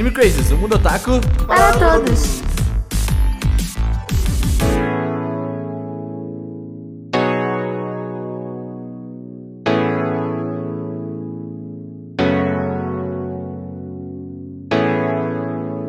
[0.00, 2.40] Anime Crazes, o mundo otaku Para todos.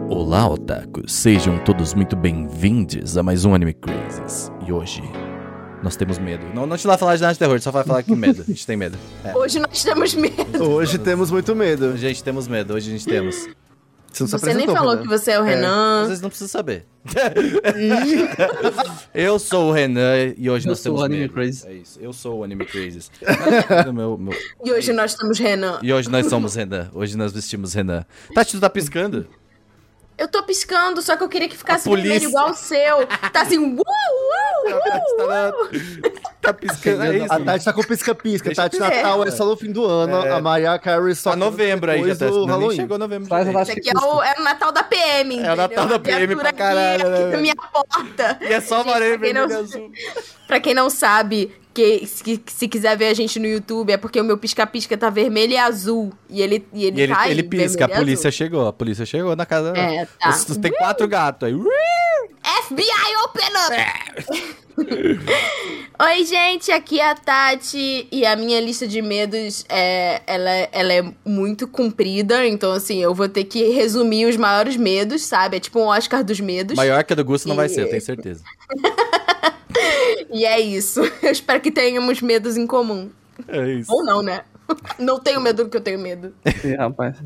[0.09, 1.13] Olá, otakus!
[1.13, 4.51] Sejam todos muito bem-vindos a mais um Anime Crazes.
[4.67, 5.01] E hoje
[5.81, 6.45] nós temos medo.
[6.53, 8.41] Não, não te lá falar de nada de terror, só vai falar que medo.
[8.41, 8.97] A gente tem medo.
[9.23, 9.33] É.
[9.33, 10.69] Hoje nós temos medo.
[10.69, 11.95] Hoje temos muito medo.
[11.95, 12.73] Gente, temos medo.
[12.73, 13.47] Hoje a gente temos.
[14.11, 15.01] Você, Você nem falou Renan.
[15.03, 16.05] que você é o Renan.
[16.05, 16.85] Vocês não precisam saber.
[19.13, 21.33] eu sou o Renan e hoje Eu nós sou temos o Anime medo.
[21.33, 21.67] Crazy.
[21.67, 21.99] É isso.
[21.99, 23.09] Eu sou o Anime Crazes.
[23.93, 24.37] meu, meu...
[24.63, 25.79] E hoje nós temos Renan.
[25.81, 26.89] E hoje nós somos Renan.
[26.93, 28.05] Hoje nós vestimos Renan.
[28.35, 29.27] Tati, tu tá piscando?
[30.17, 33.07] Eu tô piscando, só que eu queria que ficasse vermelho igual o seu.
[33.33, 33.83] Tá assim, uh, uh.
[34.63, 35.51] Tá,
[36.41, 37.03] tá piscando.
[37.03, 37.33] É isso.
[37.33, 38.53] A Tati tá com pisca-pisca.
[38.53, 40.25] Tati Natal é só no fim do ano.
[40.25, 40.31] É.
[40.31, 42.25] A Mariah Carey só Tá novembro aí, já tá.
[42.25, 42.75] Halloween.
[42.75, 43.27] chegou novembro.
[43.27, 46.19] Faz Esse aqui é o, é o Natal da PM, É o Natal da entendeu?
[46.27, 48.37] PM pra caralho, aqui, né, na minha porta.
[48.41, 49.91] E é só amarelo, não- vermelho e azul.
[50.47, 54.19] Pra quem não sabe, que, se, se quiser ver a gente no YouTube, é porque
[54.19, 56.11] o meu pisca-pisca tá vermelho e azul.
[56.29, 58.37] E ele, e ele, E ele, tá aí, ele pisca, a polícia azul.
[58.37, 59.73] chegou, a polícia chegou na casa.
[59.77, 60.29] É, tá.
[60.29, 61.55] Os- Tem quatro gatos aí.
[62.71, 63.73] FBI, open up!
[66.03, 70.93] Oi, gente, aqui é a Tati e a minha lista de medos é, ela, ela
[70.93, 75.57] é muito comprida, então assim, eu vou ter que resumir os maiores medos, sabe?
[75.57, 76.75] É tipo um Oscar dos medos.
[76.77, 78.43] Maior que a do Gusto não vai E- ser, eu tenho certeza.
[80.33, 81.01] E é isso.
[81.21, 83.09] Eu espero que tenhamos medos em comum.
[83.49, 83.91] É isso.
[83.93, 84.43] Ou não, né?
[84.97, 86.33] Não tenho medo do que eu tenho medo.
[86.61, 87.17] Sim, rapaz.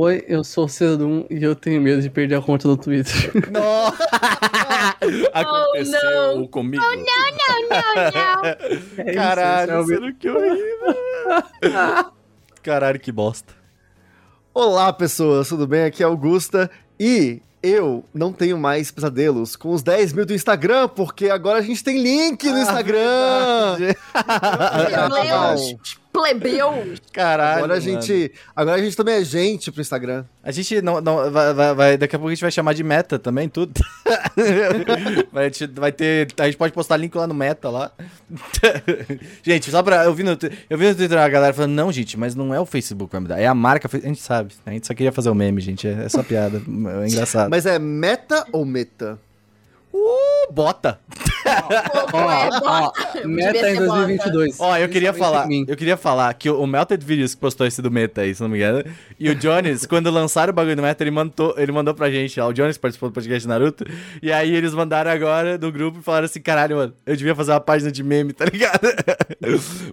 [0.00, 3.32] Oi, eu sou o Cedum e eu tenho medo de perder a conta do Twitter.
[3.50, 3.98] Nossa!
[5.34, 5.98] Aconteceu
[6.34, 6.46] Oh, não.
[6.46, 6.80] comigo.
[6.80, 8.44] Não, não, não.
[9.04, 10.00] É isso, Caralho, esse é o medo.
[10.00, 10.94] sério, que horrível.
[12.62, 13.52] Caralho, que bosta.
[14.54, 15.82] Olá, pessoas, tudo bem?
[15.82, 20.86] Aqui é Augusta e eu não tenho mais pesadelos com os 10 mil do Instagram,
[20.86, 23.76] porque agora a gente tem link no Instagram.
[25.10, 25.74] Plebeus,
[26.18, 27.00] plebeus.
[27.12, 27.64] Caralho.
[27.64, 28.00] Agora a mano.
[28.02, 30.24] gente, agora a gente também é gente pro Instagram.
[30.42, 31.00] A gente não.
[31.00, 33.72] não vai, vai- vai- daqui a pouco a gente vai chamar de meta também, tudo.
[35.32, 36.28] vai, a gente vai ter.
[36.38, 37.92] A gente pode postar link lá no meta lá.
[39.42, 40.04] gente, só pra.
[40.04, 40.36] Eu vi no,
[40.68, 43.12] eu vi no Twitter a galera falando, não, gente, mas não é o Facebook que
[43.12, 43.38] vai me dar.
[43.40, 43.88] É a marca.
[43.92, 44.54] A gente sabe.
[44.66, 45.86] A gente só queria fazer o meme, gente.
[45.86, 46.60] É, é só piada.
[46.88, 47.50] É engraçado.
[47.50, 49.18] Mas é meta ou meta?
[49.92, 50.98] Uh, bota!
[52.12, 52.92] Ó, É, ó,
[53.26, 54.60] meta em 2022.
[54.60, 57.80] Ó, eu queria Principalmente falar, eu queria falar que o Melted Videos que postou esse
[57.80, 58.84] do Meta aí, se não me engano,
[59.18, 62.38] e o Jones, quando lançaram o bagulho do Meta, ele mandou, ele mandou pra gente,
[62.40, 63.84] ó, o Jones participou do podcast Naruto,
[64.22, 67.52] e aí eles mandaram agora do grupo e falaram assim, caralho, mano, eu devia fazer
[67.52, 68.88] uma página de meme, tá ligado?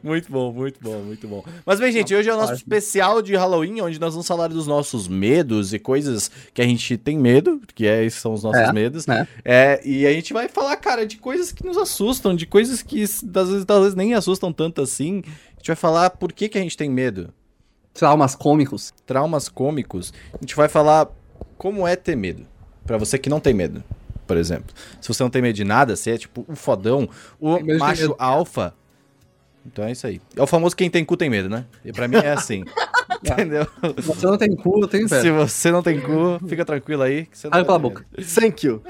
[0.04, 1.44] muito bom, muito bom, muito bom.
[1.66, 4.68] Mas bem, gente, hoje é o nosso especial de Halloween, onde nós vamos falar dos
[4.68, 8.60] nossos medos e coisas que a gente tem medo, que é, esses são os nossos
[8.62, 9.08] É, medos.
[9.08, 9.28] né?
[9.44, 13.04] É, e a gente vai falar, cara, de coisas que nos assustam, de coisas que
[13.04, 15.22] às vezes, às vezes nem assustam tanto assim.
[15.26, 17.34] A gente vai falar por que, que a gente tem medo.
[17.94, 18.94] Traumas cômicos.
[19.06, 20.14] Traumas cômicos.
[20.34, 21.08] A gente vai falar
[21.58, 22.46] como é ter medo.
[22.86, 23.84] Pra você que não tem medo,
[24.28, 24.76] por exemplo.
[25.02, 27.10] Se você não tem medo de nada, você é tipo o fodão,
[27.40, 28.74] o macho alfa.
[29.66, 30.22] Então é isso aí.
[30.36, 31.66] É o famoso quem tem cu tem medo, né?
[31.84, 32.64] E pra mim é assim.
[33.24, 33.68] Entendeu?
[33.98, 37.26] Se você não tem cu, eu tenho Se você não tem cu, fica tranquilo aí.
[37.26, 38.06] Que você não Abre pela boca.
[38.34, 38.82] Thank you.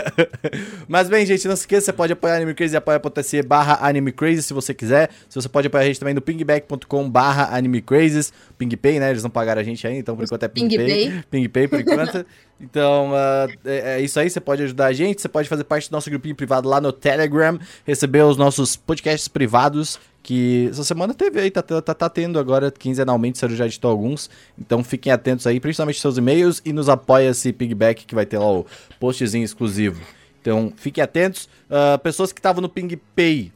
[0.88, 4.42] Mas bem, gente, não se esqueça, você pode apoiar Anime Crazy, apoia.se barra Anime Crazy
[4.42, 5.10] se você quiser.
[5.28, 8.32] Se você pode apoiar a gente também no pingback.com barra Anime Crazes.
[8.58, 9.10] PingPay, né?
[9.10, 10.86] Eles não pagaram a gente ainda, então por enquanto é PingPay.
[10.86, 11.24] PingPay.
[11.30, 12.26] PingPay por enquanto.
[12.60, 15.88] Então, ah, é, é isso aí, você pode ajudar a gente, você pode fazer parte
[15.88, 21.14] do nosso grupinho privado lá no Telegram, receber os nossos podcasts privados, que essa semana
[21.14, 25.46] teve aí, tá, tá, tá tendo agora quinzenalmente, o já editou alguns, então fiquem atentos
[25.46, 28.66] aí, principalmente seus e-mails, e nos apoia-se Pigback, que vai ter lá o
[28.98, 30.00] postzinho exclusivo.
[30.40, 31.48] Então, fiquem atentos.
[31.68, 33.52] Ah, pessoas que estavam no PingPay,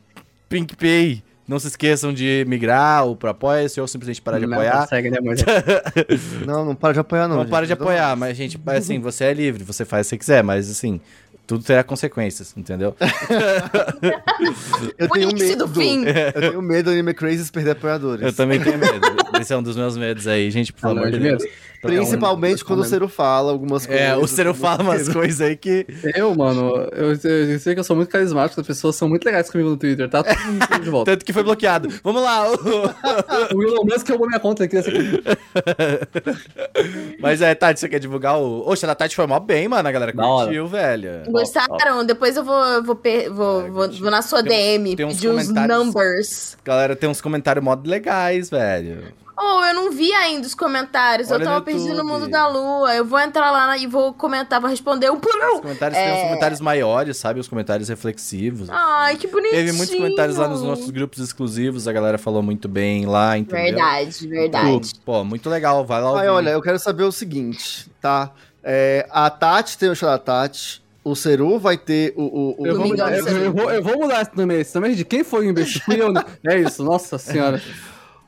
[0.49, 4.87] PingPay, não se esqueçam de migrar ou pro apoia-se, ou simplesmente parar de Não, apoiar.
[4.87, 5.35] Segue, né, amor?
[6.47, 7.37] Não, não para de apoiar não.
[7.37, 7.51] Não, gente.
[7.51, 10.43] para de apoiar, mas, gente, assim, você é livre, você faz o que você quiser,
[10.43, 11.01] mas, assim,
[11.47, 12.97] tudo terá consequências, entendeu?
[14.99, 15.67] Eu tenho medo.
[15.67, 16.05] do fim.
[16.07, 18.23] Eu tenho medo do Anime Crazes perder apoiadores.
[18.25, 19.01] Eu também tenho medo.
[19.41, 21.43] Esse é um dos meus medos aí, gente, por Pelo favor de Deus.
[21.43, 21.53] Deus.
[21.85, 24.05] Principalmente quando o Cero fala algumas coisas.
[24.05, 25.87] É, o Cero fala umas coisas aí que.
[26.15, 29.51] Eu, mano, eu, eu sei que eu sou muito carismático, as pessoas são muito legais
[29.51, 30.23] comigo no Twitter, tá?
[30.23, 31.11] Todo mundo comigo de volta.
[31.13, 31.89] Tanto que foi bloqueado.
[32.03, 32.45] Vamos lá!
[33.55, 34.77] O Elon Musk roubou minha conta aqui.
[34.77, 35.23] Essa aqui.
[37.21, 38.69] Mas é, Tati, você quer divulgar o.
[38.69, 39.89] Oxe, a Tati foi mó bem, mano.
[39.89, 41.23] A galera curtiu, velho.
[41.29, 42.05] Gostaram?
[42.05, 45.29] Depois eu vou, vou, per- vou, vou, vou na sua Tem- DM tem uns pedir
[45.29, 45.79] comentários.
[45.79, 46.57] numbers.
[46.65, 49.03] Galera tem uns comentários mó legais, velho.
[49.37, 51.31] Oh, eu não vi ainda os comentários.
[51.31, 52.95] Olha eu tava perdido no mundo da lua.
[52.95, 56.19] Eu vou entrar lá e vou comentar, vou responder um por Os comentários tem os
[56.19, 56.23] É.
[56.29, 57.41] comentários maiores, sabe?
[57.41, 58.69] Os comentários reflexivos.
[58.71, 59.57] Ai, que bonitinho.
[59.57, 63.65] Teve muitos comentários lá nos nossos grupos exclusivos, a galera falou muito bem lá, entendeu?
[63.75, 64.91] Verdade, verdade.
[65.05, 66.23] Pô, muito legal, vai lá ouvir.
[66.23, 68.31] Ai, olha, eu quero saber o seguinte, tá?
[68.63, 72.23] É, a Tati tem o show da Tati, o Seru vai ter o...
[72.23, 74.55] o, o- Eu vou, mudar, eu, eu vou, eu vou mudar esse nome.
[74.61, 75.83] Esse nome é de quem foi o imbecil?
[76.47, 77.61] É isso, nossa senhora.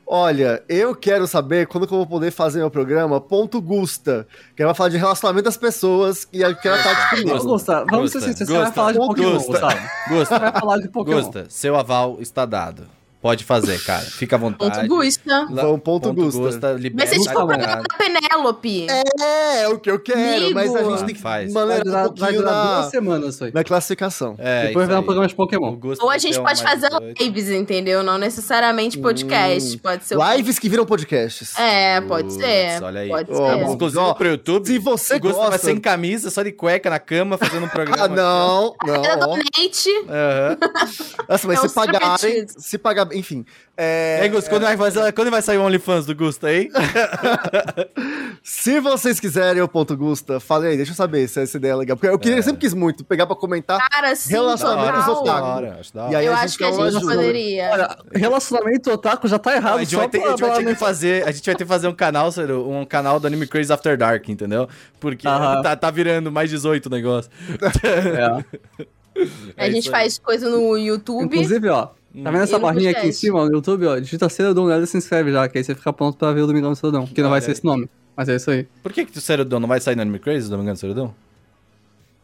[0.09, 4.25] Olha, eu quero saber quando que eu vou poder fazer meu programa Ponto Gusta,
[4.55, 7.43] que vai falar de relacionamento das pessoas, e eu quero a Tati Vamos, primeiro.
[7.43, 9.51] Gustavo, vamos ser Gusta, sinceros, você vai Gusta, falar de Pokémon, Gusta.
[9.51, 9.89] Gustavo.
[10.07, 11.21] Você Gusta, vai falar de Pokémon.
[11.21, 12.96] Gusta, seu aval está dado.
[13.19, 14.01] Pode fazer, cara.
[14.05, 14.87] Fica à vontade.
[14.87, 15.47] Ponto Gusta.
[15.49, 16.73] Lá- Vamos, ponto Gusta.
[16.73, 17.47] Vai libera ser tipo Tá o bom.
[17.47, 18.87] programa da Penélope.
[18.89, 20.53] É, é o que eu quero, Amigo.
[20.53, 21.51] mas a gente tem que Faz.
[21.51, 23.51] Vai maneirar durar, um vai durar na, duas semanas isso aí.
[23.53, 24.35] na classificação.
[24.37, 25.75] É, Depois vai dar um programa de Pokémon.
[25.75, 27.23] Gusta Ou a vai gente um pode fazer 18.
[27.23, 28.03] lives, entendeu?
[28.03, 29.77] Não necessariamente podcast.
[29.79, 30.15] Pode ser.
[30.15, 31.57] o- Lives que viram podcasts.
[31.57, 32.81] É, pode ser.
[32.83, 33.09] olha aí.
[33.09, 33.63] Pode Ó, ser.
[33.65, 33.71] bom.
[33.71, 34.67] Exclusivo Ó, pro YouTube.
[34.67, 37.69] se você o Gusta vai gosta- sem camisa, só de cueca na cama, fazendo um
[37.69, 37.97] programa.
[37.97, 39.29] Ah, não, Era não.
[39.29, 39.89] donate.
[40.07, 40.57] Aham.
[41.27, 43.45] Nossa, mas É se pagarem, se pagar, enfim.
[43.79, 46.69] É, Ei, Gusta, quando, vai fazer, quando vai sair o OnlyFans do Gusta aí?
[48.43, 51.75] se vocês quiserem o ponto Gusta, falem aí, deixa eu saber se essa ideia é
[51.75, 51.95] legal.
[51.97, 53.77] Porque eu queria, sempre quis muito pegar pra comentar.
[53.89, 55.59] Cara, sim, Relacionamentos total.
[55.59, 56.11] otaku.
[56.11, 57.15] E aí Eu a acho gente que a gente ajuda.
[57.15, 57.69] poderia.
[57.71, 60.65] Olha, relacionamento otaku já tá errado a gente, só vai ter, a gente vai ter
[60.65, 62.29] que fazer, a gente vai ter que fazer um canal,
[62.67, 64.67] um canal do Anime Crazy After Dark, entendeu?
[64.99, 65.61] Porque Aham.
[65.61, 67.29] tá, tá virando mais 18 o negócio.
[69.17, 69.23] É.
[69.57, 70.01] A É gente isso aí.
[70.03, 71.25] faz coisa no YouTube.
[71.25, 71.87] Inclusive, ó,
[72.23, 74.83] tá vendo essa E no barrinha aqui em cima, no YouTube, ó, digita Cerodon nela
[74.83, 77.07] e se inscreve já, que aí você fica pronto pra ver o Domingão do Cerodon,
[77.07, 78.67] que não vai ser esse nome, mas é isso aí.
[78.83, 81.13] Por que que o Cerodão não vai sair no Anime Crazy, Domingão do Cerodão?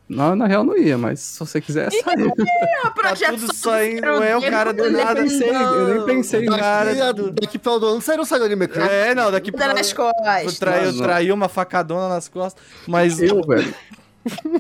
[0.08, 2.16] Na, na real não ia, mas se você quiser, sai.
[2.16, 5.22] É o Tá projeto tudo só saindo, é o cara do Eu nem nada.
[5.24, 8.46] pensei, eu nem pensei Daqui, cara daqui pro final do ano, você não sai do
[8.46, 8.90] anime Crazy.
[8.92, 9.74] É, não, daqui pra...
[9.74, 10.60] nas costas.
[10.60, 11.04] Traiu, Não, não.
[11.04, 13.74] traiu uma facadona nas costas, mas Eu, velho.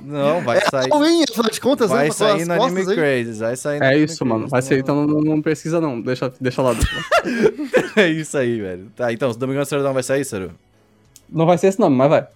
[0.04, 0.89] Não, vai sair.
[0.89, 2.95] Halloween, afinal de contas, Vai né, sair no Anime.
[2.95, 4.39] Crazy, vai sair no É Anime isso, mano.
[4.39, 6.01] Crazy, Vai ser, então não, não precisa não.
[6.01, 6.75] Deixa, deixa lá.
[7.95, 8.92] É isso aí, velho.
[8.95, 10.51] Tá, então, o Domingão do Cerodão vai sair, Ciro?
[11.30, 12.27] Não vai ser esse nome, mas vai.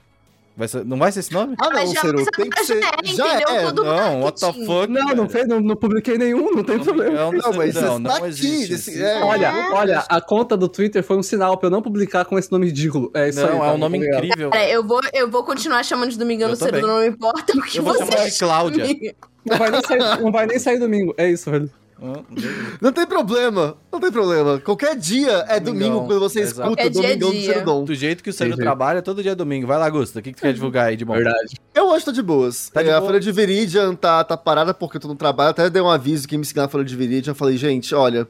[0.57, 1.55] Vai ser- não vai ser esse nome?
[1.61, 2.01] Ah, não, já
[2.35, 2.79] tem que ser.
[2.83, 3.71] é, Já é.
[3.71, 4.65] Não, what the marketing.
[4.65, 4.87] fuck?
[4.91, 7.11] Não, não, fez, não, não publiquei nenhum, não tem problema.
[7.15, 8.69] Domingão do Não, mas não tá aqui, existe.
[8.69, 9.23] desse- esse- é.
[9.23, 12.51] Olha, olha, a conta do Twitter foi um sinal pra eu não publicar com esse
[12.51, 13.11] nome ridículo.
[13.13, 13.45] É isso aí.
[13.51, 14.23] Não, tá é um nome obrigado.
[14.25, 14.49] incrível.
[14.49, 16.81] Cara, eu vou, eu vou continuar chamando de Domingão também.
[16.81, 18.85] não importa o que Eu vou você chamar de Cláudia.
[19.45, 21.13] Não vai, nem sair, não vai nem sair domingo.
[21.17, 21.69] É isso, velho.
[22.01, 22.21] Ah,
[22.79, 24.59] Não tem problema, não tem problema.
[24.59, 26.61] Qualquer dia é domingo quando você exato.
[26.71, 27.53] escuta dia é Domingão do dia.
[27.53, 27.83] Cerodon.
[27.85, 28.55] Do jeito que o Entendi.
[28.57, 29.65] trabalha, todo dia é domingo.
[29.65, 30.19] Vai lá, Gusta.
[30.19, 31.13] O que, que tu quer divulgar aí de bom?
[31.13, 31.55] Verdade.
[31.73, 32.69] Eu hoje tô de boas.
[32.69, 33.09] Tá de É, a boa.
[33.09, 35.49] Folha de Viridian tá, tá parada porque eu tô no trabalho.
[35.49, 37.31] Até dei um aviso quem me seguir na Folha de Viridian.
[37.31, 38.27] Eu falei, gente, olha,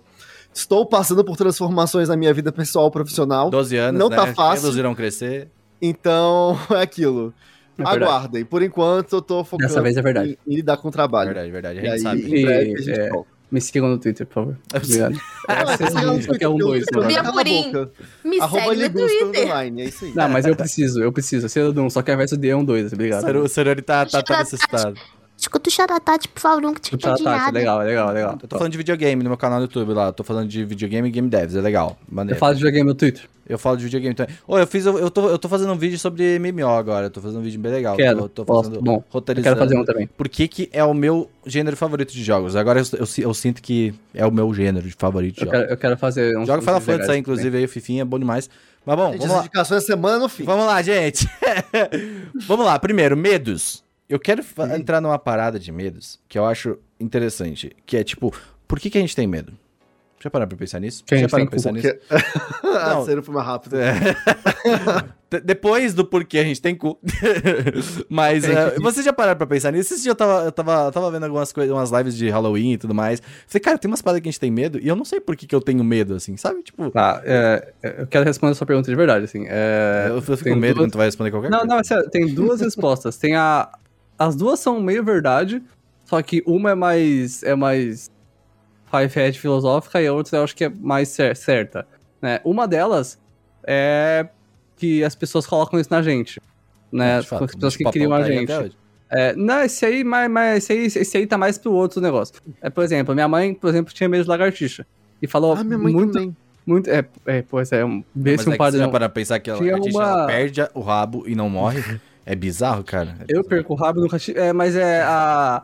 [0.53, 3.49] estou passando por transformações na minha vida pessoal e profissional.
[3.49, 4.15] 12 anos, Não né?
[4.15, 4.61] tá fácil.
[4.61, 5.49] Pelos irão crescer.
[5.81, 7.33] Então, é aquilo.
[7.77, 7.83] É.
[7.83, 8.43] Aguardem.
[8.43, 10.37] Por enquanto, eu tô focando Dessa vez é verdade.
[10.47, 11.27] Em, em lidar com o trabalho.
[11.27, 11.79] Verdade, verdade.
[11.79, 12.21] A E gente aí, sabe.
[12.39, 13.29] em breve, a gente é, volta.
[13.49, 14.57] Me sigam no Twitter, por favor.
[14.75, 15.19] Obrigado.
[15.49, 17.07] É, siga lá no só que é um dois, boca.
[17.07, 19.49] Me Arroba segue no Twitter.
[19.49, 20.13] é isso aí.
[20.13, 21.47] Não, mas eu preciso, eu preciso.
[21.47, 23.23] Cerodon, só que ao invés do D é um 2, obrigado.
[23.23, 24.99] O ele tá, tá, tá necessitado.
[25.37, 27.51] Escuta o Charatati, por favor, nunca te pedi tá, nada.
[27.51, 28.37] legal, legal, legal.
[28.41, 30.07] Eu tô falando de videogame no meu canal no YouTube lá.
[30.07, 31.55] Eu tô falando de videogame e game devs.
[31.55, 31.95] É legal.
[32.09, 32.39] Eu Maneiro.
[32.39, 33.29] falo de videogame no Twitter.
[33.47, 34.35] Eu falo de videogame também.
[34.47, 34.85] Ô, eu fiz.
[34.85, 37.05] Eu, eu, tô, eu tô fazendo um vídeo sobre MMO agora.
[37.05, 37.95] Eu tô fazendo um vídeo bem legal.
[37.95, 38.83] Quero, Tô, tô gosto, fazendo.
[38.83, 38.95] bom.
[38.95, 39.55] Eu roteirizando.
[39.55, 40.07] quero fazer um também.
[40.07, 42.55] Por que, que é o meu gênero favorito de jogos?
[42.55, 45.59] Agora eu, eu, eu sinto que é o meu gênero de favorito de Eu jogos.
[45.61, 46.45] quero, eu quero fazer um.
[46.47, 48.49] Joga Final Fantasy aí, inclusive, aí o Fifinha é bom demais.
[48.83, 49.39] Mas bom, Gente, vamos lá.
[49.41, 50.43] indicações da semana no fim.
[50.43, 51.29] Vamos lá, gente.
[52.47, 52.79] vamos lá.
[52.79, 53.85] Primeiro, medos.
[54.09, 57.75] Eu quero fa- entrar numa parada de medos que eu acho interessante.
[57.85, 58.33] Que é tipo,
[58.67, 59.53] por que, que a gente tem medo?
[60.19, 61.03] Já pararam pra pensar nisso?
[61.05, 61.99] Que Já gente pararam tem pra pensar Porque...
[62.09, 62.77] nisso?
[62.77, 63.05] ah, Não.
[63.05, 63.75] sério, foi mais rápido.
[63.79, 63.93] É.
[65.29, 66.97] De- Depois do porquê a gente tem cu.
[68.09, 69.93] Mas eh, vocês já pararam pra pensar nisso?
[69.93, 72.73] Esse dia eu tava, eu tava, eu tava vendo algumas coisas, umas lives de Halloween
[72.73, 73.21] e tudo mais.
[73.45, 75.35] Falei, cara, tem umas paradas que a gente tem medo e eu não sei por
[75.35, 76.63] que, que eu tenho medo, assim, sabe?
[76.63, 79.45] Tipo, Tá, é, eu quero responder a sua pergunta de verdade, assim.
[79.47, 81.73] É, eu, eu fico tem com medo duas- quando tu vai responder qualquer Não, coisa.
[81.73, 83.17] não, é sério, tem duas respostas.
[83.17, 83.69] Tem a.
[84.17, 85.61] As duas são meio verdade,
[86.05, 87.43] só que uma é mais.
[87.43, 88.09] é mais.
[88.89, 91.85] Five Head filosófica e a outra eu acho que é mais cer- certa.
[92.21, 92.39] Né?
[92.45, 93.19] Uma delas
[93.65, 94.27] é
[94.77, 96.39] que as pessoas colocam isso na gente.
[96.89, 97.19] Né?
[97.19, 98.77] De fato, as pessoas que bicho-papão criam a gente.
[99.09, 102.35] É, não, esse aí, mas, mas esse, aí, esse aí tá mais pro outro negócio.
[102.61, 104.85] É, por exemplo, minha mãe, por exemplo, tinha medo de lagartixa.
[105.21, 106.35] E falou Ah, minha mãe muito, também.
[106.65, 106.89] muito.
[106.89, 108.89] É, é, pois é, um, vê se um é que você já padrão.
[108.91, 111.81] pra pensar que a gente, uma- ela perde o rabo e não morre?
[112.29, 113.11] É bizarro, cara.
[113.19, 113.43] É Eu bizarro.
[113.45, 114.37] perco o rabo nunca tive.
[114.39, 115.63] É, mas é a.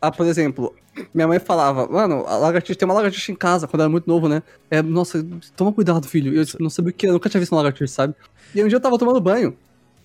[0.00, 0.74] a por exemplo,
[1.14, 4.06] minha mãe falava, mano, a lagartixa, tem uma lagartixa em casa, quando eu era muito
[4.06, 4.42] novo, né?
[4.70, 5.24] É, nossa,
[5.56, 6.34] toma cuidado, filho.
[6.34, 8.14] Eu tipo, não sabia o que, eu nunca tinha visto uma lagartixa, sabe?
[8.54, 9.56] E um dia eu tava tomando banho,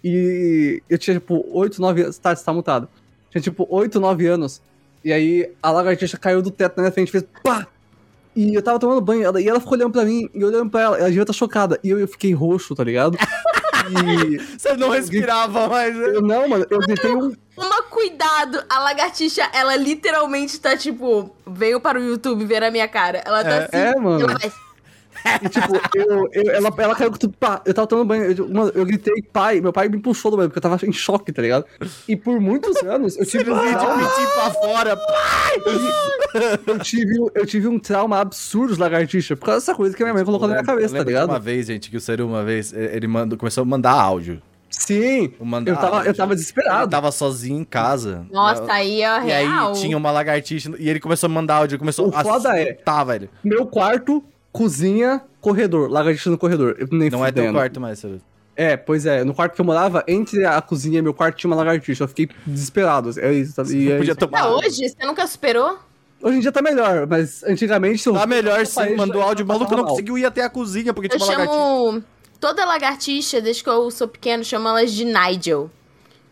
[0.04, 2.18] e eu tinha, tipo, 8, 9 anos.
[2.18, 2.88] Tá, você tá mutado.
[3.30, 4.62] Tinha, tipo, 8, 9 anos.
[5.04, 7.68] E aí a lagartixa caiu do teto na minha frente, fez pá!
[8.36, 10.70] E eu tava tomando banho, ela- e ela ficou olhando pra mim, e eu olhando
[10.70, 11.80] pra ela, ela devia estar chocada.
[11.84, 13.18] E eu, eu fiquei roxo, tá ligado?
[14.28, 15.96] E Você não respirava mais.
[15.96, 16.08] né?
[16.08, 17.34] eu não, mano, eu gritei um.
[17.56, 22.88] Toma cuidado, a lagartixa, ela literalmente tá tipo, veio para o YouTube ver a minha
[22.88, 23.24] cara.
[23.26, 23.68] Ela tá É, assim.
[23.74, 24.22] é, mano.
[24.30, 24.52] Ela vai,
[25.44, 28.50] E, tipo, eu, eu- ela, ela caiu com tudo, pá, eu tava tomando banho, eu,
[28.50, 31.32] mano, eu gritei, pai, meu pai me puxou do banho, porque eu tava em choque,
[31.32, 31.66] tá ligado?
[32.08, 34.98] E por muitos anos eu tive um trauma, pedir pra fora.
[36.68, 40.06] eu tive, eu tive um trauma absurdo de lagartixa, por causa dessa coisa que a
[40.06, 41.30] minha mãe colocou na minha Eu cabeça, tá ligado?
[41.30, 44.42] Uma vez, gente, que o Seru, uma vez, ele mandou, começou a mandar áudio.
[44.70, 46.92] Sim, Eu, mandar eu tava, eu tava desesperado.
[46.92, 48.26] tava sozinho em casa.
[48.32, 49.70] Nossa, aí é E real.
[49.70, 53.04] aí tinha uma lagartixa e ele começou a mandar áudio, começou O foda é- Tá,
[53.04, 53.30] velho.
[53.44, 56.76] Meu quarto, cozinha, corredor, lagartixa no corredor.
[56.80, 57.58] Eu nem Não é teu fudendo.
[57.58, 58.20] quarto mais, Seru.
[58.56, 61.48] É, pois é, no quarto que eu morava, entre a cozinha e meu quarto tinha
[61.50, 63.12] uma lagartixa, eu fiquei desesperado.
[63.20, 63.62] É isso, tá?
[63.70, 64.20] E é Podia isso.
[64.20, 64.40] tomar.
[64.40, 65.78] Até hoje, você nunca superou?
[66.24, 68.02] Hoje em dia tá melhor, mas antigamente...
[68.02, 69.46] se eu- Tá melhor eu sim, mandou áudio.
[69.46, 69.92] Maluco não mal.
[69.92, 71.62] conseguiu ir até a cozinha porque Eu tinha uma lagartixa.
[71.92, 72.04] chamo.
[72.40, 75.70] Toda lagartixa, desde que eu sou pequeno, chamo elas de Nigel.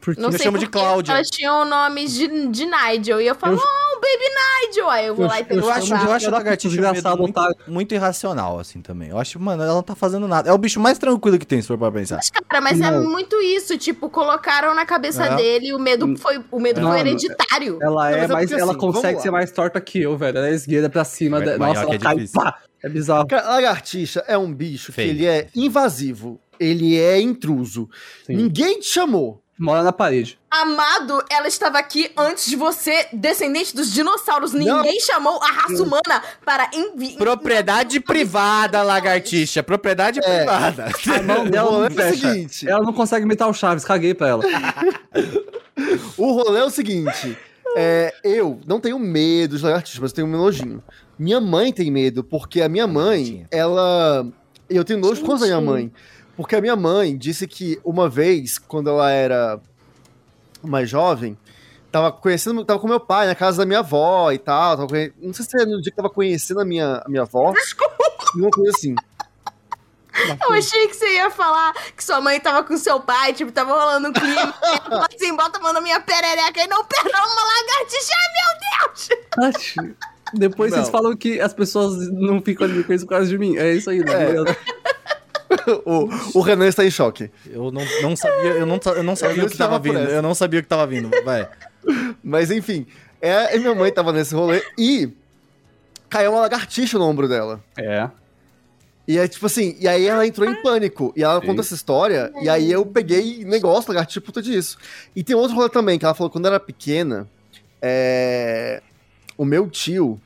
[0.06, 1.12] Porque Não Eu chamo de Cláudia.
[1.14, 3.20] Elas tinham nomes de, de Nigel.
[3.20, 4.90] E eu falo, Eu- oh, Baby Nigel.
[4.90, 7.10] Aí eu vou Eu- lá e eu pego Eu acho, chamo eu acho a desgraçado,
[7.10, 7.56] medo muito, otário.
[7.68, 9.10] muito irracional, assim, também.
[9.10, 10.50] Eu acho, mano, ela não tá fazendo nada.
[10.50, 12.18] É o bicho mais tranquilo que tem, se for pra pensar.
[12.18, 13.10] Mas, cara, mas é Não.
[13.10, 13.78] muito isso.
[13.78, 15.36] Tipo, colocaram na cabeça É.
[15.36, 17.80] dele o medo foi, o medo Não, foi hereditário.
[17.82, 20.38] Ela Não, é mas é ela assim, consegue ser mais torta que eu, velho.
[20.38, 21.40] Ela é esgueira pra cima.
[21.40, 22.16] Mas- da- Nossa, ela é cai.
[22.16, 22.42] difícil.
[22.42, 23.28] Pá, é bizarro.
[23.28, 25.10] Cara, lagartixa é um bicho Feio.
[25.10, 27.90] que ele é invasivo, ele é intruso.
[28.26, 28.36] Sim.
[28.36, 29.42] Ninguém te chamou.
[29.58, 30.38] Mora na parede.
[30.52, 34.52] Amado, ela estava aqui antes de você, descendente dos dinossauros.
[34.52, 37.18] Ninguém chamou a raça humana para enviar.
[37.18, 39.64] Propriedade privada, lagartixa.
[39.64, 40.88] Propriedade privada.
[41.18, 42.16] A mão dela não é o fecha.
[42.30, 42.70] seguinte.
[42.70, 44.44] Ela não consegue imitar o Chaves, caguei pra ela.
[46.18, 47.38] O rolê é o seguinte:
[47.76, 50.82] é, eu não tenho medo de lagartixa, mas eu tenho um nojinho.
[51.20, 54.26] Minha mãe tem medo, porque a minha mãe, ela.
[54.70, 55.92] Eu tenho nojo por causa da minha mãe.
[56.36, 59.60] Porque a minha mãe disse que uma vez, quando ela era
[60.62, 61.38] mais jovem,
[61.92, 64.76] tava conhecendo, tava com meu pai na casa da minha avó e tal.
[64.76, 67.22] tava conhe- Não sei se é no dia que tava conhecendo a minha, a minha
[67.22, 67.54] avó.
[68.36, 68.96] Uma coisa assim.
[70.42, 73.74] Eu achei que você ia falar que sua mãe tava com seu pai, tipo, tava
[73.74, 74.54] rolando um clima.
[75.14, 78.14] Assim, bota a mão na minha perereca e não perdão uma lagartixa.
[78.34, 79.56] Meu Deus!
[79.58, 79.96] Ixi.
[80.34, 80.80] Depois Não.
[80.80, 83.58] vocês falam que as pessoas não ficam ali com isso por causa de mim.
[83.58, 84.14] É isso aí, né?
[84.14, 84.95] É.
[85.86, 86.10] o,
[86.40, 87.30] o Renan está em choque.
[87.46, 90.10] Eu não, não sabia, eu não, eu não sabia o que tava esperava por vindo.
[90.10, 91.10] Eu não sabia o que tava vindo.
[91.24, 91.48] Vai.
[92.24, 92.86] Mas enfim,
[93.22, 95.10] é, e minha mãe tava nesse rolê e
[96.10, 97.64] caiu uma lagartixa no ombro dela.
[97.78, 98.10] É.
[99.08, 101.14] E é tipo assim, e aí ela entrou em pânico.
[101.16, 101.48] E ela Sim.
[101.48, 104.78] conta essa história, e aí eu peguei negócio, lagartixa puta disso.
[105.16, 107.28] E tem outro rolê também, que ela falou que quando era pequena,
[107.82, 108.82] é.
[109.38, 110.20] O meu tio.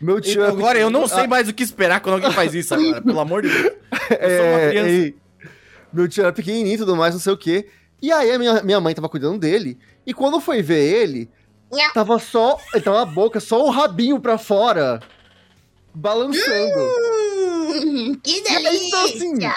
[0.00, 2.74] Meu tio é- Agora eu não sei mais o que esperar quando alguém faz isso
[2.74, 3.64] agora, pelo amor de Deus.
[3.64, 4.90] Eu sou uma É, criança.
[4.90, 5.14] e-
[5.92, 7.66] meu tio era pequenininho e tudo mais, não sei o quê.
[8.02, 9.78] E aí a minha, minha mãe tava cuidando dele.
[10.06, 11.30] E quando foi ver ele,
[11.94, 12.58] tava só.
[12.74, 15.00] Ele tava a boca, só o rabinho pra fora.
[15.94, 16.78] Balançando.
[16.78, 19.54] Hum, que E aí, então, assim, delícia!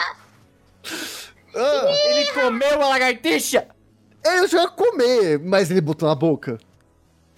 [1.55, 3.67] ah, Ele comeu a lagartixa!
[4.25, 6.57] ele chegou a comer, mas ele botou na boca.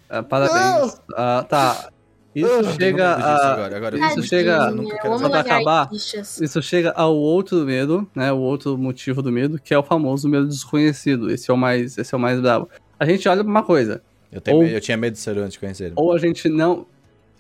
[0.09, 0.97] Ah, parabéns.
[1.15, 1.89] Ah, tá.
[2.33, 3.53] Isso chega a.
[3.53, 4.71] Agora, agora Isso chega-
[5.17, 5.89] só pra acabar.
[5.91, 8.31] Isso chega ao outro medo, né?
[8.31, 11.29] O outro motivo do medo, que é o famoso medo desconhecido.
[11.29, 12.69] Esse é o mais, esse é o mais bravo.
[12.99, 14.01] A gente olha pra uma coisa.
[14.31, 15.93] Eu, tenho Ou- medo- eu tinha medo de ser antes de conhecer ele.
[15.97, 16.85] Ou a gente não.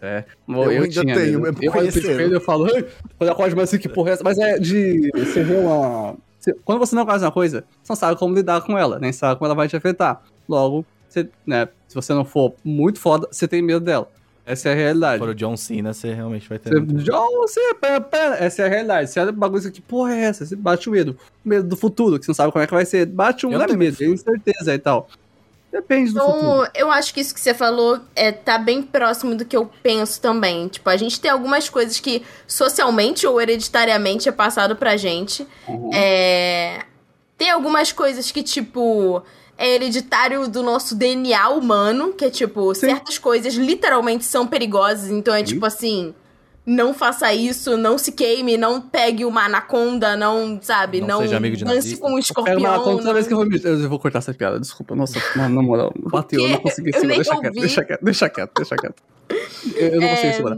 [0.01, 1.63] É, Eu eu, ainda tinha tenho, medo.
[1.63, 4.13] Eu olho pro espelho e eu falo, quando eu acordo, mas assim, que porra é
[4.13, 4.23] essa?
[4.23, 5.09] Mas é de.
[5.15, 6.15] Você vê uma.
[6.65, 9.37] Quando você não conhece uma coisa, você não sabe como lidar com ela, nem sabe
[9.37, 10.23] como ela vai te afetar.
[10.49, 14.09] Logo, você, né, se você não for muito foda, você tem medo dela.
[14.45, 15.19] Essa é a realidade.
[15.19, 16.69] For o John Cena, você realmente vai ter.
[16.73, 17.03] Você.
[17.03, 17.45] John,
[17.79, 18.35] pera, pera.
[18.35, 19.09] Essa é a realidade.
[19.09, 20.45] Você olha bagulho que porra é essa?
[20.45, 21.17] Você bate o medo.
[21.45, 23.05] O medo do futuro, que você não sabe como é que vai ser.
[23.05, 25.07] Bate um Eu não é tenho medo, é incerteza e tal.
[25.71, 26.37] Depende do futuro.
[26.37, 29.69] Então, eu acho que isso que você falou é, tá bem próximo do que eu
[29.81, 30.67] penso também.
[30.67, 35.47] Tipo, a gente tem algumas coisas que socialmente ou hereditariamente é passado pra gente.
[35.67, 35.89] Uhum.
[35.93, 36.83] É...
[37.37, 39.23] Tem algumas coisas que, tipo,
[39.63, 42.81] é hereditário do nosso DNA humano, que é tipo, Sim.
[42.87, 45.09] certas coisas literalmente são perigosas.
[45.11, 45.45] Então é Sim.
[45.45, 46.13] tipo assim.
[46.63, 51.37] não faça isso, não se queime, não pegue uma anaconda, não, sabe, Não não, seja
[51.37, 52.01] amigo de dance nazista.
[52.01, 52.57] com um Pega escorpião.
[52.59, 53.59] uma conta toda não- vez que eu vou me.
[53.63, 54.95] Eu vou cortar essa piada, desculpa.
[54.95, 57.07] Nossa, mano, na moral, bateu, eu não consegui Eu segurar.
[57.07, 57.59] nem Deixa quieto, ouvi.
[57.61, 59.03] deixa quieto, deixa quieto, deixa quieto.
[59.75, 60.57] Eu, eu não consigo É, segurar.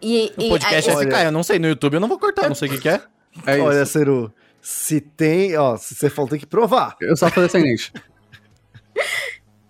[0.00, 2.18] E, O e- podcast aí- é SK, eu não sei, no YouTube eu não vou
[2.18, 3.00] cortar, não sei o que que é.
[3.46, 3.66] É isso.
[3.66, 6.96] Olha, Ceru, se tem, ó, se você falou, tem que provar.
[7.00, 7.92] Eu só falei descendente.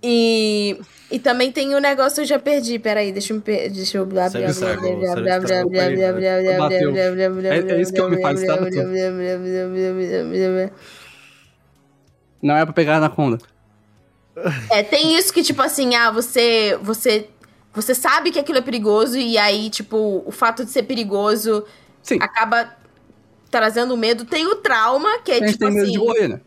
[0.05, 0.81] E,
[1.13, 4.29] e também tem o negócio, eu já perdi, peraí, deixa eu me deixa eu blá
[4.29, 6.93] blá Sério, blá estragou, blá sério, blá blá estragou, blá blá blá blá Bateu.
[6.93, 8.91] blá blá blá É- é isso que eu me blá faz, blá tá, blá doutor?
[8.91, 10.71] blá blá blá blá blá blá.
[12.43, 13.39] Não é pra pegar anaconda.
[14.71, 16.77] É, tem isso que, tipo assim, ah, você.
[16.83, 17.29] Você.
[17.73, 21.65] Você sabe que aquilo é perigoso, e aí, tipo, o fato de ser perigoso
[22.03, 22.19] Sim.
[22.21, 22.75] acaba
[23.53, 24.25] trazendo medo.
[24.25, 25.93] Tem o trauma, que é tipo tem medo assim.
[25.93, 26.41] de morrer, né?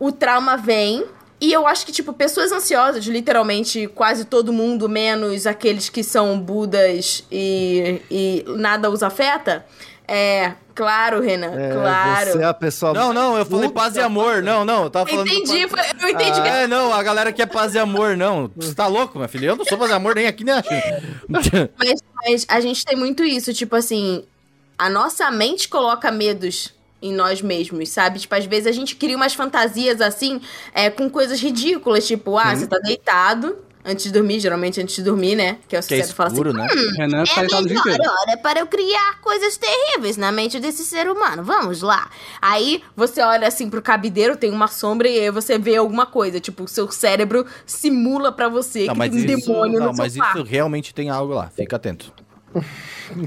[0.00, 1.04] o trauma vem.
[1.42, 6.38] E eu acho que, tipo, pessoas ansiosas, literalmente quase todo mundo, menos aqueles que são
[6.38, 9.64] budas e, e nada os afeta.
[10.06, 12.32] É, claro, Renan, É, claro.
[12.32, 12.92] Você é a pessoa.
[12.92, 14.42] Não, não, eu falei paz e amor.
[14.42, 15.28] Não, não, eu tava falando.
[15.28, 16.42] do Entendi, paz- foi- eu entendi.
[16.42, 18.50] que É, não, a galera quer paz e amor, não.
[18.56, 19.46] Você tá louco, minha filha?
[19.46, 21.00] Eu não sou paz e amor nem aqui, nem China.
[21.78, 24.24] Mas, mas a gente tem muito isso, tipo assim,
[24.80, 26.72] a nossa mente coloca medos
[27.02, 28.18] em nós mesmos, sabe?
[28.18, 30.40] Tipo, às vezes a gente cria umas fantasias assim,
[30.72, 35.02] é, com coisas ridículas, tipo, ah, você tá deitado antes de dormir, geralmente antes de
[35.02, 35.58] dormir, né?
[35.68, 36.66] Que é o Que é cérebro fala assim, escuro, né?
[36.96, 41.10] Renan tá É dia melhor hora para eu criar coisas terríveis na mente desse ser
[41.10, 41.44] humano.
[41.44, 42.08] Vamos lá.
[42.40, 46.40] Aí você olha assim pro cabideiro, tem uma sombra e aí você vê alguma coisa.
[46.40, 49.86] Tipo, o seu cérebro simula pra você Não, que mas tem um isso, demônio não,
[49.92, 50.42] no mas seu isso quarto.
[50.42, 51.50] realmente tem algo lá.
[51.54, 52.12] Fica atento.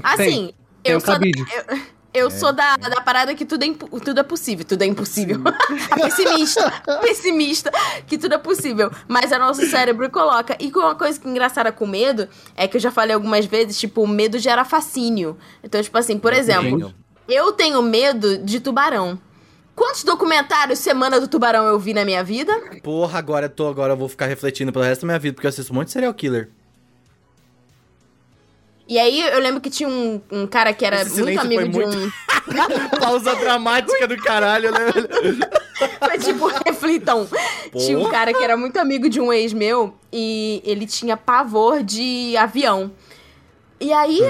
[0.02, 0.52] Assim,
[0.84, 1.80] eu o sou, da, eu,
[2.14, 3.74] eu sou da, da parada que tudo é,
[4.04, 4.64] tudo é possível.
[4.64, 5.40] Tudo é impossível.
[6.00, 6.82] pessimista.
[7.00, 7.72] pessimista.
[8.06, 8.90] Que tudo é possível.
[9.08, 10.56] Mas é nosso cérebro coloca.
[10.60, 13.78] E uma coisa que é engraçada com medo é que eu já falei algumas vezes,
[13.78, 15.36] tipo, o medo gera fascínio.
[15.62, 16.94] Então, tipo assim, por exemplo,
[17.28, 19.18] eu tenho medo de tubarão.
[19.74, 22.52] Quantos documentários Semana do Tubarão eu vi na minha vida?
[22.80, 25.48] Porra, agora eu tô, agora eu vou ficar refletindo pelo resto da minha vida, porque
[25.48, 26.50] eu assisto um monte de serial killer.
[28.86, 31.78] E aí eu lembro que tinha um, um cara que era Esse muito amigo de
[31.78, 32.10] muito- um.
[33.00, 34.78] Pausa dramática do caralho, né?
[35.98, 37.26] Foi tipo, reflitam.
[37.72, 41.82] Tinha um cara que era muito amigo de um ex meu e ele tinha pavor
[41.82, 42.92] de avião.
[43.80, 44.20] E aí,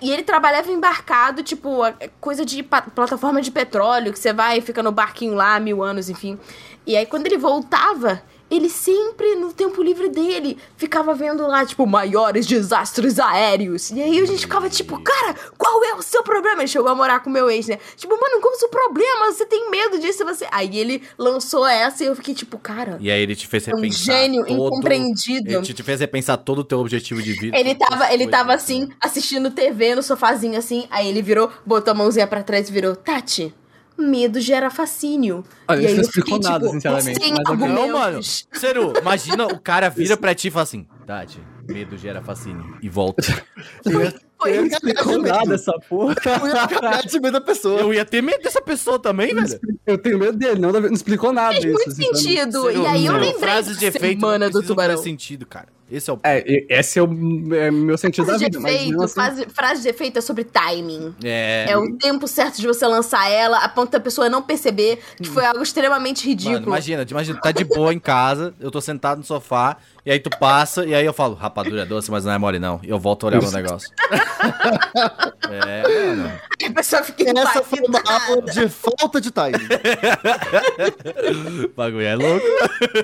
[0.00, 1.80] e ele trabalhava embarcado, tipo,
[2.20, 6.08] coisa de plataforma de petróleo, que você vai e fica no barquinho lá mil anos,
[6.08, 6.38] enfim.
[6.86, 11.86] E aí, quando ele voltava, ele sempre, no tempo livre dele, ficava vendo lá, tipo,
[11.86, 13.90] maiores desastres aéreos.
[13.90, 16.62] E aí a gente ficava tipo, cara, qual é o seu problema?
[16.62, 17.78] Ele chegou a morar com meu ex, né?
[17.96, 19.32] Tipo, mano, qual é o seu problema?
[19.32, 20.24] Você tem medo disso?
[20.24, 20.46] Você...
[20.52, 23.72] Aí ele lançou essa e eu fiquei tipo, cara, E aí ele te fez é
[23.72, 24.14] um repensar.
[24.14, 25.50] gênio todo- incompreendido.
[25.50, 27.58] Ele te, fez repensar todo o teu objetivo de vida.
[27.58, 28.94] Ele tava, ele tava isso, assim, né?
[29.00, 32.94] assistindo TV no sofazinho assim, aí ele virou, botou a mãozinha pra trás e virou,
[32.94, 33.52] Tati,
[33.98, 35.44] medo gera fascínio.
[35.68, 37.56] Olha, e aí não eu fiquei, explicou nada, tipo, sinceramente, sem mas ok.
[37.68, 37.96] Não, mano.
[37.98, 38.48] argumentos.
[38.52, 42.76] Seru, imagina o cara vira pra ti e fala assim: Tati, medo gera fascínio.
[42.82, 43.22] E volta.
[44.40, 46.14] Foi Eu ia Explicou nada essa porra.
[46.24, 47.80] Eu ia de medo da pessoa.
[47.80, 49.60] Eu ia ter medo dessa pessoa também, velho.
[49.86, 51.72] Eu tenho medo dele, não, não explicou nada Fez isso.
[51.72, 52.62] muito sentido.
[52.62, 54.96] Seru, e aí eu lembrei frases de efeito não Semana do Tubarão.
[54.98, 55.68] sentido, cara.
[55.90, 56.20] Esse é o.
[56.22, 57.06] É, esse é o
[57.54, 58.60] é meu sentido da Frase de vida.
[58.60, 61.14] Mas mesmo efeito, assim, frase, frase de efeito é sobre timing.
[61.22, 61.66] É.
[61.68, 65.28] É o tempo certo de você lançar ela, a ponto da pessoa não perceber que
[65.28, 66.60] foi algo extremamente ridículo.
[66.60, 70.20] Mano, imagina, imagina, tá de boa em casa, eu tô sentado no sofá, e aí
[70.20, 72.80] tu passa, e aí eu falo, rapadura é doce, mas não é mole não.
[72.82, 73.90] E eu volto a olhar meu negócio.
[75.50, 76.32] é, mano.
[76.62, 79.28] a pessoa fica Essa foi uma aula de falta de.
[79.28, 79.32] O
[81.74, 82.46] bagulho é louco.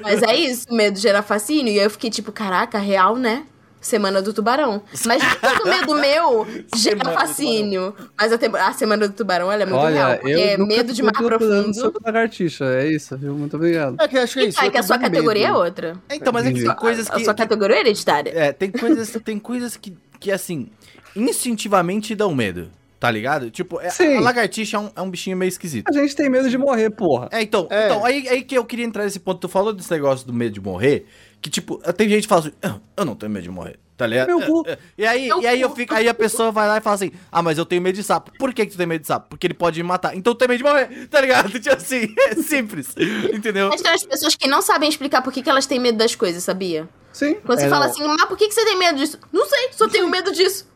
[0.02, 1.72] Mas é isso, medo gera fascínio.
[1.72, 3.44] E aí eu fiquei tipo, caraca, real, né?
[3.80, 4.82] Semana do Tubarão.
[5.06, 7.94] Mas todo medo meu gera fascínio.
[8.18, 10.18] Mas a, te- a Semana do Tubarão, ela é muito Olha, real.
[10.18, 11.74] Porque eu nunca medo de mar profundo.
[11.74, 13.34] sobre lagartixa, é isso, viu?
[13.34, 13.96] Muito obrigado.
[14.00, 14.60] É que eu acho que é isso.
[14.60, 15.58] É eu que a sua categoria é medo.
[15.60, 15.96] outra.
[16.10, 17.24] Então, mas é que tem coisas A que.
[17.24, 18.32] sua categoria é hereditária.
[18.34, 20.68] É, tem coisas, tem coisas que, que, assim,
[21.16, 23.50] instintivamente dão medo, tá ligado?
[23.50, 24.16] Tipo, é- Sim.
[24.16, 25.88] a lagartixa é um, é um bichinho meio esquisito.
[25.88, 27.28] A gente tem medo de morrer, porra.
[27.32, 27.86] É, então, É.
[27.86, 29.40] então aí, aí que eu queria entrar nesse ponto.
[29.40, 31.06] Tu falou desse negócio do medo de morrer,
[31.40, 34.06] que tipo, tem gente que fala assim, "Ah, eu não tenho medo de morrer, tá
[34.06, 34.26] ligado?
[34.28, 34.62] Meu cu.
[34.66, 34.78] É, é.
[34.98, 37.10] E aí, Meu e aí eu fico, aí a pessoa vai lá e fala assim,
[37.32, 38.30] ah, mas eu tenho medo de sapo.
[38.38, 39.28] Por que, que tu tem medo de sapo?
[39.30, 40.14] Porque ele pode me matar.
[40.16, 41.50] Então tu tem medo de morrer, tá ligado?
[41.58, 42.94] Tipo assim, é simples,
[43.32, 43.68] entendeu?
[43.70, 46.14] Mas tem as pessoas que não sabem explicar por que, que elas têm medo das
[46.14, 46.88] coisas, sabia?
[47.12, 47.34] Sim.
[47.44, 47.92] Quando você É, fala não.
[47.92, 49.18] assim, mas por que, que você tem medo disso?
[49.32, 50.68] Não sei, só tenho medo disso.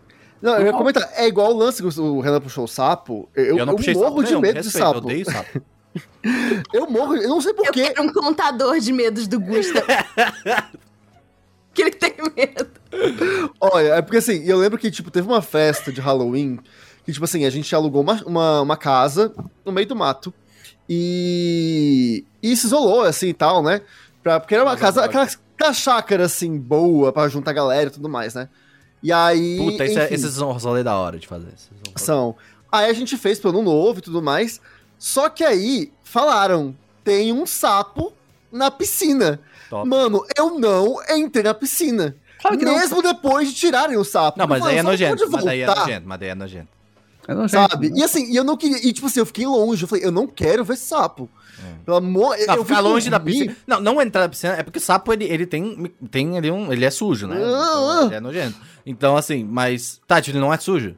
[0.42, 3.29] Não, eu ia comentar, é igual o lance que o Renan puxou o sapo.
[3.35, 4.98] Eu, eu, não puxei morro sapo de nenhum, medo de respeito, Eu sapo.
[5.07, 5.62] odeio sapo.
[6.72, 7.83] Eu morro, eu não sei Eu porquê.
[7.88, 9.83] quero um contador de medos do Gusta.
[11.72, 12.68] que ele tem medo.
[13.61, 16.59] Olha, é porque assim, eu lembro que, tipo, teve uma festa de Halloween
[17.04, 19.33] que, tipo assim, a gente alugou uma, uma, uma casa
[19.64, 20.33] no meio do mato
[20.88, 22.24] e.
[22.42, 23.80] E se isolou, assim e tal, né?
[24.22, 27.92] Pra, porque era uma Mas casa, aquela, aquela chácara, assim, boa pra juntar galera e
[27.92, 28.48] tudo mais, né?
[29.02, 29.59] E aí.
[29.59, 31.52] Puta, isso é- esses são os rolê da hora de fazer.
[31.96, 32.35] São-.
[32.72, 34.61] Aí a gente fez ano novo e tudo mais.
[35.05, 38.14] Só que aí falaram: tem um sapo
[38.51, 39.38] na piscina.
[39.69, 39.87] Top.
[39.87, 42.17] Mano, eu não entrei na piscina.
[42.40, 42.75] Claro que não.
[42.75, 44.38] Mesmo depois de tirarem o sapo.
[44.38, 45.31] Não, mas aí é falei, "Só nojento.
[45.31, 46.09] Mas aí é voltar", nojento.
[46.09, 46.69] Mas aí é nojento.
[47.29, 47.90] É nojento, Sabe?
[47.90, 47.99] né?
[47.99, 48.79] E assim, e eu não queria.
[48.79, 49.83] E tipo assim, eu fiquei longe.
[49.85, 51.29] Eu falei, eu não quero ver sapo.
[51.85, 53.55] Pelo amor Não, eu ficar longe da piscina.
[53.67, 54.55] Não, não entrar na piscina.
[54.55, 55.93] É porque o sapo, ele, ele tem.
[56.11, 57.37] tem ele, um, ele é sujo, né?
[57.37, 58.57] Ah, Então, ele é nojento.
[58.87, 60.01] Então, assim, mas.
[60.07, 60.97] Tati, ele não é sujo.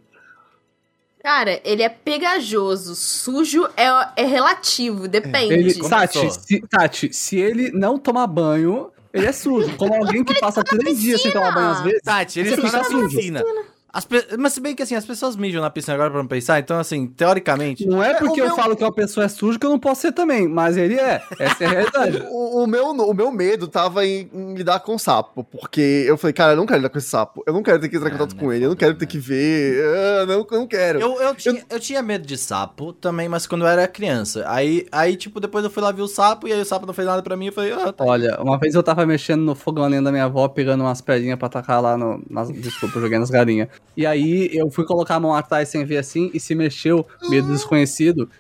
[1.27, 2.95] Cara, ele é pegajoso.
[2.95, 5.55] Sujo é, é relativo, depende.
[5.55, 5.75] Ele.
[5.75, 9.77] Tati, se, Tati, se ele não tomar banho, ele é sujo.
[9.77, 12.03] Como alguém que passa três dias sem tomar banho às vezes.
[12.05, 13.09] Tati, ele está na fica sujo.
[13.09, 13.43] piscina.
[13.97, 16.27] As pe- Mas se bem que assim, as pessoas mijam na piscina agora pra não
[16.29, 17.87] pensar, então assim, teoricamente.
[17.87, 19.79] Não é porque o eu meu- falo que uma pessoa é suja que eu não
[19.79, 21.23] posso ser também, mas ele é.
[21.39, 22.23] Essa é a realidade.
[22.37, 26.19] O, o meu, o meu medo tava em, em lidar com o sapo, porque eu
[26.19, 27.43] falei, cara, eu não quero lidar com esse sapo.
[27.47, 28.95] Eu não quero ter que entrar em Ah, contato né, com ele, eu não quero
[28.95, 29.11] ter né?
[29.11, 29.83] que ver.
[30.23, 31.01] ah, não, eu não quero.
[31.01, 34.45] Eu, eu, tinha, eu tinha medo de sapo também, mas quando eu era criança.
[34.47, 36.93] Aí, aí, tipo, depois eu fui lá ver o sapo e aí o sapo não
[36.93, 37.47] fez nada pra mim.
[37.47, 38.05] Eu falei, ah, tá.
[38.05, 41.49] Olha, uma vez eu tava mexendo no fogão da minha avó, pegando umas pedrinhas pra
[41.49, 42.23] tacar lá no.
[42.29, 43.69] Nas, desculpa, eu joguei nas galinhas.
[43.97, 47.49] E aí eu fui colocar a mão atrás sem ver assim e se mexeu, medo
[47.53, 48.31] desconhecido.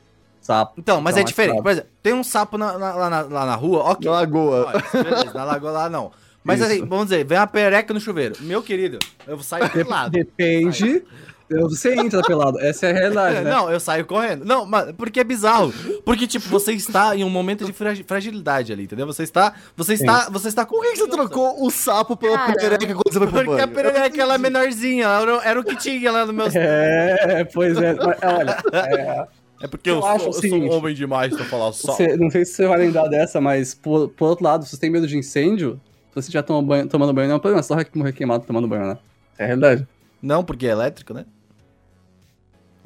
[0.40, 0.74] Sapo.
[0.78, 1.50] Então, mas Então, é é diferente.
[1.52, 1.62] claro.
[1.64, 4.04] Por exemplo, tem um sapo na- na- lá, na, lá na rua, ok.
[4.08, 4.66] Na lagoa.
[4.68, 6.12] Olha, beleza, na lagoa lá não.
[6.44, 6.70] Mas Isso.
[6.70, 8.36] assim, vamos dizer, vem uma perereca no chuveiro.
[8.40, 10.10] Meu querido, eu saio De- pelado.
[10.12, 11.02] Depende.
[11.48, 12.58] Você entra pelado.
[12.60, 13.50] Essa é a realidade, né?
[13.50, 14.44] Não, eu saio correndo.
[14.44, 15.72] Não, mas porque é bizarro.
[16.04, 19.06] Porque, tipo, você está em um momento de fragi- fragilidade ali, entendeu?
[19.06, 19.54] Você está.
[19.76, 20.28] Você está.
[20.30, 20.76] Você está com.
[20.76, 22.52] Por que, que você trocou o sapo pela Cara.
[22.54, 25.64] perereca quando você foi pro Porque a perereca ela é menorzinha, ela era, era o
[25.64, 26.46] que tinha lá no meu.
[26.52, 27.94] É, pois é.
[27.94, 29.26] Mas, olha, é,
[29.64, 31.72] É porque Eu eu, acho sou, o eu sou um seguinte, homem demais pra falar
[31.72, 31.92] só.
[31.94, 34.78] você- não sei se você vai lembrar dessa, mas por, por outro lado, se você
[34.80, 35.80] tem medo de incêndio,
[36.12, 38.12] se você já toma banho, tomando banho, não é um problema, você só vai morrer
[38.12, 38.98] queimado tomando banho, né?
[39.38, 39.86] É a realidade.
[40.20, 41.24] Não, porque é elétrico, né?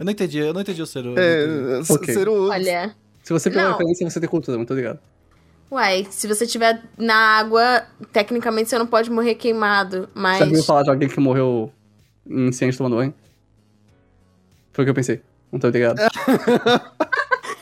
[0.01, 1.81] Eu não entendi, eu não entendi o não É, entendi.
[1.83, 2.15] s- Ok.
[2.15, 2.49] ser o...
[2.49, 2.97] Olha.
[3.23, 4.99] Se você pegar referência, você tem cultura, muito ligado.
[5.71, 10.39] Uai, se você estiver na água, tecnicamente você não pode morrer queimado, mas.
[10.39, 11.71] Já ouviu falar de alguém que morreu
[12.27, 13.15] em incêndio tomando banho?
[14.73, 15.21] Foi o que eu pensei.
[15.53, 16.01] Não tô ligado.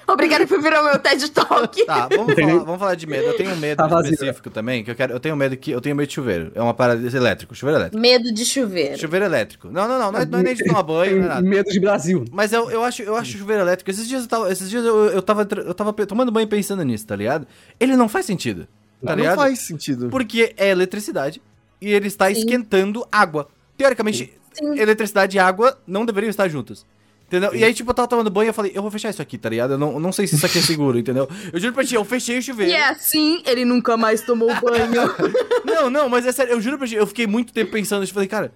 [0.12, 1.84] Obrigada por virar o meu TED Talk.
[1.84, 3.26] Tá, vamos falar, vamos falar de medo.
[3.26, 5.12] Eu tenho um medo Tá específico também, que eu quero.
[5.12, 5.70] Eu tenho medo que.
[5.70, 6.50] Eu tenho medo de chuveiro.
[6.54, 7.54] É uma parada elétrico.
[7.54, 8.00] Chuveiro elétrico.
[8.00, 8.98] Medo de chuveiro.
[8.98, 9.68] Chuveiro elétrico.
[9.70, 10.12] Não, não, não.
[10.12, 11.42] Não é, não é nem de tomar banho, não é nada.
[11.42, 12.24] Medo de Brasil.
[12.32, 13.90] Mas eu, eu, acho, eu acho chuveiro elétrico.
[13.90, 17.06] Esses dias eu tava, esses dias eu, eu, tava, eu tava tomando banho pensando nisso,
[17.06, 17.46] tá ligado?
[17.78, 18.66] Ele não faz sentido.
[19.04, 19.36] Tá não ligado?
[19.36, 20.08] faz sentido.
[20.08, 21.42] Porque é eletricidade
[21.80, 22.32] e ele está Sim.
[22.32, 23.48] esquentando água.
[23.76, 24.78] Teoricamente, Sim.
[24.78, 26.84] eletricidade e água não deveriam estar juntas.
[27.28, 27.54] Entendeu?
[27.54, 29.36] E aí, tipo, eu tava tomando banho e eu falei, eu vou fechar isso aqui,
[29.36, 29.72] tá ligado?
[29.74, 31.28] Eu não, eu não sei se isso aqui é seguro, entendeu?
[31.52, 32.72] Eu juro pra ti, eu fechei o chuveiro.
[32.72, 35.14] E é assim, ele nunca mais tomou banho.
[35.64, 38.14] Não, não, mas é sério, eu juro pra ti, eu fiquei muito tempo pensando nisso.
[38.14, 38.50] Falei, cara,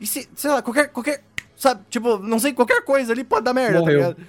[0.00, 1.22] e se, sei lá, qualquer, qualquer,
[1.56, 4.00] sabe, tipo, não sei, qualquer coisa ali pode dar merda, Morreu.
[4.00, 4.26] tá ligado?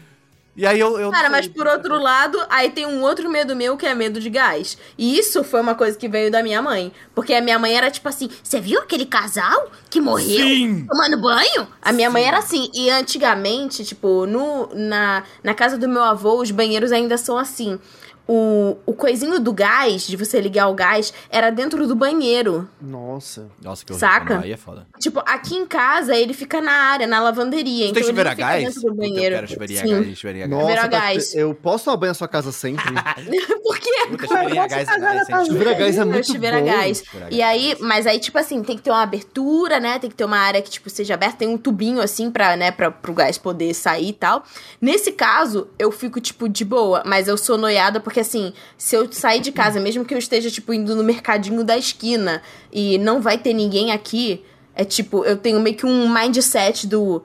[0.57, 0.99] E aí eu.
[0.99, 4.19] eu Cara, mas por outro lado, aí tem um outro medo meu que é medo
[4.19, 4.75] de gás.
[4.97, 6.91] E isso foi uma coisa que veio da minha mãe.
[7.13, 10.87] Porque a minha mãe era tipo assim: você viu aquele casal que morreu Sim!
[10.89, 11.67] tomando banho?
[11.79, 12.71] A minha mãe era assim.
[12.73, 17.79] E antigamente, tipo, no, na, na casa do meu avô, os banheiros ainda são assim.
[18.27, 22.67] O, o coisinho do gás, de você ligar o gás, era dentro do banheiro.
[22.81, 23.47] Nossa.
[23.63, 24.39] Nossa, que Saca?
[24.39, 24.85] Aí é foda.
[24.99, 27.85] Tipo, aqui em casa ele fica na área, na lavanderia.
[27.85, 28.63] Tu então tem chuveiro a gás?
[28.65, 29.35] dentro do Puta, Eu banheiro.
[29.35, 30.03] quero chuveirinho a Sim.
[30.03, 30.59] gás, chuveirinho a gás.
[30.59, 31.35] Nossa, Chuveiro a Tati, gás.
[31.35, 32.83] eu posso tomar banho na sua casa sempre?
[33.63, 33.89] Por quê?
[34.09, 35.45] Puta, chuveirinho a gás é.
[35.45, 36.65] Chuveiro a gás é muito chuveiro a bom.
[36.65, 37.03] gás.
[37.05, 39.99] Chuveiro E aí, mas aí, tipo assim, tem que ter uma abertura, né?
[39.99, 41.37] Tem que ter uma área que, tipo, seja aberta.
[41.37, 44.43] Tem um tubinho, assim, pra, né, pra, pro gás poder sair e tal.
[44.81, 47.03] Nesse caso, eu fico, tipo, de boa.
[47.05, 50.49] Mas eu sou noiada porque, assim, se eu sair de casa, mesmo que eu esteja,
[50.49, 54.43] tipo, indo no mercadinho da esquina e não vai ter ninguém aqui,
[54.75, 57.23] é tipo, eu tenho meio que um mindset do...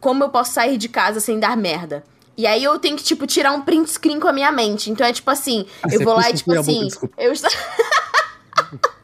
[0.00, 2.02] Como eu posso sair de casa sem dar merda?
[2.36, 4.90] E aí eu tenho que, tipo, tirar um print screen com a minha mente.
[4.90, 7.14] Então é tipo assim, Ah, eu vou lá e, tipo boca, assim, desculpa.
[7.18, 7.50] eu estou...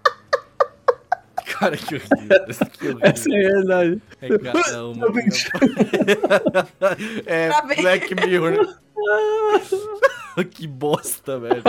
[1.62, 2.44] Cara, que horrível.
[2.72, 2.98] Que horrível.
[3.06, 4.02] Essa é a realidade.
[4.20, 5.06] É cada uma.
[7.26, 7.62] é Tá.
[7.62, 8.74] Black Mirror.
[10.50, 11.62] que bosta, velho.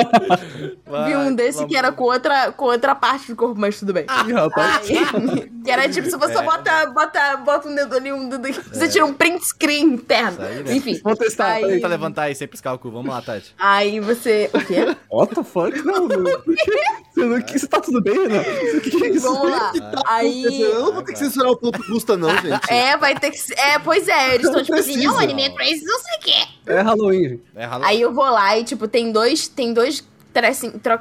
[1.05, 4.05] Vi um desse que era com outra, com outra parte do corpo, mas tudo bem.
[4.07, 4.89] Rapaz.
[4.89, 6.41] Aí, que era tipo, se você É.
[6.41, 10.41] bota, bota, bota um dedo ali, um dedo aqui, você tira um print screen interno.
[10.41, 10.75] Aí, né?
[10.75, 10.99] Enfim.
[11.03, 11.53] Vou testar.
[11.53, 11.65] Aí-.
[11.67, 12.89] Tenta levantar aí sem piscar o cu.
[12.89, 13.53] Vamos lá, Tati.
[13.59, 14.49] Aí você.
[14.53, 14.95] O quê?
[15.11, 15.77] What the fuck?
[15.83, 16.07] Não.
[16.07, 18.39] Você, não, você tá tudo bem, não?
[18.41, 19.21] O que, é isso?
[19.31, 19.71] Vamos lá.
[20.07, 20.61] Aí.
[20.61, 22.73] Eu não vou ter que censurar o ponto custa, não, gente.
[22.73, 23.53] É, vai ter que ser.
[23.53, 26.47] É, pois é, eles estão tipo assim, não, anime é crazy, não sei o quê.
[26.65, 27.43] É Halloween, gente.
[27.55, 27.65] É.
[27.81, 29.47] Aí eu vou lá e, tipo, tem dois.
[29.47, 30.99] Tem dois trecin- tro-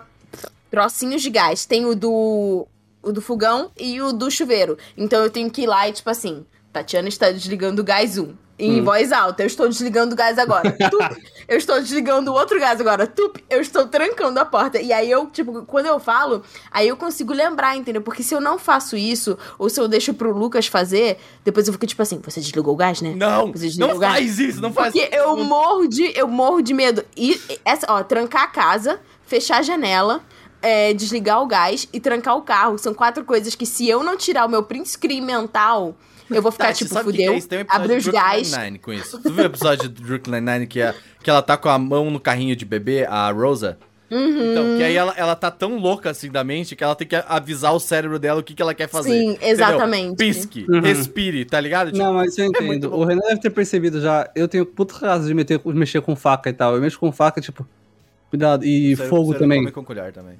[0.71, 1.65] trocinhos de gás.
[1.67, 2.67] Tem o do.
[3.03, 4.79] O do fogão e o do chuveiro.
[4.97, 8.33] Então eu tenho que ir lá e, tipo assim, Tatiana está desligando o gás 1.
[8.59, 8.85] Em Hum.
[8.85, 10.71] voz alta, eu estou desligando o gás agora.
[10.91, 11.17] Tup,
[11.49, 13.07] eu estou desligando o outro gás agora.
[13.07, 14.81] Tup, eu estou trancando a porta.
[14.81, 18.03] E aí eu, tipo, quando eu falo, aí eu consigo lembrar, entendeu?
[18.03, 21.73] Porque se eu não faço isso, ou se eu deixo pro Lucas fazer, depois eu
[21.73, 23.15] fico tipo assim, você desligou o gás, né?
[23.17, 23.49] Não,
[23.89, 27.05] não faz isso, não faz Porque eu morro de, eu morro de medo.
[27.17, 30.21] E essa, ó, trancar a casa, fechar a janela,
[30.61, 32.79] é, desligar o gás e trancar o carro.
[32.79, 35.97] São quatro coisas que se eu não tirar o meu print screen mental,
[36.39, 38.53] eu vou ficar Tati, tipo, que fudeu, é um de os gás.
[38.53, 39.19] Nine-Nine com isso.
[39.21, 42.11] Tu viu o episódio do Brooklyn Nine-Nine que, é, que ela tá com a mão
[42.11, 43.79] no carrinho de bebê, a Rosa?
[44.11, 44.51] Uhum.
[44.53, 47.17] Então, que aí ela, ela tá tão louca assim da mente que ela tem que
[47.17, 49.09] avisar o cérebro dela o que, que ela quer fazer.
[49.11, 49.49] Sim, entendeu?
[49.49, 50.17] exatamente.
[50.19, 50.81] Pisque, Uhum.
[50.81, 51.93] respire, tá ligado?
[51.93, 52.91] Tipo, Não, mas eu muito entendo.
[52.91, 52.99] bom.
[52.99, 54.31] o Renan deve ter percebido já.
[54.37, 56.75] Eu tenho puta caso de meter, mexer com faca e tal.
[56.75, 57.67] Eu mexo com faca, tipo.
[58.29, 58.67] Cuidado.
[58.67, 59.59] E o cérebro- fogo o cérebro também.
[59.61, 60.35] come com colher também.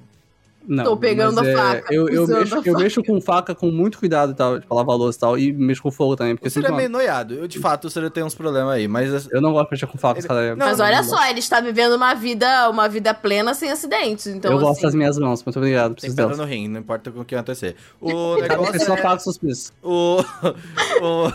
[0.65, 2.77] Não, Tô pegando mas a é, faca, Eu, eu, mexo, a eu faca.
[2.79, 5.37] mexo com faca com muito cuidado e tal, tipo, lavar louça e tal.
[5.37, 7.33] E mexo com fogo também, porque O Ciro é meio noiado.
[7.33, 9.27] Eu, de fato, o Ciro tem uns problemas aí, mas...
[9.31, 10.55] Eu não gosto de mexer com faca, Ele- cara.
[10.55, 11.09] Não, Mas não, olha não.
[11.09, 14.27] só, ele está vivendo uma vida, uma vida plena sem acidentes.
[14.27, 15.95] Então, eu assim, gosto das minhas mãos, muito obrigado.
[15.95, 16.37] Tem pedra delas.
[16.37, 17.75] no rim, não importa com o que acontecer.
[17.99, 19.01] O negócio é...
[19.01, 19.73] paga seus preços.
[19.83, 20.19] O,
[21.01, 21.31] o,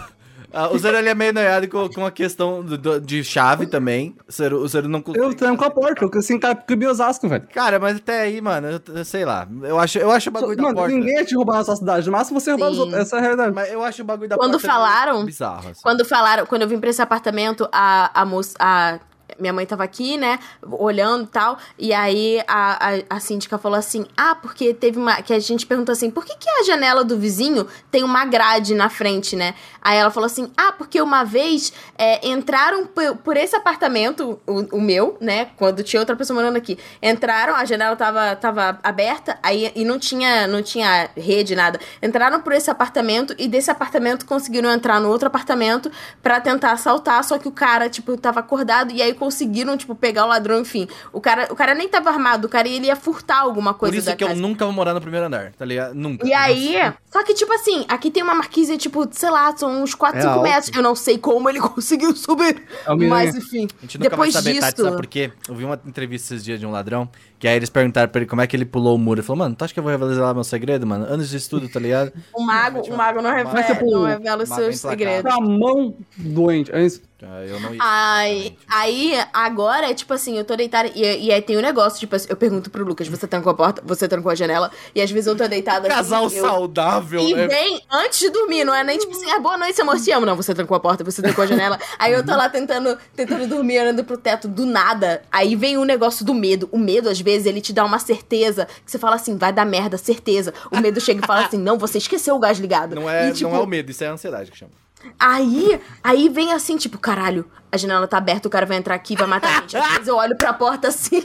[0.52, 3.66] ah, o Zero ele é meio noiado com, com a questão do- do- de chave
[3.66, 4.14] também.
[4.28, 5.24] O Zero, o Zero não consegue.
[5.24, 7.46] Eu tranco a porta, eu assim, cara, eu Osasco, velho.
[7.52, 9.46] Cara, mas até aí, mano, eu, eu sei lá.
[9.62, 10.94] Eu acho, eu acho o bagulho da Mano, porta.
[10.94, 12.06] ninguém ia te roubar na sua cidade.
[12.06, 12.98] No máximo você roubar os outros.
[12.98, 13.54] Essa é a realidade.
[13.54, 15.68] Mas eu acho o bagulho da Quando porta falaram- bizarro.
[15.70, 15.80] Assim.
[15.82, 18.56] Quando falaram, quando eu vim pra esse apartamento, a, a moça.
[18.58, 18.98] A,
[19.38, 20.38] minha mãe tava aqui, né?
[20.62, 21.59] Olhando e tal.
[21.79, 25.22] E aí a, a, a síndica falou assim: Ah, porque teve uma.
[25.22, 28.74] Que a gente perguntou assim: por que, que a janela do vizinho tem uma grade
[28.74, 29.55] na frente, né?
[29.81, 34.81] Aí ela falou assim: Ah, porque uma vez é, entraram por, esse apartamento, o, o
[34.81, 35.51] meu, né?
[35.57, 36.79] Quando tinha outra pessoa morando aqui.
[37.03, 41.79] Entraram, a janela tava, tava aberta, aí e não tinha, não tinha rede, nada.
[42.03, 45.90] Entraram por esse apartamento e desse apartamento conseguiram entrar no outro apartamento
[46.22, 50.24] pra tentar assaltar, só que o cara, tipo, tava acordado e aí conseguiram, tipo, pegar
[50.24, 50.88] o ladrão, enfim.
[51.12, 53.96] O cara, o cara nem tava armado, o cara ele ia furtar alguma Por coisa
[53.98, 54.40] isso da que eu casa.
[54.40, 55.94] nunca vou morar no primeiro andar, tá ligado?
[55.94, 56.26] Nunca.
[56.26, 56.76] E aí,
[57.12, 60.22] só que, tipo assim, aqui tem uma marquise, tipo, sei lá, são uns 4, É
[60.22, 60.42] 5 alto.
[60.42, 60.70] metros.
[60.76, 62.62] Eu não sei como ele conseguiu subir.
[62.86, 63.68] É mas, enfim.
[63.78, 64.66] A gente nunca depois vai saber, disso.
[64.66, 65.30] Tati, sabe por quê?
[65.46, 67.08] Eu vi uma entrevista esses dias de um ladrão,
[67.38, 69.20] que aí eles perguntaram pra ele como é que ele pulou o muro.
[69.20, 71.05] Ele falou, mano, tu acha que eu vou revelar meu segredo, mano?
[71.05, 72.12] Anos de estudo, tá ligado?
[72.35, 75.33] O mago, o mago não revela, tipo, não revela os mago seus segredos.
[75.33, 76.72] Com a mão doente.
[76.72, 77.03] É isso.
[77.20, 77.81] Ah, Eu não ia.
[77.83, 82.14] Ai, aí, agora, tipo assim, eu tô deitada e, e aí tem um negócio, tipo
[82.14, 85.11] assim, eu pergunto pro Lucas, você trancou a porta, você trancou a janela, e às
[85.11, 87.48] vezes eu tô deitada Casal assim, eu- saudável, E né?
[87.48, 90.24] vem antes de dormir, não é nem tipo assim, ah, boa noite, amor, te amo.
[90.27, 91.77] Não, você trancou a porta, você trancou a janela.
[91.98, 95.22] Aí eu tô lá tentando, tentando dormir, olhando pro teto, do nada.
[95.33, 96.68] Aí vem o negócio do medo.
[96.70, 99.64] O medo, às vezes, ele te dá uma certeza, que você fala assim, vai dar
[99.64, 100.52] merda, certeza.
[100.70, 102.94] O medo chega e fala assim, não, você esqueceu o gás ligado.
[102.94, 104.72] Não é, E, tipo, não é o medo, isso é a ansiedade que chama.
[105.18, 109.14] Aí, aí vem assim, tipo, caralho, a janela tá aberta, o cara vai entrar aqui
[109.14, 109.76] e vai matar a gente.
[109.76, 111.22] Às vezes eu olho pra porta assim,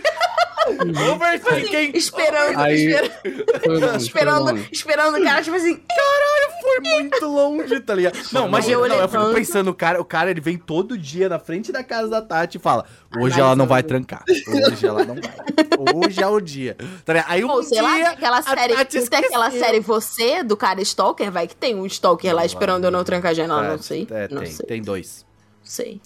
[1.12, 1.98] Overthinking!
[1.98, 3.12] esperando, Aí- esperando,
[3.90, 4.70] foi esperando, longe.
[4.72, 5.82] esperando o cara, tipo assim,
[6.62, 8.18] Foi muito longe, tá ligado?
[8.32, 11.28] Não, mas eu não, eu fico pensando, o cara, o cara ele vem todo dia
[11.28, 12.86] na frente da casa da Tati e fala:
[13.18, 14.24] Hoje ela não vai trancar.
[14.30, 16.06] Hoje ela não vai.
[16.06, 16.78] Hoje é o dia.
[17.04, 17.32] Tá ligado?
[17.32, 20.44] Aí um Ou sei lá, dia, tem aquela a série, Tati tem aquela série Você,
[20.44, 23.64] do cara Stalker, vai que tem um Stalker lá esperando eu não trancar a janela,
[23.64, 24.08] não sei.
[24.10, 24.66] É, não tem, sei.
[24.66, 25.26] tem dois.
[25.74, 26.00] Sei.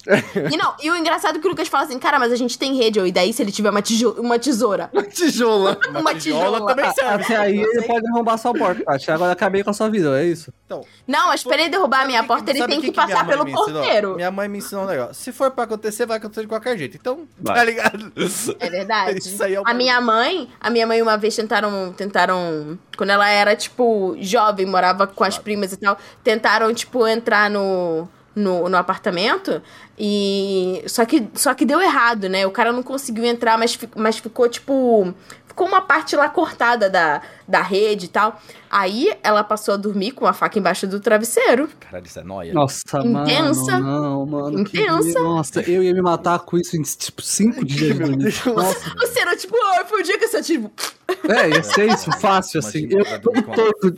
[0.50, 2.58] E não, e o engraçado é que o Lucas fala assim, cara, mas a gente
[2.58, 4.90] tem rede, e daí se ele tiver uma, tijo uma tesoura?
[5.12, 5.78] Tijola.
[5.90, 6.66] Uma, tijola tijola.
[6.66, 7.24] também serve.
[7.24, 9.10] Até aí ele pode arrombar sua porta, Tati.
[9.10, 10.52] Agora acabei com a sua vida, é isso?
[10.64, 13.26] Então, Não, mas pra ele derrubar a minha o porta, ele tem que, minha passar
[13.26, 14.16] pelo porteiro.
[14.16, 15.14] Minha mãe me ensinou um negócio.
[15.14, 16.96] Se for pra acontecer, vai acontecer de qualquer jeito.
[16.96, 17.56] Então, Vai.
[17.56, 18.12] tá ligado?
[18.58, 19.18] É verdade.
[19.28, 23.10] Isso aí é o a minha mãe, a minha mãe uma vez tentaram, tentaram, quando
[23.10, 28.68] ela era tipo jovem, morava com as primas e tal, tentaram tipo entrar no no,
[28.68, 29.60] no apartamento.
[29.98, 30.82] E.
[30.86, 32.46] Só que, só que deu errado, né?
[32.46, 35.12] O cara não conseguiu entrar, mas, mas ficou tipo.
[35.58, 38.40] Ficou uma parte lá cortada da, da rede e tal.
[38.70, 41.68] Aí ela passou a dormir com a faca embaixo do travesseiro.
[41.80, 42.52] Caralho, isso é nóia.
[42.52, 43.72] Nossa, Intensa.
[43.80, 44.00] mano.
[44.02, 44.64] Não, mano.
[44.64, 45.18] que- Intensa.
[45.18, 47.96] Nossa, eu ia me matar com isso em, tipo, cinco dias.
[47.98, 48.14] Meu.
[48.16, 48.44] Deus.
[48.44, 50.52] Nossa, O Ciro, tipo, ah, foi o dia que eu senti.
[50.60, 50.70] tipo,
[51.28, 52.86] é, ia ser isso, fácil, assim.
[52.90, 53.94] Eu todo.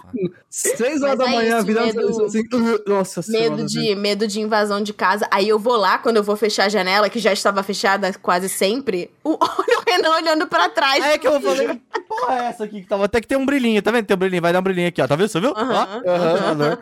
[0.49, 2.41] Seis horas da é manhã, isso, virando medo- assim.
[2.41, 3.65] uh, Nossa Medo senhora.
[3.67, 5.27] de, medo de invasão de casa.
[5.31, 8.49] Aí eu vou lá, quando eu vou fechar a janela, que já estava fechada quase
[8.49, 11.03] sempre, o, olha o Renan olhando pra trás.
[11.05, 13.05] Aí é que eu falei, que porra é essa aqui que tava?
[13.05, 14.07] Até que tem um brilhinho, tá vendo?
[14.07, 15.07] Tem um brilhinho, vai dar um brilhinho aqui, ó.
[15.07, 15.29] Tá vendo?
[15.29, 15.53] Você viu?
[15.57, 16.11] Aham, Ó.
[16.11, 16.79] aham.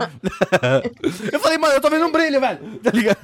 [1.33, 2.59] eu falei, mano, eu tô vendo um brilho, velho.
[2.83, 3.18] Tá ligado?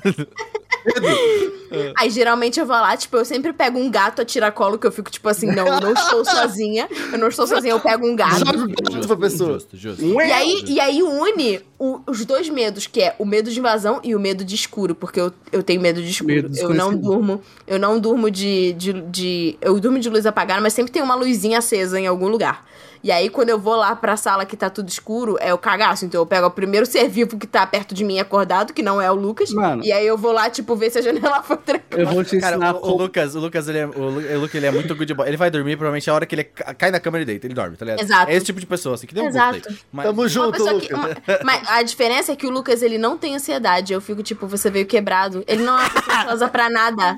[1.96, 4.92] Aí geralmente eu vou lá, tipo, eu sempre pego um gato a tiracolo, que eu
[4.92, 6.88] fico tipo assim, não, eu não estou sozinha.
[7.12, 8.38] Eu não estou sozinha, eu pego um gato.
[8.38, 9.52] Joga o gato pra pessoa.
[9.54, 10.04] Justo, justo.
[10.04, 14.00] E aí, e aí une o- os dois medos, que é o medo de invasão
[14.04, 16.34] e o medo de escuro, porque eu, eu tenho medo de escuro.
[16.34, 20.60] Medo eu não durmo, eu não durmo de, de, de- Eu durmo de luz apagada,
[20.60, 22.64] mas sempre tem uma luzinha acesa em algum lugar.
[23.04, 26.06] E aí, quando eu vou lá pra sala que tá tudo escuro, é o cagaço.
[26.06, 28.98] Então eu pego o primeiro ser vivo que tá perto de mim acordado, que não
[29.00, 29.50] é o Lucas.
[29.50, 29.84] Mano.
[29.84, 32.02] E aí eu vou lá, tipo, ver se a janela foi trancada.
[32.02, 32.96] Eu vou te Cara, ensinar o, o como.
[32.96, 35.28] Lucas, o Lucas, ele é, o o Lucas, ele é muito good boy.
[35.28, 37.52] Ele vai dormir, provavelmente, a hora que ele ca- cai na cama ele deita, ele
[37.54, 38.00] dorme, tá ligado?
[38.00, 38.30] Exato.
[38.32, 39.68] É esse tipo de pessoa, assim, que deu um Exato.
[39.92, 40.88] Mas, Tamo junto, que- Lucas.
[40.98, 41.10] uma-
[41.44, 43.92] mas a diferença é que o Lucas, ele não tem ansiedade.
[43.92, 45.44] Eu fico, tipo, você veio quebrado.
[45.46, 47.16] Ele não é ansiosa pra nada.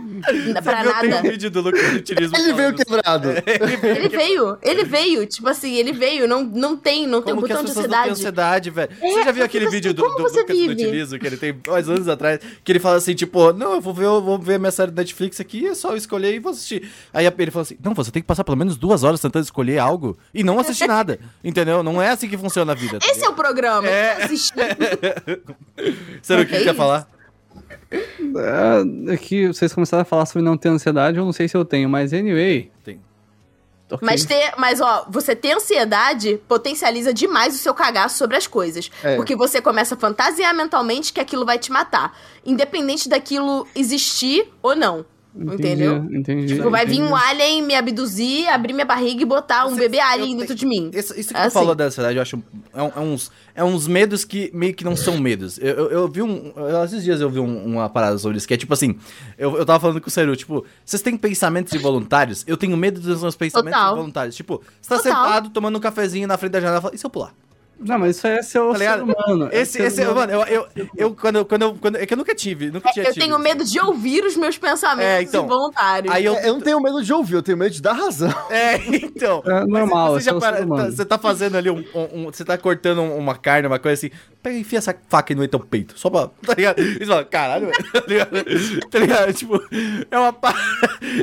[0.64, 1.22] Pra tem um nada.
[1.22, 3.28] vídeo do Lucas de Ele veio quebrado.
[3.96, 5.26] Ele veio, ele veio.
[5.26, 6.26] Tipo assim, ele veio.
[6.26, 8.68] Não, não tem, não tem um Como que as botão de pessoas não têm ansiedade.
[8.68, 8.90] ansiedade, velho?
[9.00, 10.72] É, você já viu aquele vídeo do, do vive?
[10.72, 13.92] Utilizo, que ele tem dois anos atrás, que ele fala assim, tipo, não, eu vou
[13.94, 16.52] ver, eu vou ver minha série da Netflix aqui, é só eu escolher e vou
[16.52, 16.88] assistir.
[17.12, 19.78] Aí ele fala assim, não, você tem que passar pelo menos duas horas tentando escolher
[19.78, 21.82] algo e não assistir nada, entendeu?
[21.82, 22.98] Não é assim que funciona a vida.
[22.98, 23.88] tá Esse é o programa.
[23.88, 24.24] É.
[24.24, 24.54] Assistir.
[26.22, 27.08] Você não o que é quer falar?
[27.90, 31.56] É, é que vocês começaram a falar sobre não ter ansiedade, eu não sei se
[31.56, 32.70] eu tenho, mas anyway.
[32.84, 33.00] Tem.
[33.90, 34.06] Ok.
[34.06, 38.90] Mas, ter, mas, ó, você ter ansiedade potencializa demais o seu cagaço sobre as coisas.
[39.02, 39.16] É.
[39.16, 42.16] Porque você começa a fantasiar mentalmente que aquilo vai te matar.
[42.44, 45.04] Independente daquilo existir ou não.
[45.38, 45.96] Entendi, entendeu?
[46.10, 46.54] Entendi.
[46.56, 47.12] Tipo, vai vir entendi.
[47.12, 50.38] um alien me abduzir, abrir minha barriga e botar um Você- bebê eu alien tenho-
[50.40, 50.90] dentro de mim.
[50.94, 51.54] Isso, isso que É tu assim.
[51.54, 52.42] falou da ansiedade, eu acho.
[52.74, 55.58] É, é uns, é uns medos que meio que não são medos.
[55.58, 56.52] Eu, eu, eu vi um.
[56.56, 58.96] eu- esses dias eu vi um- uma parada sobre isso, que é tipo assim.
[59.36, 62.42] Eu, eu tava falando com o Seru, tipo, vocês têm pensamentos involuntários?
[62.46, 63.92] Eu tenho medo dos meus pensamentos Total.
[63.94, 64.34] involuntários.
[64.34, 65.24] Tipo, você tá Total.
[65.24, 67.32] sentado tomando um cafezinho na frente da janela e fala, e se eu pular?
[67.78, 69.48] Não, mas isso é seu Tá ser humano.
[69.52, 70.16] é Esse, ser esse, humano.
[70.16, 71.96] mano, eu, eu, eu, quando, eu- quando, eu, quando.
[71.96, 73.42] É que eu nunca tive, nunca tinha Eu tido tenho isso.
[73.44, 75.44] medo de ouvir os meus pensamentos É, então.
[75.44, 76.12] involuntários.
[76.14, 76.34] Aí eu.
[76.36, 78.32] É, Eu não tenho medo de ouvir, eu tenho medo de dar razão.
[78.50, 79.42] É, então.
[79.44, 80.76] É normal, você, é já humano.
[80.76, 83.78] tá, você tá fazendo ali um, um- um- Você tá cortando um- uma carne, uma
[83.78, 84.10] coisa assim.
[84.46, 85.98] Pega e enfia essa faca no teu peito.
[85.98, 86.30] Só pra.
[86.46, 86.80] Tá ligado?
[86.80, 87.92] E você fala, caralho, velho.
[87.92, 88.30] Tá ligado?
[88.90, 89.32] Tá ligado?
[89.32, 89.60] Tipo,
[90.08, 90.62] é uma parada.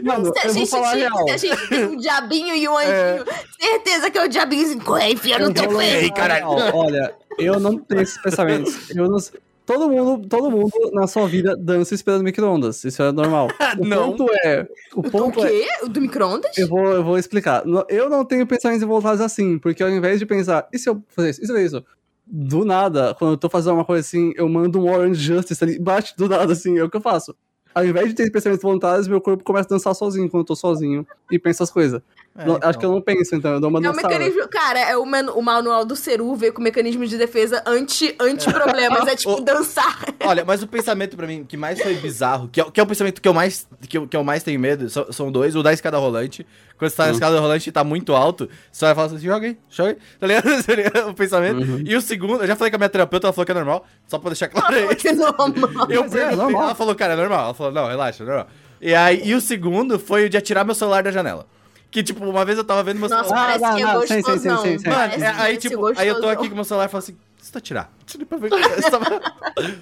[0.03, 3.25] Mano, Se a, gente, se a gente tem um diabinho e um anjinho,
[3.57, 6.03] certeza que é o diabinho assim, enfia no Eu teu peito.
[6.03, 6.47] Ei, caralho.
[6.47, 8.89] Ó, Olha, eu não tenho esses pensamentos.
[8.89, 9.17] Eu não...
[9.65, 12.83] Todo mundo, todo mundo na sua vida dança esperando micro-ondas.
[12.83, 13.47] Isso é normal.
[13.79, 14.12] O Não.
[14.12, 14.67] ponto é.
[14.93, 15.49] O O ponto é.
[15.49, 15.67] quê?
[15.83, 16.57] O do micro-ondas?
[16.57, 17.63] Eu vou, eu vou explicar.
[17.88, 21.29] Eu não tenho pensamentos voltados assim, porque ao invés de pensar, e se eu fazer
[21.29, 21.41] isso?
[21.41, 21.86] E se eu fazer isso?
[22.35, 25.77] Do nada, quando eu tô fazendo uma coisa assim, eu mando um Orange Justice ali,
[25.77, 27.35] bate do nada assim, é o que eu faço.
[27.75, 30.55] Ao invés de ter pensamentos voluntários, meu corpo começa a dançar sozinho quando eu tô
[30.55, 32.01] sozinho e pensa as coisas.
[32.35, 32.67] É, Não- então.
[32.69, 34.07] Acho que eu não penso, então, eu dou uma É o dançada.
[34.07, 34.47] mecanismo.
[34.47, 39.07] Cara, é o, manu- o manual do Ceru veio com mecanismo de defesa anti- anti-problemas.
[39.07, 39.99] é tipo O- dançar.
[40.25, 42.87] Olha, mas o pensamento pra mim que mais foi bizarro, que é, que é o
[42.87, 45.55] pensamento que eu mais, que eu, que eu mais tenho medo, são, são dois.
[45.55, 46.43] O da escada rolante.
[46.77, 47.13] Quando você tá na Hum.
[47.13, 49.97] escada rolante e tá muito alto, você vai falar assim, joga aí, joga aí.
[50.19, 50.49] Tá ligado?
[50.63, 51.57] Seria o pensamento.
[51.61, 51.83] Uhum.
[51.85, 53.85] E o segundo, eu já falei com a minha terapeuta, ela falou que é normal,
[54.07, 54.95] só pra deixar claro aí.
[54.95, 55.53] Que normal.
[55.87, 56.63] Eu Mas é, normal.
[56.63, 57.45] ela falou, cara, é normal.
[57.45, 58.47] Ela falou, não, relaxa, é normal.
[58.81, 61.45] E aí, e o segundo foi o de atirar meu celular da janela.
[61.93, 63.45] Que, tipo, uma vez eu tava vendo meu Nossa, celular.
[63.45, 64.58] parece não, que é sim, gostosão.
[64.63, 64.89] sim, sim, sim.
[64.89, 67.15] Mano, é- aí, esse tipo, aí eu tô aqui com meu celular e falo assim,
[67.39, 67.91] se tu atirar?
[68.08, 68.89] Tira pra ver o que acontece.
[68.89, 69.21] Só pra,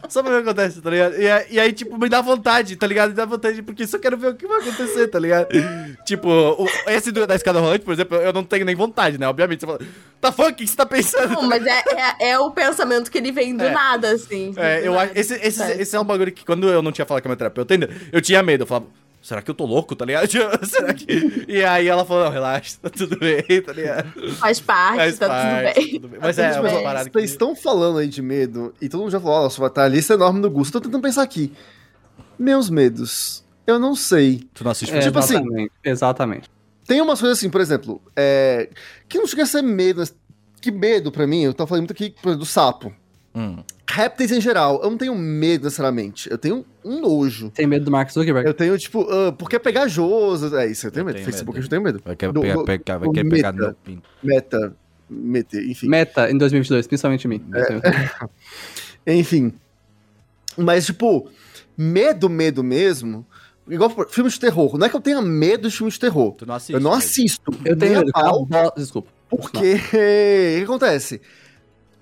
[0.10, 1.16] só pra ver o que acontece, tá ligado?
[1.18, 3.10] E, aí- e aí, tipo, me dá vontade, tá ligado?
[3.12, 5.48] Me dá vontade, porque só quero ver o que vai acontecer, tá ligado?
[6.06, 9.26] tipo, o- esse do- da escada rolante, por exemplo, eu não tenho nem vontade, né?
[9.30, 9.80] Obviamente, você fala,
[10.20, 11.34] tá funk, o que você tá pensando?
[11.34, 11.82] Não, mas é,
[12.20, 13.72] é, é o pensamento que ele vem do É.
[13.72, 14.54] nada, assim.
[14.58, 15.14] É, eu acho.
[15.16, 17.38] Esse, esse, esse é um bagulho que quando eu não tinha falado com a minha
[17.38, 18.64] terapeuta ainda, eu tinha medo.
[18.64, 18.88] Eu falava,
[19.22, 20.28] será que eu tô louco, tá ligado?
[20.66, 21.46] Será que.
[21.48, 24.32] E aí ela falou, não, relaxa, tá tudo bem, tá ligado?
[24.34, 25.92] Faz parte, Faz tá parte, tudo bem.
[25.94, 26.20] tudo bem.
[26.22, 27.32] Mas é, Gente, é mas, uma parada Vocês que.
[27.32, 30.14] estão falando aí de medo, e todo mundo já falou, nossa, vai estar a lista
[30.16, 30.74] enorme no Gusto.
[30.74, 31.54] Tô tentando pensar aqui.
[32.40, 33.44] Meus medos.
[33.68, 34.42] Eu não sei.
[34.54, 36.50] Tu não assiste É, tipo assim- exatamente, Exatamente.
[36.88, 38.70] Tem umas coisas assim, por exemplo, é,
[39.08, 40.04] que não chega a ser medo,
[40.60, 42.94] que medo pra mim, eu tava falando muito aqui por exemplo, do sapo.
[43.34, 43.58] Hum.
[43.90, 46.30] Répteis em geral, eu não tenho medo necessariamente.
[46.32, 47.50] Eu tenho um nojo.
[47.52, 48.48] Tem medo do Mark Zuckerberg?
[48.48, 50.56] Eu tenho, tipo, ah, porque é pegajoso.
[50.56, 51.16] É isso, eu tenho Eu medo.
[51.16, 51.66] tenho Facebook medo.
[51.66, 52.02] eu tenho medo.
[52.06, 53.68] Vai querer Do- pegar, do- pegar- vai do querer pegar meta.
[53.68, 54.10] no pinto.
[54.24, 54.76] Meta.
[55.14, 55.88] Meter, enfim.
[55.90, 57.44] Meta em 2022, principalmente em mim.
[59.06, 59.54] Enfim.
[60.58, 61.30] Mas, tipo,
[61.78, 63.26] medo, medo mesmo.
[63.70, 64.78] Igual por- filme de terror.
[64.78, 66.34] Não é que eu tenha medo de filme de terror.
[66.36, 66.74] Tu não assiste.
[66.74, 67.52] eu não assisto.
[67.64, 68.12] Eu tenho medo.
[68.12, 69.10] pau, Desculpa.
[69.30, 69.76] Porque.
[70.56, 71.22] O que acontece?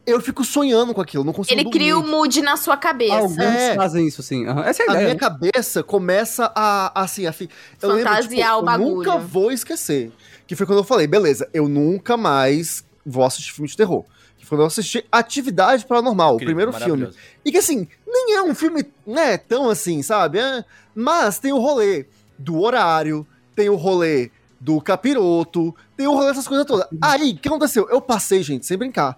[0.05, 3.15] Eu fico sonhando com aquilo, não consigo Ele cria o mood na sua cabeça.
[3.15, 3.75] Alguns É.
[3.75, 4.45] fazem isso, sim.
[4.47, 4.63] Aham.
[4.63, 5.07] Essa é a A ideia.
[5.09, 7.47] minha cabeça começa a, assim, a fi...
[7.81, 8.95] eu lembro, Fantasiar o eu bagulho.
[8.95, 10.11] nunca vou esquecer.
[10.47, 14.03] Que foi quando eu falei, beleza, eu nunca mais vou assistir filme de terror.
[14.37, 17.09] Que foi quando eu assisti Atividade Paranormal, o Incrível, primeiro filme.
[17.45, 20.39] E que assim, nem é um filme, né, tão assim, sabe?
[20.39, 26.27] É, mas tem o rolê do horário, tem o rolê do capiroto, tem o rolê
[26.29, 26.87] dessas coisas todas.
[27.01, 27.87] Aí, o que aconteceu?
[27.89, 29.15] Eu passei, gente, sem brincar.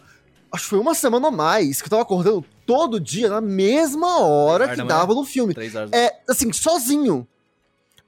[0.51, 4.19] Acho que foi uma semana ou mais que eu tava acordando todo dia na mesma
[4.19, 5.53] hora que dava no filme.
[5.91, 7.27] É, assim, sozinho.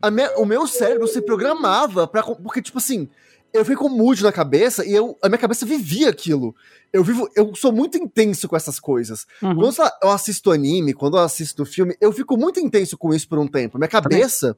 [0.01, 2.21] A minha- o meu cérebro se programava pra.
[2.23, 3.07] Porque, tipo assim,
[3.53, 6.53] eu com mood na cabeça e eu, a minha cabeça vivia aquilo.
[6.91, 7.29] Eu vivo.
[7.35, 9.25] Eu sou muito intenso com essas coisas.
[9.41, 9.55] Uhum.
[9.55, 13.39] Quando eu assisto anime, quando eu assisto filme, eu fico muito intenso com isso por
[13.39, 13.77] um tempo.
[13.77, 14.57] Minha cabeça,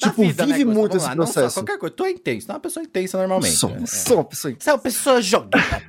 [0.00, 0.78] Da tipo, vida, né, vive Gusta?
[0.80, 1.54] muito esse lá, não só processo.
[1.60, 1.94] qualquer coisa.
[1.96, 2.46] Tu é intenso.
[2.46, 3.56] Tu é uma pessoa intensa normalmente.
[3.56, 3.84] Sou, né?
[3.86, 5.82] sou uma pessoa Você é uma pessoa jogada.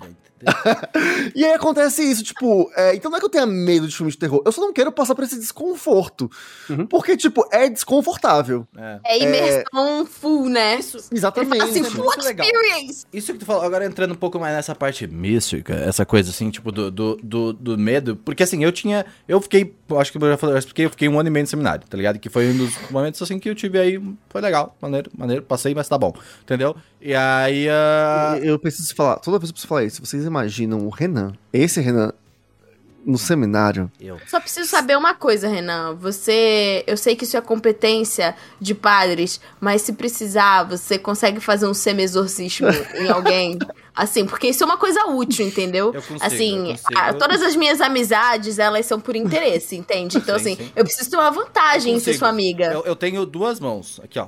[1.36, 4.12] E aí acontece isso, tipo, é, então não é que eu tenha medo de filme
[4.12, 6.30] de terror, eu só não quero passar por esse desconforto.
[6.70, 6.86] Uhum.
[6.86, 8.68] Porque, tipo, é desconfortável.
[8.78, 9.00] É.
[9.06, 10.80] É imersão full, né?
[10.80, 11.64] Isso, Exatamente.
[11.64, 12.46] Assim, Isso é full legal.
[12.46, 13.06] experience.
[13.14, 16.50] Isso que tu falou, agora entrando um pouco mais nessa parte mística, essa coisa assim,
[16.50, 18.16] tipo, do, do, do, do medo.
[18.16, 19.06] Porque assim, eu tinha.
[19.28, 19.76] Eu fiquei.
[20.00, 21.86] Acho que eu já falei, eu expliquei, eu fiquei um ano e meio no seminário,
[21.88, 22.20] tá ligado?
[22.20, 24.02] Que foi um dos momentos assim que eu tive aí.
[24.30, 26.14] Foi legal, maneiro, maneiro, passei, mas tá bom.
[26.42, 26.76] Entendeu?
[27.02, 27.68] E aí.
[27.70, 30.06] ah, Eu preciso falar, toda vez eu preciso falar isso.
[30.06, 32.14] Vocês imaginam o Renan, esse Renan,
[33.06, 33.92] no seminário?
[34.00, 34.20] eu.
[34.28, 35.96] Só preciso saber uma coisa, Renan.
[35.96, 36.84] Você.
[36.86, 41.74] Eu sei que isso é competência de padres, mas se precisar, você consegue fazer um
[41.74, 43.58] semi-exorcismo em alguém?
[43.94, 45.88] Assim, porque isso é uma coisa útil, entendeu?
[45.94, 46.98] Eu consigo, assim, eu consigo.
[47.00, 50.18] a- todas as minhas amizades, elas são por interesse, entende?
[50.18, 50.72] Então, Sim, assim, sim.
[50.76, 52.66] eu preciso ter uma vantagem em ser sua amiga.
[52.72, 54.00] Eu, eu tenho duas mãos.
[54.04, 54.28] Aqui, ó.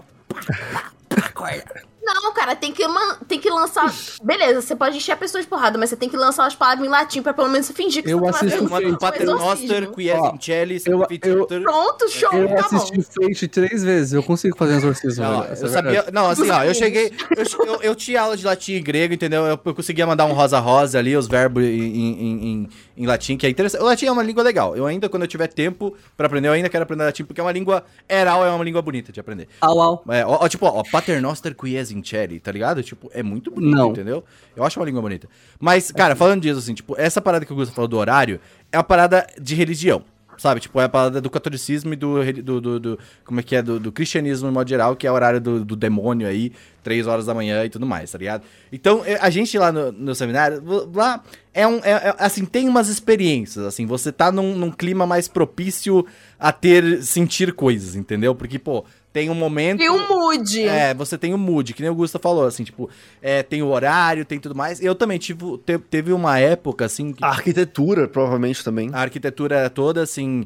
[2.05, 3.93] Não, cara, tem que, man- tem que lançar.
[4.21, 6.85] Beleza, você pode encher a pessoa de porrada, mas você tem que lançar umas palavras
[6.85, 8.85] em latim pra pelo menos fingir que Eu você tá assisto fazendo Fate.
[8.87, 9.93] um Pater Noster, exorcismo.
[9.95, 11.61] Quies Sanctificator.
[11.61, 12.77] Pronto, show, Eu tá bom.
[12.77, 15.23] assisti Fate três vezes, eu consigo fazer um exorcismo.
[15.23, 16.05] Não, eu sabia.
[16.11, 17.11] Não, assim, ó, eu cheguei.
[17.37, 19.43] Eu, eu, eu tinha aula de latim e grego, entendeu?
[19.45, 23.45] Eu, eu conseguia mandar um rosa-rosa ali, os verbos em, em, em, em latim, que
[23.45, 23.81] é interessante.
[23.81, 24.75] O latim é uma língua legal.
[24.75, 27.43] Eu ainda, quando eu tiver tempo pra aprender, eu ainda quero aprender latim, porque é
[27.43, 27.85] uma língua.
[28.09, 29.47] Eral é uma língua bonita de aprender.
[29.61, 30.03] Au, au.
[30.09, 32.81] É, ó, ó, tipo, ó, Paternoster quies incelli, tá ligado?
[32.83, 33.91] Tipo, é muito bonito, Não.
[33.91, 34.23] entendeu?
[34.55, 35.27] Eu acho uma língua bonita.
[35.59, 38.39] Mas, cara, falando disso, assim, tipo, essa parada que o Gustavo falou do horário
[38.71, 40.03] é uma parada de religião.
[40.35, 43.55] Sabe, tipo, é a parada do catolicismo e do, do, do, do- como é que
[43.55, 46.51] é, do, do cristianismo em modo geral, que é o horário do, do demônio aí,
[46.81, 48.41] três horas da manhã e tudo mais, tá ligado?
[48.71, 50.59] Então, é, a gente lá no, no seminário,
[50.91, 51.23] lá,
[51.53, 55.27] é um, é, é, assim, tem umas experiências, assim, você tá num, num clima mais
[55.27, 56.03] propício
[56.39, 58.33] a ter, sentir coisas, entendeu?
[58.33, 58.83] Porque, pô,
[59.13, 59.81] tem um momento...
[59.81, 60.61] E o mood.
[60.67, 62.89] É, você tem o mood, que nem o Gusta falou, assim, tipo,
[63.21, 64.81] é, tem o horário, tem tudo mais.
[64.81, 68.89] Eu também tive, te- teve uma época, assim, que A arquitetura, provavelmente, também.
[68.91, 70.45] a arquitetura era toda, assim...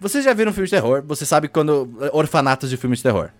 [0.00, 1.88] Vocês já viram filme de terror, você sabe quando...
[2.12, 3.30] Orfanatos de filme de terror.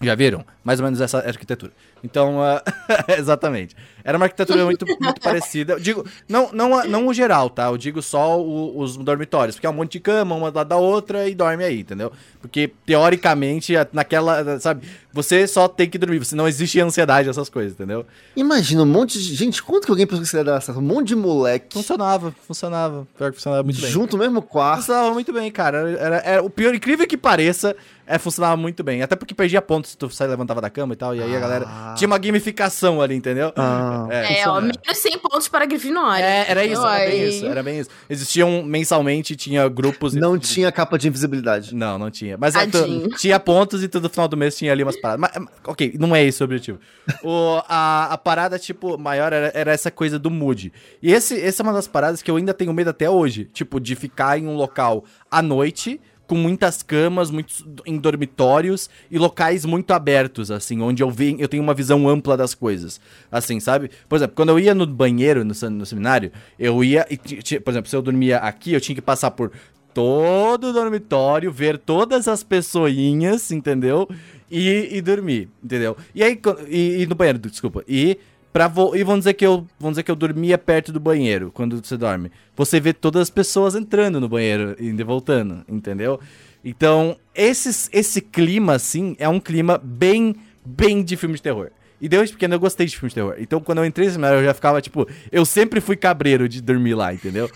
[0.00, 0.44] Já viram?
[0.62, 1.72] Mais ou menos essa arquitetura.
[2.04, 2.62] Então, ah,
[3.18, 3.74] exatamente.
[4.04, 5.72] Era uma arquitetura muito, muito parecida.
[5.72, 7.66] Eu digo, não, não, não o geral, tá?
[7.66, 10.68] Eu digo só o- os dormitórios, porque é um monte de cama, uma do lado
[10.68, 12.12] da outra e dorme aí, entendeu?
[12.40, 14.86] Porque, teoricamente, naquela, sabe?
[15.12, 18.06] Você só tem que dormir, você não existe ansiedade, essas coisas, entendeu?
[18.36, 19.34] Imagina um monte de.
[19.34, 20.58] Gente, quanto que alguém pensou que seria?
[20.76, 23.08] Um monte de moleque Funcionava, funcionava.
[23.16, 23.90] Pior que funcionava muito bem.
[23.90, 24.80] junto no mesmo quarto.
[24.82, 25.90] Funcionava muito bem, cara.
[25.90, 27.74] Era, era- o pior, incrível que pareça,
[28.08, 29.02] é, funcionava muito bem.
[29.02, 31.14] Até porque perdia pontos se tu sai levantava da cama e tal.
[31.14, 31.66] E aí a galera.
[31.96, 33.52] Tinha uma gamificação ali, entendeu?
[33.56, 34.06] Ah.
[34.28, 36.24] É, ó, menos 100 pontos para a Grifinória.
[36.24, 37.90] É, era isso, era bem isso, era bem isso.
[38.08, 40.14] Existiam mensalmente, tinha grupos.
[40.14, 41.74] Não de- tinha capa de invisibilidade.
[41.74, 42.36] Não, não tinha.
[42.38, 45.20] Mas é, tu- tinha pontos e todo final do mês tinha ali umas paradas.
[45.20, 46.78] Mas, ok, não é esse o objetivo.
[47.22, 50.72] O, a, a parada, tipo, maior era, era essa coisa do mood.
[51.02, 53.44] E esse, essa é uma das paradas que eu ainda tenho medo até hoje.
[53.52, 59.18] Tipo, de ficar em um local à noite, com muitas camas, muitos em dormitórios e
[59.18, 63.00] locais muito abertos, assim, onde eu, ve, eu tenho uma visão ampla das coisas.
[63.32, 63.90] Assim, sabe?
[64.06, 67.06] Por exemplo, quando eu ia no banheiro no, no seminário, eu ia.
[67.10, 67.16] E,
[67.58, 69.50] por exemplo, se eu dormia aqui, eu tinha que passar por
[69.94, 74.06] todo o dormitório, ver todas as pessoinhas, entendeu?
[74.50, 75.96] E, e dormir, entendeu?
[76.14, 77.82] E aí, e, e no banheiro, desculpa.
[77.88, 78.18] E
[78.58, 78.96] Pra vo...
[78.96, 81.96] E vamos dizer, que eu, vamos dizer que eu dormia perto do banheiro quando você
[81.96, 82.32] dorme.
[82.56, 86.18] Você vê todas as pessoas entrando no banheiro, e voltando, entendeu?
[86.64, 90.34] Então, esses, esse clima, assim, é um clima bem,
[90.66, 91.70] bem de filme de terror.
[92.00, 93.36] E desde pequeno eu gostei de filme de terror.
[93.38, 96.60] Então, quando eu entrei nesse cenário, eu já ficava, tipo, eu sempre fui cabreiro de
[96.60, 97.48] dormir lá, entendeu?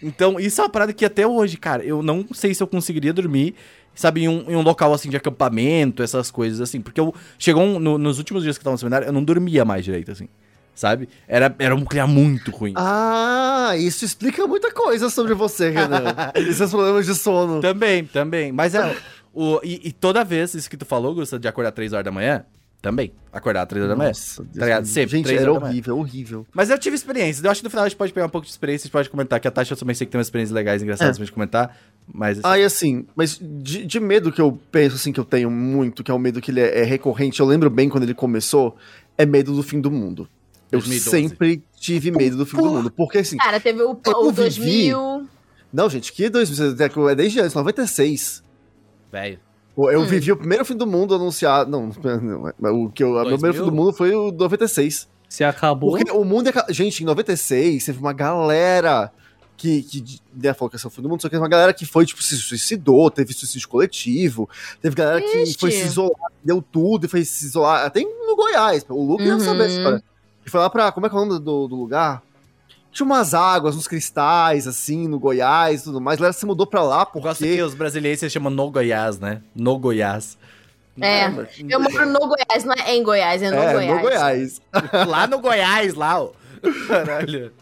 [0.00, 3.12] Então, isso é uma parada que até hoje, cara, eu não sei se eu conseguiria
[3.12, 3.56] dormir,
[3.92, 6.80] sabe, em um, em um local assim de acampamento, essas coisas assim.
[6.80, 9.24] Porque eu chegou um, no- nos últimos dias que eu tava no seminário, eu não
[9.24, 10.28] dormia mais direito, assim.
[10.74, 11.08] Sabe?
[11.28, 12.74] Era, era um clima muito ruim.
[12.76, 16.02] Ah, isso explica muita coisa sobre você, Renan.
[16.36, 17.60] e seus problemas de sono.
[17.60, 18.50] Também, também.
[18.52, 18.96] Mas é.
[19.32, 22.10] O, e, e toda vez, isso que tu falou, Gusta, de acordar 3 horas da
[22.12, 22.44] manhã,
[22.82, 23.12] também.
[23.32, 24.12] Acordar 3 horas da manhã.
[24.12, 24.86] Deus Tá ligado?
[24.86, 26.46] Sempre, Gente, era horrível, horrível.
[26.52, 27.42] Mas eu tive experiências.
[27.44, 28.92] Eu acho que no final a gente pode pegar um pouco de experiência, a gente
[28.92, 29.40] pode comentar.
[29.40, 31.18] Que a Tati eu também sei que tem umas experiências legais, engraçadas É.
[31.18, 31.76] pra gente comentar.
[32.12, 32.38] Mas.
[32.38, 35.50] assim, Ah, e assim, mas de, de medo que eu penso, assim, que eu tenho
[35.50, 38.14] muito, que é um medo que ele é, é recorrente, eu lembro bem quando ele
[38.14, 38.76] começou,
[39.16, 40.28] é medo do fim do mundo.
[40.74, 41.10] Eu 2012.
[41.10, 42.90] sempre tive medo do fim do mundo.
[42.90, 45.26] Porque assim, Cara, teve o, o vivi- 2000.
[45.72, 48.42] não, gente, que 2000, é desde antes, 96.
[49.10, 49.38] Velho.
[49.76, 50.06] Eu Hum.
[50.06, 51.68] vivi o primeiro fim do mundo anunciado.
[51.70, 51.90] Não,
[52.60, 53.38] não o que eu, o meu 2000?
[53.38, 55.08] primeiro fim do mundo foi o 96.
[55.28, 55.90] Se acabou.
[55.96, 56.72] Porque o mundo é.
[56.72, 59.10] Gente, em 96, teve uma galera
[59.56, 61.48] que, que né, falou que esse é o fim do mundo, só que teve uma
[61.48, 64.48] galera que foi, tipo, se suicidou, teve suicídio coletivo,
[64.80, 65.56] teve galera que Ixi.
[65.58, 69.34] foi se isolar, deu tudo e foi se isolar, até no Goiás, o Luke ia
[69.34, 69.40] Uhum.
[69.40, 70.02] saber essa
[70.44, 70.46] história.
[70.46, 72.22] E foi lá pra, como é que é o nome do, do lugar?
[72.92, 76.66] Tinha umas águas, uns cristais, assim, no Goiás e tudo mais, a galera se mudou
[76.66, 77.62] pra lá Eu gosto que porque...
[77.62, 79.42] os brasileiros se chamam no Goiás, né?
[79.54, 80.38] No Goiás.
[81.00, 81.26] É.
[81.68, 83.96] Eu moro no Goiás, não é em Goiás, é no é, Goiás.
[83.96, 84.62] no Goiás.
[85.08, 86.30] Lá no Goiás, lá, ó.
[86.86, 87.52] Caralho.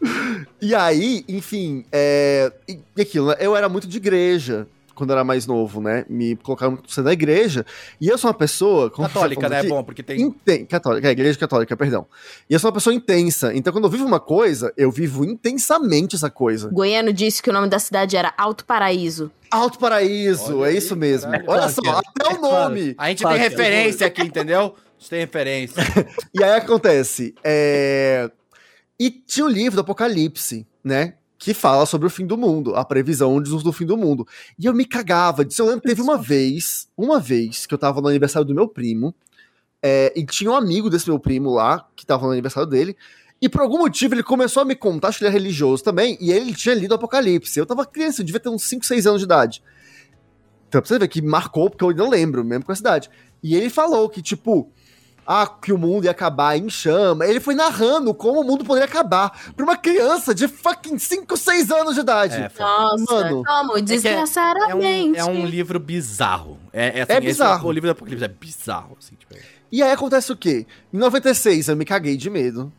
[0.61, 2.53] E aí, enfim, é...
[2.68, 3.37] e aquilo, né?
[3.41, 4.68] Eu era muito de igreja
[5.03, 6.05] quando era mais novo, né?
[6.09, 7.66] Me colocaram muito na igreja.
[8.00, 8.88] E eu sou uma pessoa.
[8.88, 9.57] Católica, né?
[9.57, 10.20] É aqui, bom, porque tem.
[10.20, 10.64] Inten...
[10.64, 12.07] Católica, é, igreja católica, perdão.
[12.48, 13.53] E eu sou uma pessoa intensa.
[13.53, 16.70] Então, quando eu vivo uma coisa, eu vivo intensamente essa coisa.
[16.70, 19.28] Goiano disse que o nome da cidade era Alto Paraíso.
[19.50, 21.32] Alto Paraíso, Olha é aí, isso mesmo.
[21.32, 21.50] caralho.
[21.50, 21.90] Olha só, é.
[21.90, 22.94] até o nome.
[22.96, 23.38] A gente tem é.
[23.38, 24.76] referência aqui, entendeu?
[24.76, 25.82] A gente tem referência.
[26.32, 27.34] E aí acontece.
[27.42, 28.30] é,
[29.00, 31.14] E tinha o livro do Apocalipse, né?
[31.43, 34.24] Que fala sobre o fim do mundo, a previsão do fim do mundo.
[34.57, 35.61] E eu me cagava disso.
[35.61, 39.12] Eu lembro teve uma vez, uma vez, que eu tava no aniversário do meu primo,
[39.82, 42.97] é, e tinha um amigo desse meu primo lá, que tava no aniversário dele,
[43.40, 46.16] e por algum motivo ele começou a me contar, acho que ele é religioso também,
[46.20, 47.59] e ele tinha lido Apocalipse.
[47.59, 49.64] Eu tava criança, eu devia ter uns 5, 6 anos de idade.
[50.68, 53.11] Então pra você ver que marcou, porque eu ainda lembro, mesmo com a cidade.
[53.43, 54.70] E ele falou que, tipo,
[55.27, 57.27] ah, que o mundo ia acabar em chama.
[57.27, 61.70] Ele foi narrando como o mundo poderia acabar pra uma criança de fucking 5, 6
[61.70, 62.35] anos de idade.
[62.35, 62.51] É.
[62.59, 65.18] Nossa, Mano, como É, um, desgraçadamente.
[65.18, 66.59] é um livro bizarro.
[66.73, 67.68] É, é, assim, É esse- bizarro.
[67.68, 69.35] o livro do Apocalipse é bizarro, assim, tipo.
[69.70, 70.66] E aí acontece o quê?
[70.93, 72.73] Em 96 eu me caguei de medo.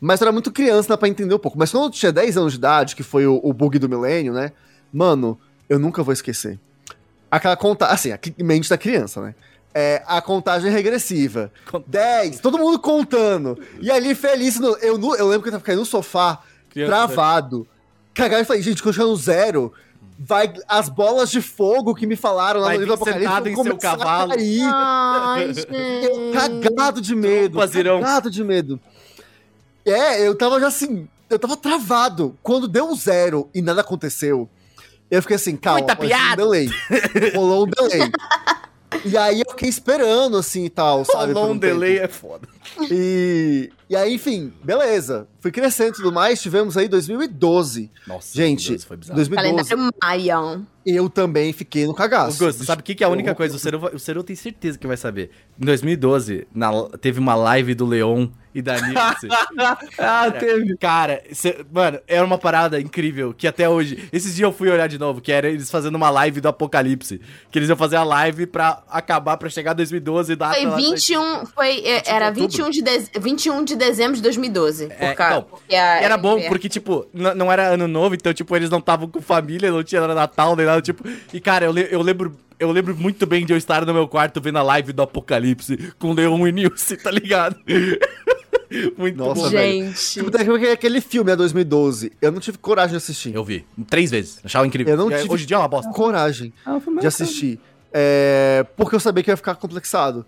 [0.00, 1.58] Mas eu era muito criança, dá pra entender um pouco.
[1.58, 4.32] Mas quando eu tinha 10 anos de idade, que foi o, o bug do milênio,
[4.34, 4.52] né?
[4.92, 5.38] Mano,
[5.68, 6.58] eu nunca vou esquecer.
[7.30, 7.86] Aquela conta.
[7.86, 9.34] Assim, a mente da criança, né?
[9.76, 11.50] É, a contagem regressiva.
[11.86, 13.58] 10, todo mundo contando.
[13.80, 14.58] E ali feliz.
[14.60, 17.66] no- eu, eu lembro que eu tava caindo no sofá, Criança, travado.
[18.14, 19.72] Cagado e falei, gente, quando chegar no zero,
[20.16, 23.50] vai as bolas de fogo que me falaram lá Vai no livro do Apocalipse.
[23.50, 24.30] em seu a cavalo.
[24.30, 24.60] cair.
[24.62, 25.50] Ai,
[26.04, 27.58] Eu cagado de medo.
[27.58, 28.00] Bazirão.
[28.00, 28.78] Cagado de medo.
[29.84, 32.38] É, eu tava já assim, eu tava travado.
[32.44, 34.48] Quando deu um zero e nada aconteceu,
[35.10, 35.94] eu fiquei assim, calma, Muita
[36.32, 36.70] um delay.
[37.34, 38.08] Rolou um delay.
[39.04, 41.32] E aí eu fiquei esperando, assim, e tal, sabe?
[41.32, 41.74] por Rolou um um tempo.
[41.74, 42.48] delay é foda.
[42.90, 45.26] E, e aí, enfim, beleza.
[45.40, 47.90] Fui crescendo e tudo mais, tivemos aí 2012.
[48.06, 49.16] Nossa, Gente, 2012 foi bizarro.
[49.16, 50.62] 2012, Calendário Maia.
[50.86, 52.38] eu também fiquei no cagaço.
[52.38, 53.54] Gusto, sabe o que, que é a única coisa?
[53.56, 55.30] O Seru, o Seru tem certeza que vai saber.
[55.60, 59.28] Em 2012, na- teve uma live do Leon e da Nilce.
[59.98, 60.76] ah, teve.
[60.78, 64.08] Cara, cê- mano, era uma parada incrível que até hoje.
[64.12, 67.20] Esses dias eu fui olhar de novo, que era eles fazendo uma live do Apocalipse.
[67.50, 70.54] Que eles iam fazer a live pra acabar, pra chegar 2012 e dar.
[70.54, 72.48] Foi aquela- 21, foi, é, era outubro.
[72.62, 74.86] 21 de, dez- 21 de dezembro de 2012.
[74.86, 78.54] Por É, causa- então, Era bom, é, porque, tipo, não era ano novo, então, tipo,
[78.56, 81.02] eles não estavam com família, não tinha Natal, nem nada, tipo.
[81.32, 82.36] E, cara, eu, le- eu lembro.
[82.56, 85.92] Eu lembro muito bem de eu estar no meu quarto vendo a live do Apocalipse
[85.98, 87.56] com Leon e Nilce, tá ligado?
[88.96, 89.48] muito Nossa, bom.
[89.50, 89.86] velho.
[89.86, 90.12] Gente.
[90.12, 92.12] Tipo, tem aquele- filme, né, 2012.
[92.22, 93.34] Eu não tive coragem de assistir.
[93.34, 93.64] Eu vi.
[93.88, 94.38] Três vezes.
[94.44, 94.92] Achava incrível.
[94.94, 95.90] Eu não E, tive- Hoje em dia é uma bosta.
[95.92, 96.52] Coragem.
[96.64, 97.58] Ah, de assistir.
[97.92, 100.24] É, porque eu sabia que ia ficar complexado.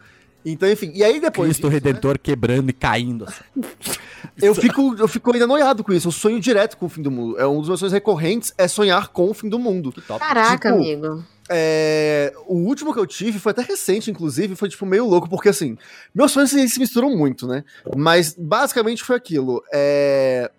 [0.48, 0.92] Então, enfim.
[0.94, 1.48] E aí depois.
[1.48, 3.24] Cristo disso, Redentor quebrando e caindo.
[3.24, 3.42] Assim.
[4.40, 6.08] Eu fico, eu fico ainda noiado com isso.
[6.08, 7.38] Eu sonho direto com o fim do mundo.
[7.38, 9.94] É um dos meus sonhos recorrentes é sonhar com o fim do mundo.
[10.18, 11.24] Caraca, Tipo, amigo.
[11.48, 15.48] é, o último que eu tive foi até recente, inclusive, foi tipo meio louco, porque
[15.48, 15.78] assim,
[16.14, 17.64] meus sonhos se, se misturam muito, né?
[17.96, 19.62] Mas basicamente foi aquilo.
[19.72, 20.50] É,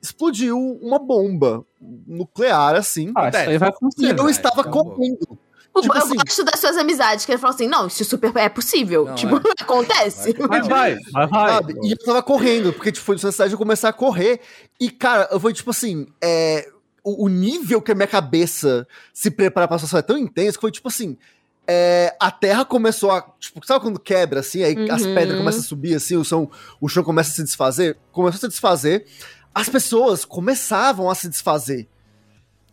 [0.00, 1.62] explodiu uma bomba
[2.06, 3.12] nuclear, assim.
[3.14, 4.18] Ah, isso aí vai e acontecer.
[4.18, 4.30] eu né?
[4.30, 4.96] estava Tá bom.
[5.76, 8.48] Eu Tipo assim- gosto das suas amizades, que ele falou assim: não, isso super é
[8.48, 9.04] possível.
[9.06, 9.40] Não, tipo, é.
[9.60, 10.32] acontece.
[10.32, 10.48] Vai.
[10.60, 11.52] Mas vai, vai, vai.
[11.52, 11.74] Sabe?
[11.82, 14.40] E eu tava correndo, porque tipo, foi necessidade de eu começar a correr.
[14.80, 16.68] E, cara, eu fui tipo assim, é,
[17.04, 20.62] o, o nível que a minha cabeça se prepara pra situação é tão intenso que
[20.62, 21.16] foi tipo assim.
[21.68, 23.22] é, a terra começou a.
[23.40, 24.62] Tipo, sabe quando quebra assim?
[24.62, 25.14] Aí as Uhum.
[25.14, 26.50] pedras começam a subir assim, o chão,
[26.80, 27.98] o chão começa a se desfazer?
[28.12, 29.04] Começou a se desfazer.
[29.54, 31.88] As pessoas começavam a se desfazer.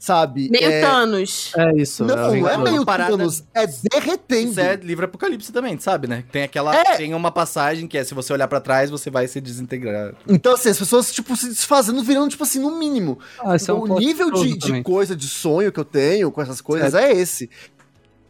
[0.04, 0.50] Sabe?
[0.50, 1.54] Meio é, Thanos.
[1.56, 2.04] É isso.
[2.04, 4.52] Não, é, não é meio parada- Thanos, é derretendo.
[4.52, 6.26] Isso é livro apocalipse também, sabe, né?
[6.30, 6.76] Tem aquela.
[6.76, 6.98] É.
[6.98, 10.14] Tem uma passagem que é se você olhar pra trás, você vai se desintegrar.
[10.28, 13.18] Então, assim, as pessoas, tipo, se desfazendo, virando, tipo assim, no mínimo.
[13.42, 16.42] Ah, esse é um o nível de, de coisa, de sonho que eu tenho com
[16.42, 17.50] essas coisas é esse.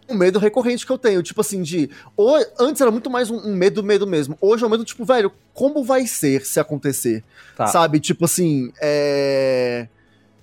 [0.07, 1.89] O medo recorrente que eu tenho, tipo assim, de.
[2.15, 4.37] Ou, antes era muito mais um, um medo, medo mesmo.
[4.39, 7.23] Hoje é um medo, tipo, velho, como vai ser se acontecer?
[7.57, 7.65] Tá.
[7.65, 7.99] Sabe?
[7.99, 9.87] Tipo assim, é.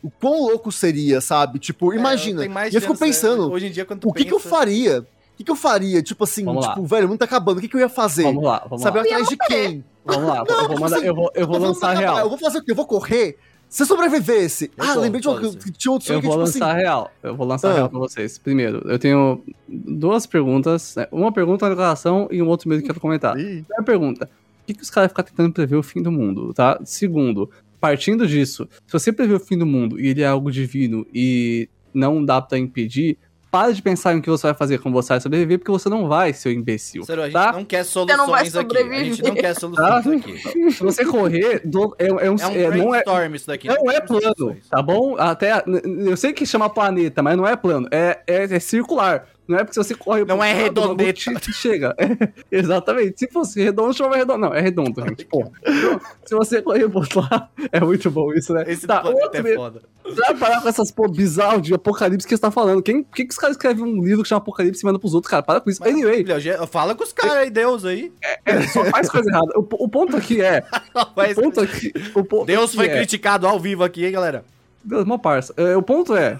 [0.03, 1.59] O quão louco seria, sabe?
[1.59, 2.41] Tipo, imagina.
[2.41, 2.99] É, tem mais e eu fico né?
[3.01, 5.01] pensando, Hoje em dia, quando tu o que, que eu pensa- faria?
[5.01, 6.03] O que, que eu faria?
[6.03, 6.75] Tipo assim, Vamos lá.
[6.75, 8.25] tipo, velho, o mundo tá acabando, o que, que eu ia fazer?
[8.25, 9.05] Vamos lá, vamos sabe, lá.
[9.05, 9.85] eu atrás de quem?
[10.05, 12.19] Vamos lá, eu vou, mandar, eu vou, eu vou lançar real.
[12.19, 12.71] Eu vou fazer o quê?
[12.73, 13.39] Eu vou correr?
[13.69, 14.71] Se eu sobrevivesse.
[14.77, 16.67] Eu ah, tô, lembrei de um, que tinha outro sonho Eu que, vou tipo lançar
[16.67, 16.81] a assim.
[16.81, 17.11] real.
[17.23, 17.75] Eu vou lançar a Ah.
[17.75, 18.37] real pra vocês.
[18.37, 20.97] Primeiro, eu tenho duas perguntas.
[20.97, 21.07] né?
[21.13, 23.39] Uma pergunta na declaração e um outro medo que eu quero comentar.
[23.39, 26.53] Ih, Primeira pergunta: por que, que os caras ficam tentando prever o fim do mundo,
[26.53, 26.81] tá?
[26.85, 27.49] Segundo,
[27.81, 31.69] partindo disso, se você prever o fim do mundo e ele é algo divino e
[31.95, 33.17] não dá pra impedir,
[33.51, 35.89] para de pensar em o que você vai fazer como você vai sobreviver, porque você
[35.89, 37.03] não vai, seu imbecil.
[37.03, 37.51] Sério, a gente Tá?
[37.51, 37.85] não quer
[38.17, 38.95] não vai soluções aqui.
[38.95, 40.11] A gente não quer soluções Tá?
[40.13, 40.39] aqui.
[40.71, 43.03] Se você correr, do- é, é um, É um é- não é,
[43.35, 43.67] isso daqui.
[43.67, 44.69] Não é plano, soluções.
[44.69, 45.17] tá bom?
[45.19, 49.27] Até eu sei que chama planeta, mas não é plano, é, é, é circular.
[49.51, 51.13] Não é porque se você corre Não é redondeta.
[51.13, 51.95] te- te chega.
[52.51, 53.19] exatamente.
[53.19, 54.39] Se fosse redondo, chama redondo.
[54.39, 55.25] Não, é redondo, gente.
[55.27, 55.51] Porra.
[55.67, 58.65] Então, se você correr pro outro lado, é muito bom isso, né?
[58.69, 59.83] Esse tá, outro é foda.
[60.03, 62.83] Vai parar com essas pô bizarro de apocalipse que você tá falando.
[62.83, 65.15] Quem, por que, que os caras escrevem um livro que chama Apocalipse e mandam pros
[65.15, 65.43] outros, cara?
[65.43, 65.83] Para com isso.
[65.85, 68.13] Anyway, Filha, Fala com os caras aí, Deus aí.
[68.45, 69.53] é, só faz coisa errada.
[69.57, 70.65] O, o ponto aqui é.
[71.15, 71.93] Mas O ponto aqui.
[72.15, 74.45] O ponto Deus aqui foi é, criticado ao vivo aqui, hein, galera?
[74.83, 75.53] Deus, uma parça.
[75.57, 76.39] É, o ponto é.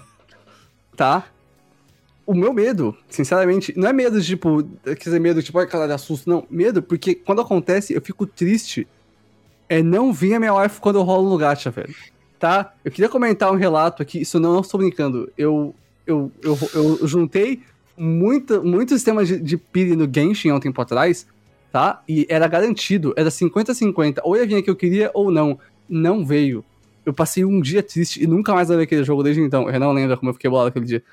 [0.97, 1.23] Tá?
[2.25, 5.93] O meu medo, sinceramente, não é medo de, tipo, quer dizer, medo, tipo, ai, caralho,
[5.93, 6.45] assusto, não.
[6.49, 8.87] Medo, porque quando acontece, eu fico triste.
[9.67, 11.93] É não vir a minha wife quando eu rolo no gacha, velho.
[12.37, 12.73] Tá?
[12.83, 15.31] Eu queria comentar um relato aqui, isso não, não estou brincando.
[15.37, 15.73] Eu,
[16.05, 16.57] eu, eu,
[17.01, 17.61] eu juntei
[17.97, 21.27] muita, muito sistema de, de pire no Genshin há um tempo atrás,
[21.71, 22.01] tá?
[22.07, 24.19] E era garantido, era 50-50.
[24.23, 25.59] Ou ia vir a que eu queria ou não.
[25.87, 26.63] Não veio.
[27.05, 29.69] Eu passei um dia triste e nunca mais vi aquele jogo desde então.
[29.69, 31.03] Eu não lembro como eu fiquei bolado aquele dia.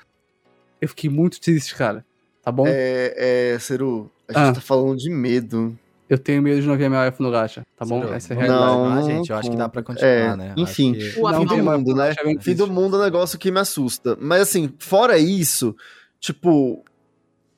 [0.81, 2.05] Eu fiquei muito triste, cara.
[2.43, 2.65] Tá bom?
[2.67, 4.53] É, é, Ceru, a gente Ah.
[4.53, 5.77] tá falando de medo.
[6.09, 7.99] Eu tenho medo de não ver a minha wife no gacha, tá bom?
[8.01, 8.15] Sério?
[8.15, 8.65] Essa é a realidade.
[8.65, 10.53] Não, não gente, eu acho que dá pra continuar, É, né?
[10.57, 10.95] enfim.
[10.97, 12.15] Acho que- O Fim do mundo, né?
[12.41, 14.17] Fim do mundo é um negócio que me assusta.
[14.19, 15.75] Mas assim, fora isso,
[16.19, 16.83] tipo.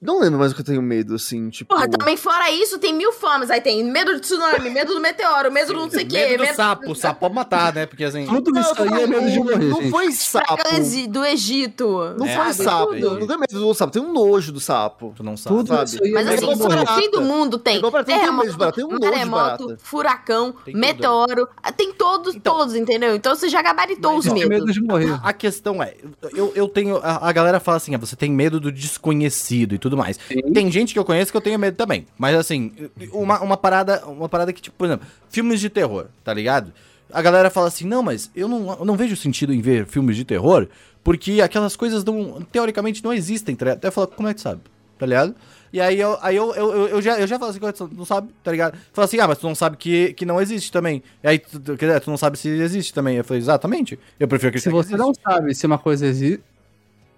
[0.02, 1.74] Não lembro mais o que eu tenho medo, assim, tipo.
[1.76, 3.52] Porra, também fora isso, tem mil formas.
[3.52, 6.28] Aí tem medo de tsunami, medo do meteoro, medo do não sei o quê.
[6.30, 7.86] Medo do sapo, sapo pode matar, né?
[7.86, 8.26] Porque assim.
[8.26, 9.92] Tudo Não, isso aí é medo de morrer, Não gente.
[9.92, 10.58] foi sapo.
[11.10, 12.16] Do Egito.
[12.18, 12.94] Não É, foi sapo.
[12.96, 13.94] Não tem medo do sapo.
[13.94, 15.14] Tem um nojo do sapo.
[15.16, 15.56] Tu não sabe.
[15.56, 15.84] Tudo sabe?
[15.86, 18.52] isso aí é Mas assim, no fim do mundo tem Igual tem um terremoto, medo
[18.54, 19.78] de barata, tem um nojo de barata.
[19.84, 21.48] furacão, Tem meteoro.
[21.62, 23.16] ah, Tem todos, Então- todos, entendeu?
[23.16, 24.50] Então você já gabaritou os medos.
[24.50, 25.20] medo de morrer.
[25.24, 25.94] A questão é,
[26.34, 26.98] eu, eu tenho.
[27.04, 30.20] A, a galera fala assim, ah, você tem medo do desconhecido e tudo mais.
[30.28, 30.42] Sim.
[30.54, 32.06] Tem gente que eu conheço que eu tenho medo também.
[32.18, 32.72] Mas assim,
[33.12, 34.06] uma, uma parada.
[34.06, 36.74] Uma parada que, tipo, por exemplo, filmes de terror, tá ligado?
[37.12, 40.16] A galera fala assim, não, mas eu não, eu não vejo sentido em ver filmes
[40.16, 40.68] de terror,
[41.04, 43.78] porque aquelas coisas não, teoricamente não existem, tá ligado?
[43.78, 44.62] Até falar, como é que sabe?
[44.98, 45.36] Tá ligado?
[45.74, 47.74] E aí eu, aí eu, eu, eu, eu já, eu já falo assim, "Como é
[47.74, 48.78] que tu não sabe, tá ligado?
[48.92, 51.02] Fala assim, ah, mas tu não sabe que, que não existe também.
[51.24, 53.16] E aí, tu, tu, quer dizer, tu não sabe se existe também.
[53.16, 53.98] Eu falei, exatamente.
[54.20, 56.44] Eu prefiro Se acreditar você que não sabe se uma coisa existe,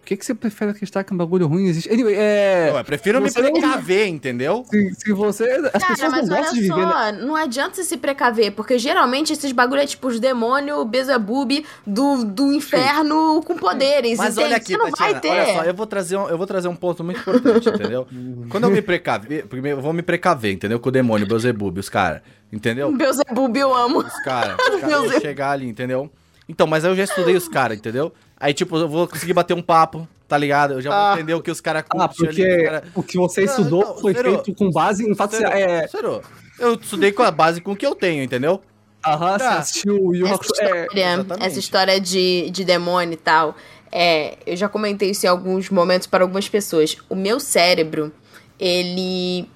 [0.03, 1.89] por que, que você prefere acreditar que um bagulho ruim existe?
[1.89, 2.73] Anyway, é.
[2.77, 4.65] Eu prefiro me Você não- precaver, entendeu?
[4.69, 5.45] Se, se você.
[5.73, 6.81] As Cara, pessoas mas não olha gostam de viver.
[6.81, 11.65] só, não adianta você se precaver, porque geralmente esses bagulho é tipo os demônios Beelzebub
[11.87, 14.47] do, do inferno com poderes, Mas entende?
[14.47, 15.29] olha aqui, você não Tatiana, vai ter.
[15.29, 18.05] olha só, eu vou trazer um, eu vou trazer um ponto muito importante, entendeu?
[18.49, 20.81] Quando eu me precaver, primeiro eu vou me precaver, entendeu?
[20.81, 22.91] Com o demônio, Beelzebub, os caras, entendeu?
[22.91, 23.99] Beelzebub eu amo.
[23.99, 26.11] Os caras, os caras chegar ali, entendeu?
[26.49, 28.13] Então, mas aí eu já estudei os caras, entendeu?
[28.43, 30.73] Aí, tipo, eu vou conseguir bater um papo, tá ligado?
[30.73, 31.13] Eu já vou Ah.
[31.13, 33.85] entender o que os caras Ah, ali, porque os cara- o que você Não, estudou
[33.85, 34.31] não, foi zero.
[34.43, 35.35] feito com base em fato.
[35.37, 35.87] Sério, É.
[35.87, 36.21] sério,
[36.59, 38.61] eu estudei com a base com o que eu tenho, entendeu?
[39.05, 39.57] Aham, você Tá.
[39.59, 40.61] assistiu o Yu Essa Hakusho.
[40.61, 43.55] É, essa história de, de demônio e tal.
[43.95, 46.97] é, eu já comentei isso em alguns momentos para algumas pessoas.
[47.07, 48.11] O meu cérebro,
[48.59, 49.47] ele.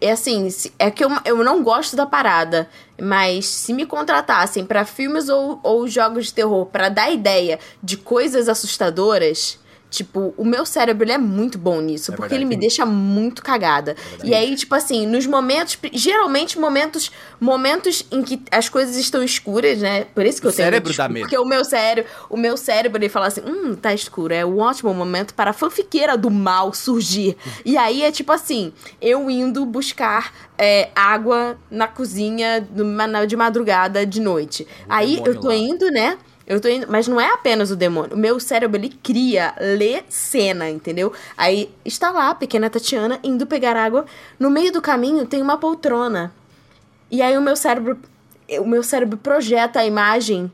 [0.00, 0.48] É assim,
[0.78, 2.66] é que eu, eu não gosto da parada,
[2.98, 7.98] mas se me contratassem para filmes ou, ou jogos de terror para dar ideia de
[7.98, 9.58] coisas assustadoras,
[9.96, 12.84] Tipo, o meu cérebro ele é muito bom nisso, é porque verdade, ele me deixa
[12.84, 13.96] muito cagada.
[14.22, 19.22] É e aí, tipo assim, nos momentos, geralmente momentos, momentos em que as coisas estão
[19.22, 20.04] escuras, né?
[20.14, 21.22] Por isso que o eu tenho cérebro dá medo.
[21.22, 24.58] Porque o meu cérebro, o meu cérebro ele fala assim: "Hum, tá escuro, é um
[24.58, 27.38] ótimo momento para a fanfiqueira do mal surgir".
[27.64, 32.60] e aí é tipo assim, eu indo buscar é, água na cozinha
[33.26, 34.64] de madrugada de noite.
[34.86, 35.54] O aí eu tô lá.
[35.54, 36.18] indo, né?
[36.46, 38.14] Eu tô indo, mas não é apenas o demônio.
[38.14, 41.12] O meu cérebro ele cria, lê cena, entendeu?
[41.36, 44.06] Aí está lá a pequena Tatiana indo pegar água.
[44.38, 46.32] No meio do caminho tem uma poltrona.
[47.10, 47.98] E aí o meu cérebro
[48.60, 50.50] o meu cérebro projeta a imagem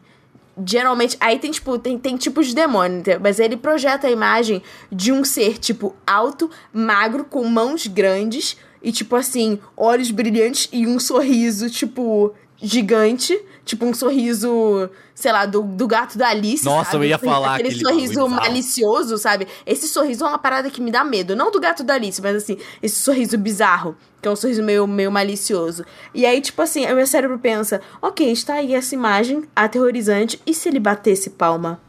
[0.66, 3.20] geralmente aí tem tipo tem, tem tipos de demônio entendeu?
[3.20, 8.93] mas ele projeta a imagem de um ser tipo alto magro com mãos grandes e
[8.93, 15.63] tipo assim olhos brilhantes e um sorriso tipo gigante tipo um sorriso, sei lá, do,
[15.63, 16.65] do gato da Alice.
[16.65, 17.05] Nossa, sabe?
[17.05, 19.47] eu ia falar aquele, aquele sorriso malicioso, sabe?
[19.65, 21.37] Esse sorriso é uma parada que me dá medo.
[21.37, 24.87] Não do gato da Alice, mas assim, esse sorriso bizarro, que é um sorriso meio,
[24.87, 25.85] meio malicioso.
[26.15, 30.55] E aí, tipo assim, o meu cérebro pensa: ok, está aí essa imagem aterrorizante, e
[30.55, 31.81] se ele batesse palma?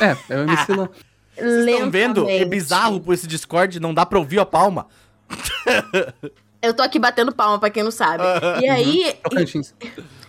[0.00, 0.88] É, é uma imbecilão.
[1.36, 2.28] Vocês estão vendo?
[2.28, 4.86] É bizarro por esse Discord, não dá pra ouvir a palma.
[6.64, 8.24] Eu tô aqui batendo palma, pra quem não sabe.
[8.62, 9.16] E aí.
[9.32, 9.62] Uhum.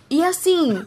[0.08, 0.84] E assim,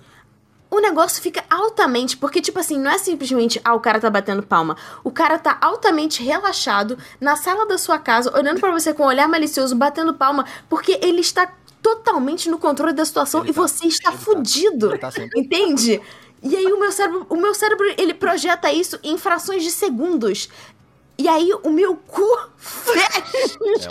[0.70, 2.18] o negócio fica altamente.
[2.18, 4.78] Porque, tipo assim, não é simplesmente, ah, o cara tá batendo palma.
[5.04, 9.08] O cara tá altamente relaxado na sala da sua casa, olhando para você com um
[9.08, 13.62] olhar malicioso, batendo palma, porque ele está totalmente no controle da situação ele e tá,
[13.62, 14.97] você está fudido.
[14.97, 15.12] Tá.
[15.12, 16.02] Tá entende?
[16.41, 20.50] E aí o meu cérebro, o meu cérebro, ele projeta isso em frações de segundos.
[21.20, 22.24] E aí o meu cu
[22.57, 23.89] fecha.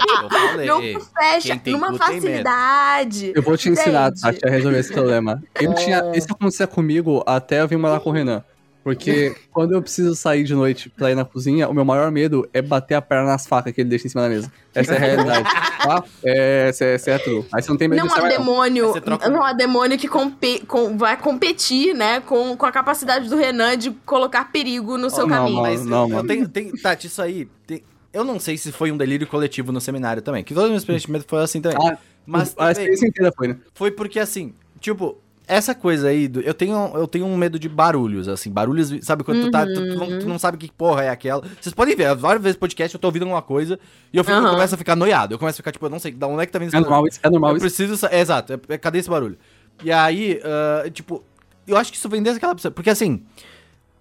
[0.50, 3.32] É, meu cu fecha numa facilidade.
[3.34, 5.42] Eu vou te ensinar, Tati, a resolver esse problema.
[5.60, 5.74] Eu é...
[5.74, 8.42] tinha, isso acontecia comigo até eu vir morar com o Renan.
[8.88, 12.48] Porque quando eu preciso sair de noite pra ir na cozinha, o meu maior medo
[12.54, 14.50] é bater a perna nas facas que ele deixa em cima da mesa.
[14.74, 15.44] Essa é a realidade.
[15.44, 16.04] tá?
[16.24, 17.44] É, essa, essa é a true.
[17.52, 18.94] Aí você não tem medo não de há demônio,
[19.30, 23.76] Não há demônio que compe, com, vai competir, né, com, com a capacidade do Renan
[23.76, 25.56] de colocar perigo no seu oh, caminho.
[25.56, 27.46] Não, Mas não, eu tenho, tenho, Tati, isso aí...
[27.66, 30.42] Tem, eu não sei se foi um delírio coletivo no seminário também.
[30.42, 31.76] Que todo o meu experiência foi assim também.
[31.78, 33.58] Ah, mas a experiência inteira foi, né?
[33.74, 35.18] Foi porque, assim, tipo,
[35.48, 39.24] essa coisa aí, do, eu, tenho, eu tenho um medo de barulhos, assim, barulhos, sabe,
[39.24, 39.44] quando uhum.
[39.46, 41.42] tu, tá, tu, tu, não, tu, não, sabe que porra é aquela.
[41.58, 43.80] Vocês podem ver, várias vezes podcast eu tô ouvindo alguma coisa
[44.12, 44.44] e eu, fico, uhum.
[44.44, 46.42] eu começo a ficar noiado, eu começo a ficar, tipo, eu não sei, da onde
[46.42, 47.64] é que tá vindo esse é Normal, isso, é normal eu isso.
[47.64, 49.38] preciso, é, exato, é, é, cadê esse barulho?
[49.82, 50.38] E aí,
[50.84, 51.24] uh, tipo,
[51.66, 53.22] eu acho que isso vem desde aquela pessoa, porque assim,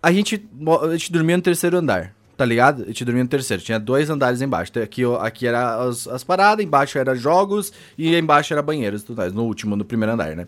[0.03, 0.45] a gente,
[0.83, 2.83] a gente dormia no terceiro andar, tá ligado?
[2.83, 6.25] A gente dormia no terceiro, tinha dois andares embaixo, então, aqui, aqui era as, as
[6.25, 10.35] paradas, embaixo era jogos e embaixo era banheiros, tudo mais, no último, no primeiro andar,
[10.35, 10.45] né?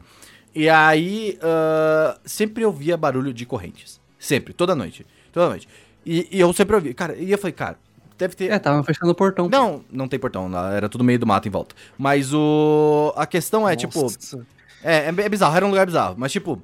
[0.54, 4.00] E aí, uh, sempre eu via barulho de correntes.
[4.18, 5.06] Sempre, toda noite.
[5.32, 5.68] Toda noite.
[6.06, 6.94] E, e eu sempre ouvia.
[6.94, 7.78] Cara, e eu falei, cara,
[8.18, 8.52] deve ter.
[8.52, 9.48] É, tava fechando o portão.
[9.50, 11.76] Não, não tem portão, era tudo meio do mato em volta.
[11.98, 13.14] Mas o.
[13.16, 14.18] A questão é, tipo, Nossa.
[14.18, 14.46] tipo.
[14.84, 16.16] É, é bizarro, era um lugar bizarro.
[16.18, 16.62] Mas, tipo,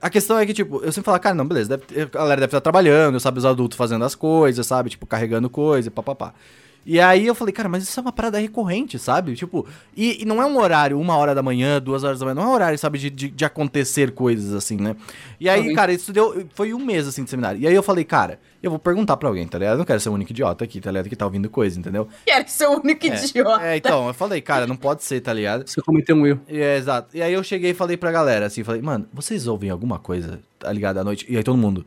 [0.00, 2.50] a questão é que, tipo, eu sempre falo, cara, não, beleza, deve, a galera deve
[2.50, 6.34] estar trabalhando, sabe, os adultos fazendo as coisas, sabe, tipo, carregando coisa, papapá.
[6.86, 9.34] E aí eu falei, cara, mas isso é uma parada recorrente, sabe?
[9.34, 9.66] Tipo,
[9.96, 12.42] e, e, não é um horário, uma hora da manhã, duas horas da manhã, não
[12.42, 14.94] é um horário, sabe, de, de, de acontecer coisas assim, né?
[15.40, 16.46] E aí, cara, isso deu.
[16.54, 17.60] Foi um mês assim de seminário.
[17.60, 19.74] E aí eu falei, cara, eu vou perguntar pra alguém, tá ligado?
[19.74, 21.08] Eu não quero ser o único idiota aqui, tá ligado?
[21.08, 22.06] Que tá ouvindo coisa, entendeu?
[22.26, 23.64] Quero ser o único é, idiota.
[23.64, 25.66] É, então, eu falei, cara, não pode ser, tá ligado?
[25.66, 26.40] Você cometeu um erro.
[26.48, 27.16] É, exato.
[27.16, 30.40] E aí eu cheguei e falei pra galera, assim, falei, mano, vocês ouvem alguma coisa,
[30.58, 31.26] tá ligado, à noite?
[31.28, 31.86] E aí todo mundo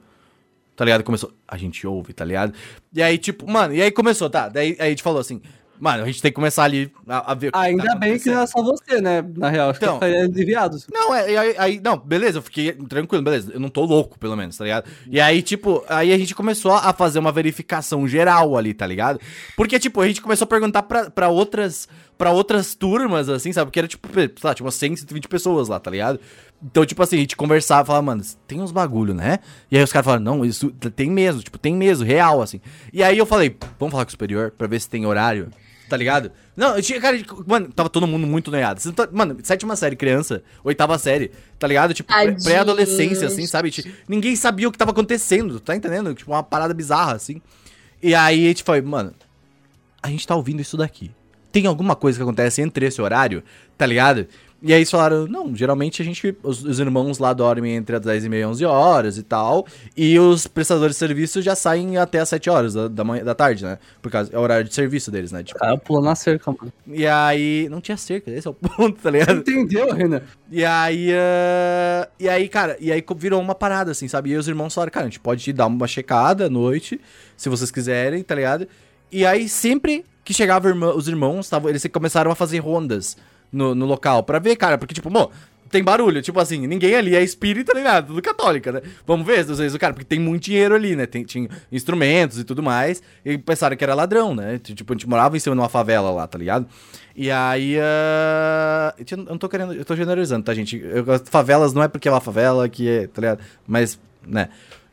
[0.77, 1.03] tá ligado?
[1.03, 2.53] Começou, a gente ouve, tá ligado?
[2.93, 4.47] E aí, tipo, mano, e aí começou, tá?
[4.47, 5.41] Daí aí a gente falou assim,
[5.79, 7.51] Mano, a gente tem que começar ali a, a ver.
[7.51, 9.23] Tá Ainda tá bem que não é só você, né?
[9.35, 10.77] Na real, acho então, que eu desviado.
[10.91, 13.51] Não, é, aí, aí, não, beleza, eu fiquei tranquilo, beleza.
[13.53, 14.89] Eu não tô louco, pelo menos, tá ligado?
[15.09, 19.19] E aí, tipo, aí a gente começou a fazer uma verificação geral ali, tá ligado?
[19.55, 21.87] Porque, tipo, a gente começou a perguntar pra, pra outras
[22.17, 23.67] para outras turmas, assim, sabe?
[23.67, 26.19] Porque era, tipo, sei lá, tipo, 100, 120 pessoas lá, tá ligado?
[26.63, 29.39] Então, tipo assim, a gente conversava, falava, mano, tem uns bagulho, né?
[29.69, 32.59] E aí os caras falaram, não, isso tem mesmo, tipo, tem mesmo, real, assim.
[32.91, 35.51] E aí eu falei, vamos falar com o superior pra ver se tem horário
[35.87, 36.31] tá ligado?
[36.55, 38.91] Não, eu tinha, cara, mano, tava todo mundo muito noiado.
[38.93, 41.93] Tá, mano, sétima série, criança, oitava série, tá ligado?
[41.93, 42.13] Tipo,
[42.43, 43.71] pré-adolescência, assim, sabe?
[43.71, 46.13] Tipo, ninguém sabia o que tava acontecendo, tá entendendo?
[46.13, 47.41] Tipo, uma parada bizarra, assim.
[48.01, 49.13] E aí a gente foi, mano,
[50.01, 51.11] a gente tá ouvindo isso daqui.
[51.51, 53.43] Tem alguma coisa que acontece entre esse horário,
[53.77, 54.27] tá ligado?
[54.59, 58.01] E aí eles falaram, não, geralmente a gente, os, os irmãos lá dormem entre as
[58.01, 61.97] 10 e meia e 11 horas e tal, e os prestadores de serviço já saem
[61.97, 63.77] até as 7 horas da, da, manhã, da tarde, né?
[64.01, 65.43] Por causa, é o horário de serviço deles, né?
[65.43, 66.73] Tipo, Cara, pula na cerca, mano.
[66.87, 69.41] e aí, não tinha cerca, esse é o ponto, tá ligado?
[69.41, 70.23] Entendeu, Renan?
[70.49, 74.31] E aí, ah, e aí, cara, e aí virou uma parada, assim, sabe?
[74.31, 76.99] E os irmãos falaram, cara, a gente pode dar uma checada à noite,
[77.35, 78.67] se vocês quiserem, tá ligado?
[79.11, 83.15] E aí, sempre que chegava irmã- os irmãos, tavam, eles começaram a fazer rondas
[83.49, 85.31] no, no local, pra ver, cara, porque, tipo, mo,
[85.71, 88.81] tem barulho, tipo assim, ninguém ali é espírita nem nada, tudo católica, né?
[89.05, 91.05] Vamos ver, às vezes, o cara, porque tem muito dinheiro ali, né?
[91.05, 94.59] Tem, tinha instrumentos e tudo mais, e pensaram que era ladrão, né?
[94.61, 96.67] Tipo, a gente morava em cima de uma favela lá, tá ligado?
[97.15, 97.77] E aí,
[99.05, 100.77] tinha- eu não tô querendo, eu tô generalizando, tá, gente?
[100.77, 103.39] Eu, favelas não é porque é uma favela que é, tá ligado?
[103.65, 104.49] Mas, né?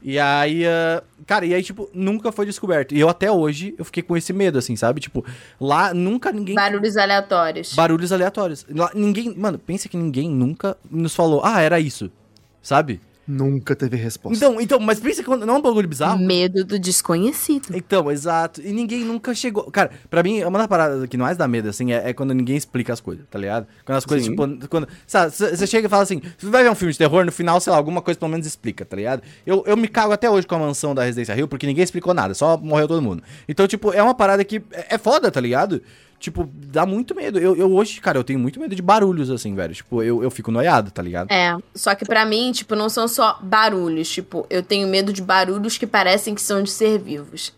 [0.07, 2.95] E aí, ah, cara, e aí, tipo, nunca foi descoberto.
[2.95, 5.01] E eu até hoje, eu fiquei com esse medo, assim, sabe?
[5.01, 5.25] Tipo,
[5.59, 6.55] lá nunca ninguém...
[6.55, 7.73] Barulhos aleatórios.
[7.73, 8.67] Barulhos aleatórios.
[8.69, 12.13] Lá, ninguém, mano, pensa que ninguém nunca nos falou, ah, era isso,
[12.61, 13.01] sabe?
[13.27, 14.37] Nunca teve resposta.
[14.37, 16.19] Então, então, mas pensa que não é um bagulho bizarro?
[16.23, 17.69] Medo do desconhecido.
[17.75, 18.61] Então, exato.
[18.61, 19.71] E ninguém nunca chegou.
[19.71, 22.57] Cara, pra mim, uma das paradas que mais dá medo, assim, é, é quando ninguém
[22.57, 23.67] explica as coisas, tá ligado?
[23.85, 24.33] Quando as coisas, Sim.
[24.33, 24.87] tipo, quando.
[25.07, 27.59] Sabe, você chega e fala assim, você vai ver um filme de terror, no final,
[27.61, 29.23] sei lá, alguma coisa pelo menos explica, tá ligado?
[29.47, 32.13] Eu, eu me cago até hoje com a mansão da Residência Rio, porque ninguém explicou
[32.13, 33.23] nada, só morreu todo mundo.
[33.49, 35.81] Então, tipo, é uma parada que é, é foda, tá ligado?
[36.25, 37.39] Tipo, dá muito medo.
[37.39, 39.75] Eu, eu hoje, cara, eu tenho muito medo de barulhos, assim, velho.
[39.75, 41.31] Tipo, eu, eu fico noiado, tá ligado?
[41.31, 44.09] É, só que pra mim, tipo, não são só barulhos.
[44.09, 47.53] Tipo, eu tenho medo de barulhos que parecem que são de ser vivos.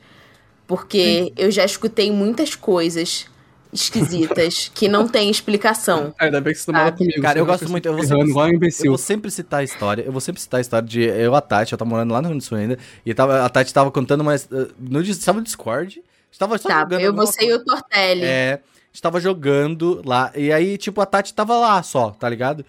[0.67, 3.27] Porque eu já escutei muitas coisas
[3.73, 6.13] esquisitas que não tem explicação.
[6.19, 6.99] Ainda bem que você não mora Sabe?
[6.99, 7.23] comigo.
[7.23, 7.87] Cara, eu gosto muito.
[7.87, 8.91] Eu vou, sempre, igual um eu imbecil.
[8.91, 10.03] vou sempre citar a história.
[10.03, 12.31] Eu vou sempre citar a história de eu, a Tati, eu tava morando lá no
[12.31, 12.77] Rio do Sul ainda.
[13.05, 14.35] E tava, a Tati tava contando uma.
[14.35, 14.39] eh,
[14.77, 16.03] No, tava no Discord.
[16.37, 17.01] A gente tava só Tá, jogando.
[17.01, 18.25] eu, você e o Tortelli.
[18.25, 20.31] É, a gente tava jogando lá.
[20.35, 22.65] E aí, tipo, a Tati tava lá só, tá ligado?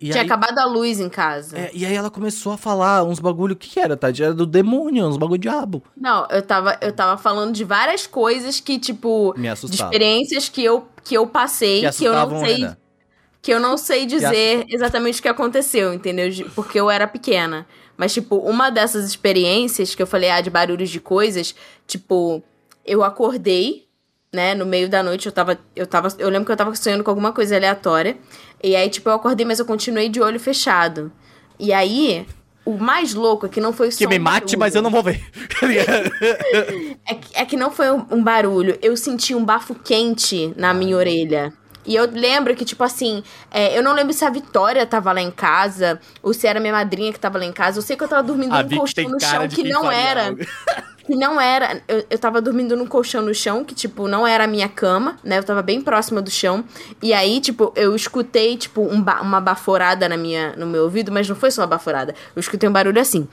[0.00, 1.58] E Tinha aí, acabado a luz em casa.
[1.58, 3.52] é, e aí ela começou a falar uns bagulho.
[3.52, 4.22] O que, que era, Tati?
[4.22, 5.82] Era do demônio, uns bagulho diabo.
[5.94, 9.90] Não, eu tava, eu tava falando de várias coisas que, tipo, Me de assustava.
[9.90, 12.54] experiências que eu, que eu passei, Que que, eu assustavam não sei.
[12.56, 12.76] Renan.
[13.42, 16.30] Que eu não sei dizer exatamente o que aconteceu, entendeu?
[16.30, 17.66] De- Porque eu era pequena.
[17.96, 21.54] Mas, tipo, uma dessas experiências que eu falei, ah, de barulhos de coisas,
[21.86, 22.42] tipo,
[22.84, 23.86] eu acordei,
[24.32, 27.02] né, no meio da noite, eu tava, eu tava, eu lembro que eu tava sonhando
[27.02, 28.16] com alguma coisa aleatória,
[28.62, 31.10] e aí, tipo, eu acordei, mas eu continuei de olho fechado.
[31.58, 32.26] E aí,
[32.64, 34.90] o mais louco é que não foi só Que me um mate, mas eu não
[34.90, 35.20] vou ver.
[35.60, 35.66] Tá?
[37.06, 38.78] É que, é que não foi um barulho.
[38.80, 41.52] Eu senti um bafo quente na minha orelha.
[41.90, 43.20] E eu lembro que, tipo assim,
[43.50, 46.72] é, eu não lembro se a Vitória tava lá em casa, ou se era minha
[46.72, 47.78] madrinha que tava lá em casa.
[47.78, 50.32] Eu sei que eu tava dormindo A num colchão no chão que não era.
[51.02, 51.82] Que não era.
[51.88, 55.18] Eu, eu tava dormindo num colchão no chão, que, tipo, não era a minha cama,
[55.24, 55.38] né?
[55.38, 56.62] Eu tava bem próxima do chão.
[57.02, 61.10] E aí, tipo, eu escutei, tipo, um ba- uma baforada na minha, no meu ouvido,
[61.10, 62.14] mas não foi só uma baforada.
[62.36, 63.26] Eu escutei um barulho assim.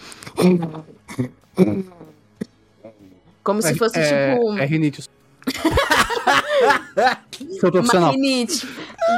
[3.44, 4.58] Como se fosse, é, tipo.
[4.58, 5.08] É rinite.
[7.60, 8.12] Sou Uma profissional.
[8.12, 8.68] rinite.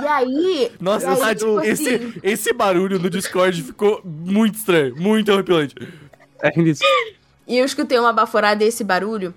[0.03, 0.71] E aí.
[0.80, 5.32] Nossa, e aí, Tati, tipo esse, assim, esse barulho no Discord ficou muito estranho, muito
[5.32, 5.75] horripilante.
[6.41, 6.80] É rinite.
[7.47, 9.34] E eu escutei uma baforada e esse barulho.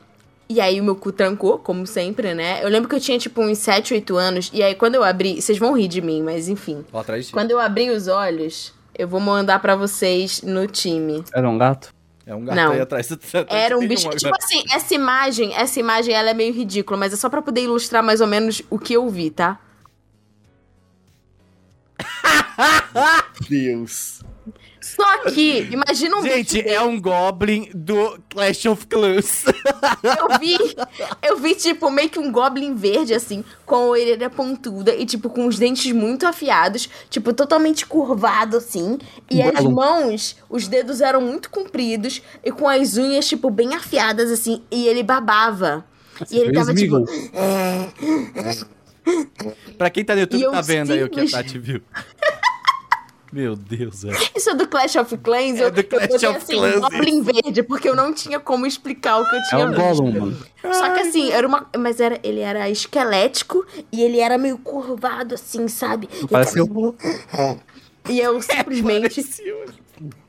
[0.48, 2.62] E aí o meu cu trancou, como sempre, né?
[2.62, 4.50] Eu lembro que eu tinha, tipo, uns 7, 8 anos.
[4.52, 5.40] E aí quando eu abri.
[5.40, 6.84] Vocês vão rir de mim, mas enfim.
[6.92, 7.32] Ó, atrás de ti.
[7.32, 11.24] Quando eu abri os olhos, eu vou mandar pra vocês no time.
[11.34, 11.88] Era um gato?
[12.26, 12.72] É um gato Não.
[12.72, 13.08] aí atrás.
[13.48, 14.06] Era um bicho.
[14.06, 14.18] agora.
[14.18, 17.62] Tipo assim, essa imagem, essa imagem ela é meio ridícula, mas é só pra poder
[17.62, 19.58] ilustrar mais ou menos o que eu vi, tá?
[23.48, 24.20] Deus.
[24.80, 29.44] Só que, imagina um Gente, bicho é um Goblin do Clash of Clans.
[30.02, 30.56] Eu vi,
[31.22, 35.30] eu vi, tipo, meio que um goblin verde, assim, com a orelha pontuda e, tipo,
[35.30, 38.98] com os dentes muito afiados, tipo, totalmente curvado, assim.
[39.30, 43.74] E Um as mãos, os dedos eram muito compridos e com as unhas, tipo, bem
[43.76, 44.62] afiadas, assim.
[44.68, 45.84] E ele babava.
[46.28, 48.66] E ele tava, tipo, Smeagol.
[49.78, 51.80] pra quem tá no YouTube, tá vendo aí o que a simples- Tati viu.
[53.32, 54.18] Meu Deus, velho.
[54.36, 55.58] isso é do Clash of Clans.
[55.58, 58.38] É eu, do eu Clash botei, of assim, Clans, goblin verde, porque eu não tinha
[58.38, 59.80] como explicar o que eu É tinha um visto.
[60.02, 60.46] Gollum, mano.
[60.72, 61.66] Só que assim, era uma.
[61.78, 66.08] Mas era, ele era esquelético e ele era meio curvado, assim, sabe?
[66.22, 67.58] E Parece tava- eu.
[68.10, 69.22] E eu simplesmente.
[69.22, 69.64] Pareceu.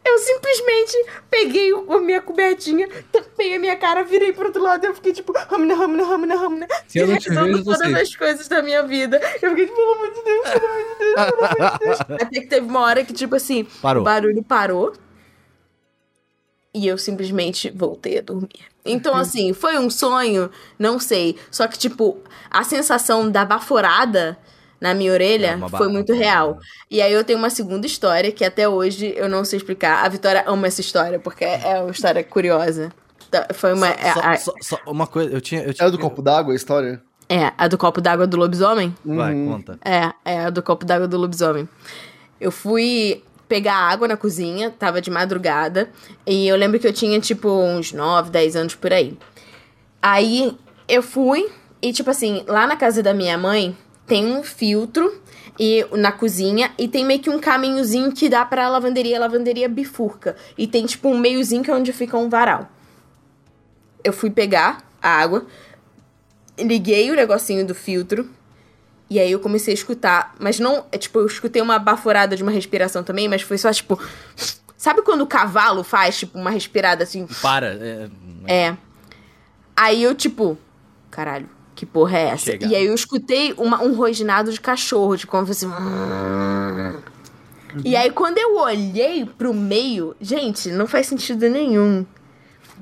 [0.06, 0.94] Eu simplesmente
[1.30, 4.94] peguei o- a minha cobertinha, tampei a minha cara, virei pro outro lado e eu
[4.94, 6.68] fiquei tipo, ramina, ramina, ramina, ramina.
[6.88, 7.96] Se eu não te vejo, todas sei.
[8.02, 9.20] as coisas da minha vida.
[9.42, 12.00] Eu fiquei tipo, pelo amor de Deus, pelo amor de Deus, pelo amor de Deus.
[12.22, 14.02] Até que teve uma hora que, tipo assim, Parou.
[14.02, 14.94] o barulho parou.
[16.76, 18.66] e eu simplesmente voltei a dormir.
[18.84, 20.50] Então, assim, foi um sonho?
[20.78, 21.38] Não sei.
[21.52, 22.18] Só que, tipo,
[22.50, 24.38] a sensação da baforada
[24.84, 26.60] na minha orelha É foi muito real.
[26.92, 30.04] E aí eu tenho uma segunda história que até hoje eu não sei explicar.
[30.06, 32.92] A Vitória ama essa história, porque é uma história curiosa.
[33.32, 33.88] Tá, Foi uma.
[33.88, 35.62] Só, é, só- a, só- só uma coisa, eu tinha.
[35.64, 37.02] Eu É tinha o do copo d'água a história?
[37.30, 38.94] é, a do copo d'água do lobisomem?
[39.06, 39.54] Vai, Uhum.
[39.54, 39.80] conta.
[39.84, 41.68] É, é a do copo d'água do lobisomem.
[42.42, 45.90] Eu fui pegar água na cozinha, tava de madrugada,
[46.28, 49.18] e eu lembro que eu tinha, tipo, uns 9, 10 anos por aí.
[50.02, 50.56] Aí
[50.88, 51.50] eu fui,
[51.82, 53.76] e, tipo assim, lá na casa da minha mãe
[54.06, 55.22] tem um filtro
[55.60, 59.70] e na cozinha e tem meio que um caminhozinho que dá pra lavanderia, a lavanderia
[59.70, 60.36] bifurca.
[60.58, 62.70] E tem, tipo, um meiozinho que é onde fica um varal.
[64.04, 65.46] Eu fui pegar a água,
[66.58, 68.30] liguei o negocinho do filtro,
[69.10, 72.44] e aí eu comecei a escutar, mas não, é tipo, eu escutei uma baforada de
[72.44, 74.00] uma respiração também, mas foi só tipo,
[74.76, 77.28] sabe quando o cavalo faz tipo uma respirada assim?
[77.42, 77.68] Para.
[77.68, 78.10] é,
[78.48, 78.78] É.
[79.76, 80.58] Aí eu tipo,
[81.12, 81.50] caralho,
[81.84, 82.46] que porra é essa?
[82.46, 82.66] Chega.
[82.66, 85.68] E aí eu escutei uma- um rosnado de cachorro, de como assim.
[85.68, 87.00] "Hum".
[87.84, 92.06] E aí quando eu olhei pro meio, gente, não faz sentido nenhum.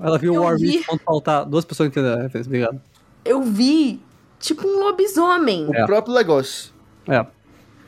[0.01, 0.83] Ela viu Eu o War vi.
[0.83, 1.45] Quando faltar.
[1.45, 2.81] Duas pessoas entenderam a referência, obrigado.
[3.23, 4.01] Eu vi
[4.39, 5.67] tipo um lobisomem.
[5.67, 5.85] O É.
[5.85, 6.71] próprio negócio.
[7.07, 7.25] É.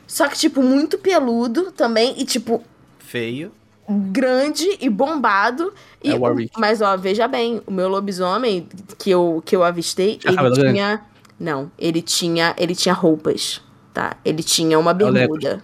[0.06, 2.62] Só que tipo muito peludo também e tipo
[2.98, 3.52] Feio.
[3.88, 5.72] Grande e bombado.
[6.02, 6.52] E, É o Warwick.
[6.58, 8.68] Mas, ó, veja bem, o meu lobisomem
[8.98, 10.72] que eu, que eu avistei, Tinha ele cabelo grande?
[10.72, 11.00] tinha.
[11.38, 12.54] Não, ele tinha.
[12.56, 13.60] Ele tinha roupas,
[13.92, 14.16] tá?
[14.24, 15.62] Ele tinha uma É bermuda.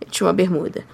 [0.00, 0.84] Ele tinha uma bermuda.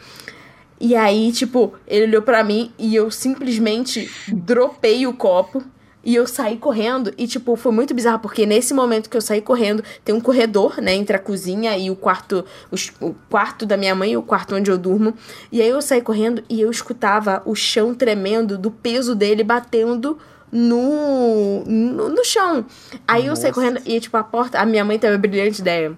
[0.80, 5.62] E aí, tipo, ele olhou pra mim e eu simplesmente dropei o copo.
[6.08, 9.42] E eu saí correndo, e, tipo, foi muito bizarro, porque nesse momento que eu saí
[9.42, 13.76] correndo, tem um corredor, né, entre a cozinha e o quarto, os- o quarto da
[13.76, 15.12] minha mãe e o quarto onde eu durmo.
[15.52, 20.16] E aí eu saí correndo e eu escutava o chão tremendo do peso dele batendo
[20.50, 22.64] no, no, no chão.
[23.06, 24.58] Aí eu saí correndo e, tipo, a porta.
[24.58, 25.92] A minha mãe teve a brilhante ideia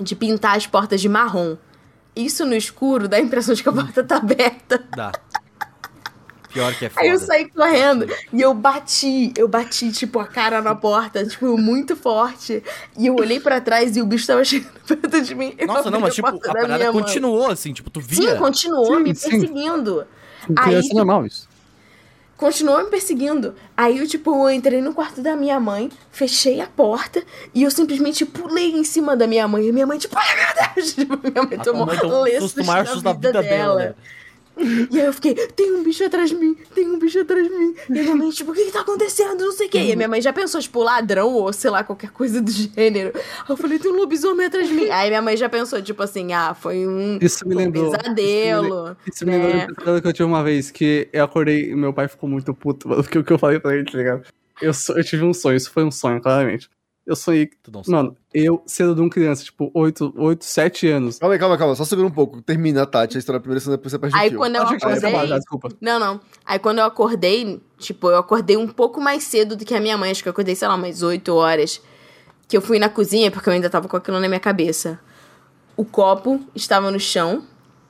[0.00, 1.56] de pintar as portas de marrom.
[2.16, 4.84] Isso no escuro dá a impressão de que a porta tá aberta.
[4.96, 5.12] Dá.
[6.54, 7.02] Pior que é foda.
[7.04, 11.58] Aí eu saí correndo e eu bati, eu bati, tipo, a cara na porta, tipo,
[11.58, 12.62] muito forte.
[12.96, 15.54] E eu olhei pra trás e o bicho tava chegando perto de mim.
[15.66, 17.02] Nossa, não, mas tipo, a da parada minha mãe.
[17.02, 18.36] continuou, assim, tipo, tu Sim, via.
[18.36, 19.30] continuou Sim, me sim.
[19.30, 20.06] perseguindo.
[20.46, 21.48] Com Aí, é normal isso.
[22.36, 23.54] continuou me perseguindo.
[23.76, 27.22] Aí eu, tipo, eu entrei no quarto da minha mãe, fechei a porta
[27.54, 29.66] e eu simplesmente pulei em cima da minha mãe.
[29.66, 30.94] E minha mãe, tipo, ai meu Deus!
[30.94, 33.74] Tipo, minha mãe A tomou mãe tomou um susto maior na susto da vida dela,
[33.76, 33.94] né?
[34.56, 37.52] E aí eu fiquei, tem um bicho atrás de mim, tem um bicho atrás de
[37.52, 37.74] mim.
[37.88, 39.44] E minha mãe, tipo, o que que tá acontecendo?
[39.44, 39.78] Não sei o quê.
[39.78, 43.12] E a minha mãe já pensou, tipo, ladrão ou sei lá, qualquer coisa do gênero.
[43.14, 44.88] Aí eu falei, tem um lobisomem atrás de mim.
[44.90, 47.90] Aí minha mãe já pensou, tipo assim, ah, foi um, Isso me um lembrou.
[47.90, 48.96] pesadelo.
[49.06, 49.66] Isso me lembrou né?
[49.70, 52.54] um pesadelo que eu tive uma vez, que eu acordei e meu pai ficou muito
[52.54, 54.22] puto, porque o que eu falei pra ele, tá ligado?
[54.62, 56.70] Eu, eu tive um sonho, isso foi um sonho, claramente.
[57.06, 57.96] Eu sonhei, Tu não sabe.
[57.96, 61.18] mano, eu cedo de um criança, tipo, 8, 8 7 anos.
[61.18, 61.74] Calma aí, calma, calma.
[61.74, 62.40] Só segura um pouco.
[62.40, 65.12] Termina, Tati, a história primeiro, senão depois você o Aí quando eu acordei.
[65.80, 66.20] Não, não.
[66.46, 69.98] Aí quando eu acordei, tipo, eu acordei um pouco mais cedo do que a minha
[69.98, 70.10] mãe.
[70.10, 71.80] Acho que eu acordei, sei lá, umas 8 horas.
[72.48, 74.98] Que eu fui na cozinha, porque eu ainda tava com aquilo na minha cabeça.
[75.76, 77.42] O copo estava no chão.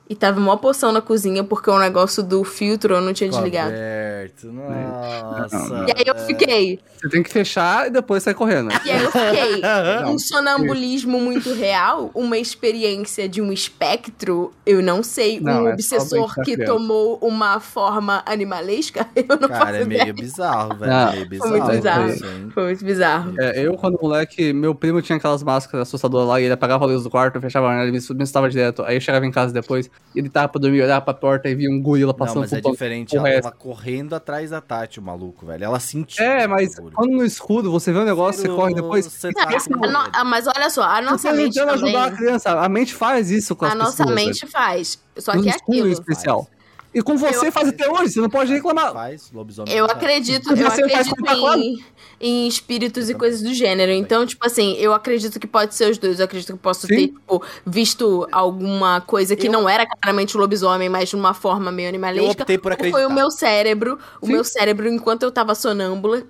[0.07, 3.39] E tava uma poção na cozinha, porque o negócio do filtro eu não tinha Ficou
[3.41, 3.69] desligado.
[3.73, 4.51] aberto.
[4.51, 5.85] Nossa.
[5.87, 6.79] E aí eu fiquei.
[6.99, 8.67] Você tem que fechar e depois sair correndo.
[8.69, 8.79] né?
[8.85, 9.61] E aí eu fiquei.
[10.01, 15.39] Não, um sonambulismo muito real, uma experiência de um espectro, eu não sei.
[15.39, 20.03] Não, um é obsessor que tomou uma forma animalesca, eu não faço Cara, é ideia.
[20.03, 20.91] meio bizarro, velho.
[20.91, 21.51] Ah, meio Foi bizarro.
[21.61, 22.09] muito bizarro.
[22.09, 22.49] hein?
[22.53, 23.33] Foi muito bizarro.
[23.39, 26.87] É, eu, quando moleque, meu primo tinha aquelas máscaras assustadoras lá e ele apagava a
[26.87, 28.83] luz do quarto, fechava a janela, ele me estava direto.
[28.83, 31.55] Aí eu chegava em casa depois, e ele tava pra dormir, olhava pra porta e
[31.55, 33.17] via um gorila Não, passando mas é diferente.
[33.17, 35.63] Ela tava correndo atrás da Tati, o maluco, velho.
[35.65, 36.23] Ela sentiu.
[36.23, 39.05] É, mas quando no escuro você vê um negócio, você Sério, corre depois.
[39.05, 40.09] você Não, tá a com no- medo.
[40.13, 41.95] ah, mas olha só, a Você nossa tá mente tentando também.
[41.95, 42.51] ajudar a criança.
[42.61, 44.15] A mente faz isso com as A nossa pessoas.
[44.15, 44.51] mente velho.
[44.51, 44.99] faz.
[45.17, 45.91] Só No que é escuro em aquilo.
[45.93, 46.47] especial.
[46.95, 48.93] E com você Eu- faz até hoje, você não pode reclamar.
[48.93, 49.73] Faz, lobisomem.
[49.73, 49.97] Eu faz.
[49.97, 51.83] acredito, eu acredito em,
[52.21, 53.91] em espíritos e coisas do gênero.
[53.91, 56.19] Então, tipo assim, eu acredito que pode ser os dois.
[56.19, 56.95] Eu acredito que posso Sim.
[56.95, 61.33] ter, tipo, visto alguma coisa que Eu- não era claramente o lobisomem, mas de uma
[61.33, 62.25] forma meio animalesca.
[62.27, 63.07] Eu optei por Ou Foi acreditar.
[63.11, 64.31] o meu cérebro, o Sim.
[64.31, 66.23] meu cérebro, enquanto eu tava sonâmbula,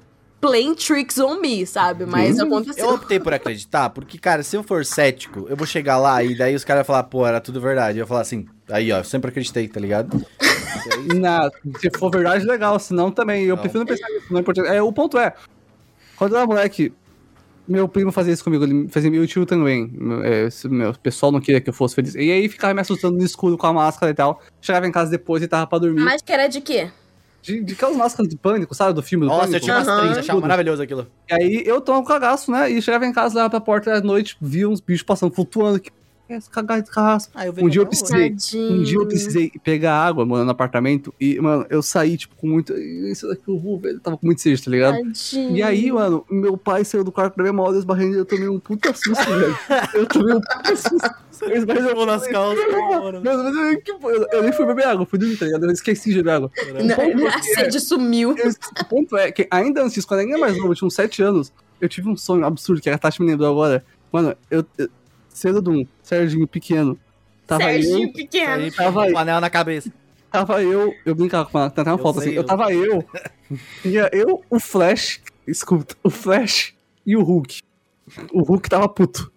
[0.46, 2.06] playing tricks on me, sabe?
[2.06, 2.44] Mas Sim.
[2.44, 2.86] aconteceu.
[2.86, 6.36] Eu optei por acreditar, porque, cara, se eu for cético, eu vou chegar lá e
[6.38, 7.98] daí os caras vão falar, pô, era tudo verdade.
[8.00, 10.24] Eu vou falar assim, aí, ó, eu sempre acreditei, tá ligado?
[11.20, 12.78] Na, se for verdade, legal.
[12.80, 13.44] Se não, também.
[13.46, 13.62] Eu Não.
[13.62, 14.28] prefiro não pensar nisso.
[14.30, 14.68] Não é importante.
[14.68, 15.34] É, o ponto é,
[16.16, 16.94] quando eu era moleque,
[17.68, 18.64] meu primo fazia isso comigo.
[18.64, 19.90] Ele fazia meu tio também.
[19.92, 22.14] Meu, é, esse- meu pessoal não queria que eu fosse feliz.
[22.16, 24.42] E aí ficava me assustando no escuro com a máscara e tal.
[24.62, 26.02] Chegava em casa depois e tava pra dormir.
[26.02, 26.90] Máscara de quê?
[27.46, 28.94] De, de aquelas máscaras de pânico, sabe?
[28.94, 29.66] Do filme do Nossa, eu pânico.
[29.66, 31.08] tinha umas três, achava maravilhoso aquilo.
[31.30, 32.70] E aí eu tomo um cagaço, né?
[32.70, 35.80] E chegava em casa, leva pra porta à noite, via uns bichos passando, flutuando.
[35.80, 35.92] Que
[36.30, 37.30] é cagar de cagaço?
[37.36, 38.30] Ah, eu Um dia eu precisei.
[38.32, 38.72] Tadinho.
[38.80, 41.14] Um dia eu precisei pegar água, mano, no apartamento.
[41.20, 42.74] E, mano, eu saí, tipo, com muito.
[42.74, 44.00] Isso daqui eu vou, velho.
[44.00, 44.98] Tava com muito sede, tá ligado?
[44.98, 45.56] Tadinho.
[45.58, 48.50] E aí, mano, meu pai saiu do quarto pra minha mão, esbarrando e eu tomei
[48.50, 49.58] um puta susto, velho.
[49.94, 51.26] Eu tomei um puta susto.
[51.42, 52.66] Eu esbarrei na Pô, nas calças.
[52.72, 55.66] Mano, mas eu, eu- eu nem fui beber água, fui dormir, tá ligado?
[55.66, 56.52] Eu esqueci de beber água.
[56.84, 58.36] Não, a sede sumiu.
[58.38, 58.52] Eu-
[58.82, 60.94] o ponto é que ainda antes disso, quando eu ainda mais novo, eu tinha uns
[60.96, 61.52] 7 anos,
[61.82, 63.84] eu tive um sonho absurdo, que a Tati me lembrou agora.
[64.12, 64.66] Mano, eu.
[64.78, 64.90] eu
[65.36, 66.98] cedo de um Serginho pequeno.
[67.46, 68.14] Tava Serginho eu.
[68.14, 68.72] pequeno.
[68.72, 69.14] Tava aí.
[69.14, 69.92] panela na cabeça.
[70.32, 70.94] Tava eu.
[71.06, 72.30] Eu brincava com ela, tem até uma Eu foto assim.
[72.32, 73.06] Eu eu- tava eu.
[73.82, 75.22] Tinha eu, o Flash.
[75.48, 76.74] Escuta, o Flash
[77.06, 77.62] e o Hulk.
[78.34, 79.32] O Hulk tava puto.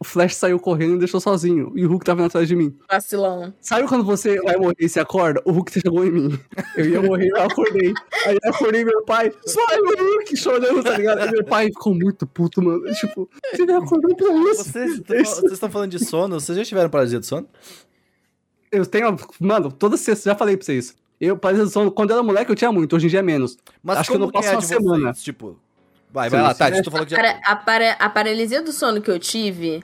[0.00, 1.72] O Flash saiu correndo e deixou sozinho.
[1.74, 2.72] E o Hulk tava atrás de mim.
[2.88, 3.52] Vacilão.
[3.60, 5.42] Sabe quando você vai morrer e se acorda?
[5.44, 6.38] O Hulk chegou em mim.
[6.76, 7.92] Eu ia morrer, eu acordei.
[8.26, 11.18] Aí eu acordei meu pai, sai o Hulk, chorando, tá ligado?
[11.18, 12.84] Aí meu pai ficou muito puto, mano.
[12.94, 14.64] Tipo, você me acordou pra isso?
[14.70, 16.38] Vocês estão falando de sono?
[16.38, 17.48] Vocês já tiveram paralisia do sono?
[18.70, 20.94] Eu tenho, mano, toda sexta, já falei pra vocês.
[21.20, 23.22] Eu, paralisia do sono, quando eu era moleque, eu tinha muito, hoje em dia é
[23.22, 23.58] menos.
[23.82, 25.12] Mas Acho que eu não como passo é uma de semana.
[25.12, 25.24] vocês?
[25.24, 25.58] Tipo,
[26.12, 26.54] vai, vai lá.
[26.54, 27.40] Tati, tu falou que já...
[27.44, 29.82] A, para- a paralisia do sono que eu tive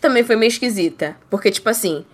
[0.00, 1.16] também foi meio esquisita.
[1.30, 2.04] Porque, tipo assim,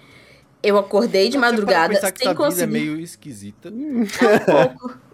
[0.62, 2.72] eu acordei de madrugada pensar que sem tua vida é conseguir.
[2.72, 3.68] meio esquisita.
[3.68, 4.98] Um pouco.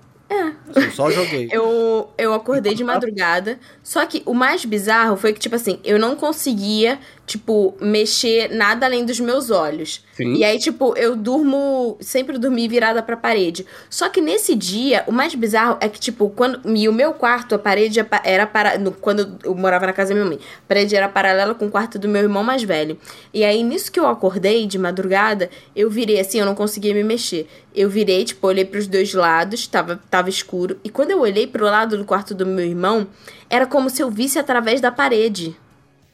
[0.76, 1.48] Eu só joguei.
[1.50, 3.58] Eu, eu acordei de madrugada.
[3.82, 7.00] Só que o mais bizarro foi que, tipo assim, eu não conseguia,
[7.30, 10.04] tipo, mexer nada além dos meus olhos.
[10.14, 10.34] Sim.
[10.34, 11.96] E aí, tipo, eu durmo.
[12.00, 13.64] Sempre dormi virada pra parede.
[13.88, 16.60] Só que nesse dia, o mais bizarro é que, tipo, quando.
[16.76, 18.76] E o meu quarto, a parede é era para.
[18.78, 21.70] no- quando eu morava na casa da minha mãe, a parede era paralela com o
[21.70, 22.98] quarto do meu irmão mais velho.
[23.32, 27.04] E aí, nisso que eu acordei de madrugada, eu virei assim, eu não conseguia me
[27.04, 27.48] mexer.
[27.74, 30.78] Eu virei, tipo, olhei pros dois lados, tava, tava escuro.
[30.82, 33.06] E quando eu olhei pro lado do quarto do meu irmão,
[33.48, 35.56] era como se eu visse através da parede.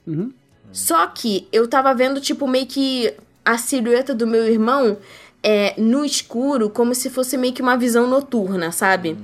[0.07, 0.31] Uhum.
[0.73, 3.13] Só que eu tava vendo, tipo, meio que
[3.45, 4.99] a silhueta do meu irmão
[5.43, 9.17] é, no escuro, como se fosse meio que uma visão noturna, sabe?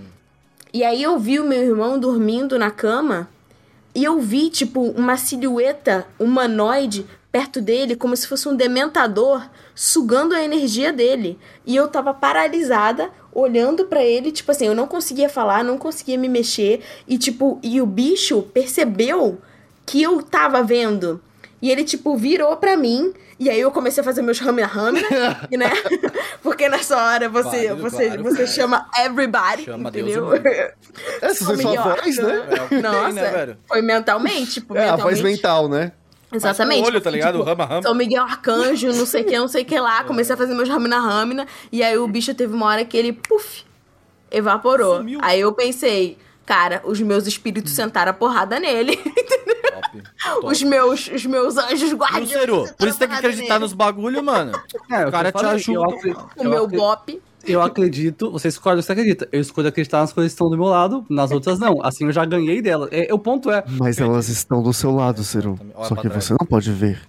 [0.73, 3.29] E aí eu vi o meu irmão dormindo na cama
[3.95, 9.43] e eu vi, tipo, uma silhueta humanoide perto dele, como se fosse um dementador
[9.75, 11.39] sugando a energia dele.
[11.67, 16.17] E eu tava paralisada, olhando pra ele, tipo assim, eu não conseguia falar, não conseguia
[16.17, 16.83] me mexer.
[17.09, 19.39] E, tipo, e o bicho percebeu
[19.85, 21.21] que eu tava vendo.
[21.63, 23.15] E ele, tipo, virou pra mim.
[23.39, 25.09] E aí eu comecei a fazer meus ramina-ramina,
[25.51, 25.71] né?
[26.43, 30.27] Porque nessa hora você, Claro, você, claro, você chama everybody, Chama Deus entendeu?
[30.27, 30.43] mundo.
[31.23, 32.47] Essa foi sua voz, né?
[32.71, 33.57] É Nossa, né, velho?
[33.69, 35.23] foi mentalmente, tipo, É, a mentalmente.
[35.23, 35.93] voz mental, né?
[36.33, 36.85] Exatamente.
[36.87, 37.35] Olho, tá ligado?
[37.39, 37.83] Tipo, Rama, rama.
[37.83, 40.03] São Miguel Arcanjo, não sei o que, não sei o que lá.
[40.05, 41.47] Comecei a fazer meus ramina-ramina.
[41.71, 43.65] E aí o bicho teve uma hora que ele, puf,
[44.31, 44.97] evaporou.
[44.99, 45.19] Sumiu.
[45.23, 46.17] Aí eu pensei,
[46.53, 48.97] cara, os meus espíritos sentaram a porrada nele.
[48.97, 50.03] Top.
[50.23, 50.47] Top.
[50.47, 52.71] Os meus, os meus anjos guardiões.
[52.73, 53.59] Por isso tem que acreditar nele.
[53.61, 54.53] nos bagulho, mano.
[54.91, 55.81] É, O cara te ajuda.
[56.37, 57.23] O eu meu acre- bop.
[57.47, 59.27] eu acredito, você escolhe o que você acredita.
[59.33, 61.83] Eu escolho acreditar nas coisas que estão do meu lado, nas outras não.
[61.83, 62.87] Assim eu já ganhei dela.
[62.93, 63.65] É, o ponto é.
[63.79, 65.59] Mas elas estão do seu lado, Ciro.
[65.85, 67.01] Só que você não pode ver.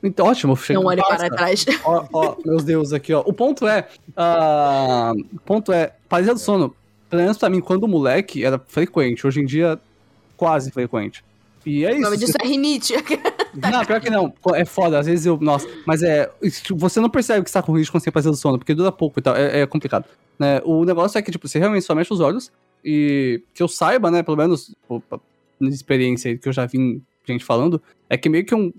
[0.00, 1.64] Então, ótimo, chega Não olhe para trás.
[1.84, 3.22] Ó, ó, meus deuses aqui, ó.
[3.24, 3.88] O ponto é.
[4.16, 5.92] ah, o ponto é.
[6.08, 6.74] Paralisia do sono,
[7.12, 9.26] pelo menos pra mim, quando moleque, era frequente.
[9.26, 9.78] Hoje em dia,
[10.34, 11.22] quase frequente.
[11.64, 12.24] E é O nome isso.
[12.24, 12.94] disso é rinite.
[13.54, 14.32] Não, pior que não.
[14.54, 15.36] É foda, às vezes eu.
[15.38, 16.30] Nossa, mas é.
[16.70, 19.18] Você não percebe que está com risco quando você paralisia do sono, porque dura pouco
[19.20, 19.36] e tal.
[19.36, 20.06] É, é complicado.
[20.38, 20.62] Né?
[20.64, 22.50] O negócio é que, tipo, você realmente só mexe os olhos.
[22.82, 24.74] E que eu saiba, né, pelo menos,
[25.60, 27.80] na experiência aí que eu já vi gente falando,
[28.12, 28.70] é que meio que um,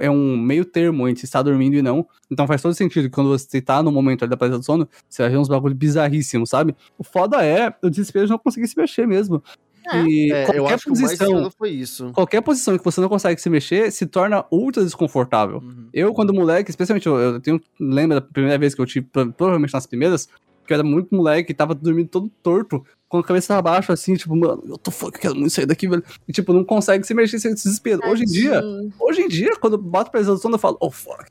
[0.00, 2.06] é um meio termo entre estar dormindo e não.
[2.30, 4.88] Então faz todo sentido que quando você tá no momento ali da paralisia do sono,
[5.08, 6.74] você vai ver uns bagulho bizarríssimos, sabe?
[6.96, 9.42] O foda é o desespero de não conseguir se mexer mesmo.
[9.90, 10.02] É.
[10.04, 12.10] E É, qualquer posição estranho foi isso.
[12.12, 15.58] qualquer posição que você não consegue se mexer se torna ultra desconfortável.
[15.58, 15.88] Uhum.
[15.92, 17.60] Eu, quando moleque, especialmente, eu, eu tenho.
[17.78, 20.26] Lembra da primeira vez que eu tive, pro- provavelmente nas primeiras,
[20.66, 24.14] que eu era muito moleque e tava dormindo todo torto, com a cabeça abaixo, assim,
[24.14, 26.04] tipo, mano, eu tô fuck, eu quero muito sair daqui, velho.
[26.26, 28.00] E, tipo, não consegue se mexer sem desespero.
[28.06, 28.62] Hoje em dia,
[28.98, 31.24] hoje em dia, quando bato pra sono, eu falo, oh fuck.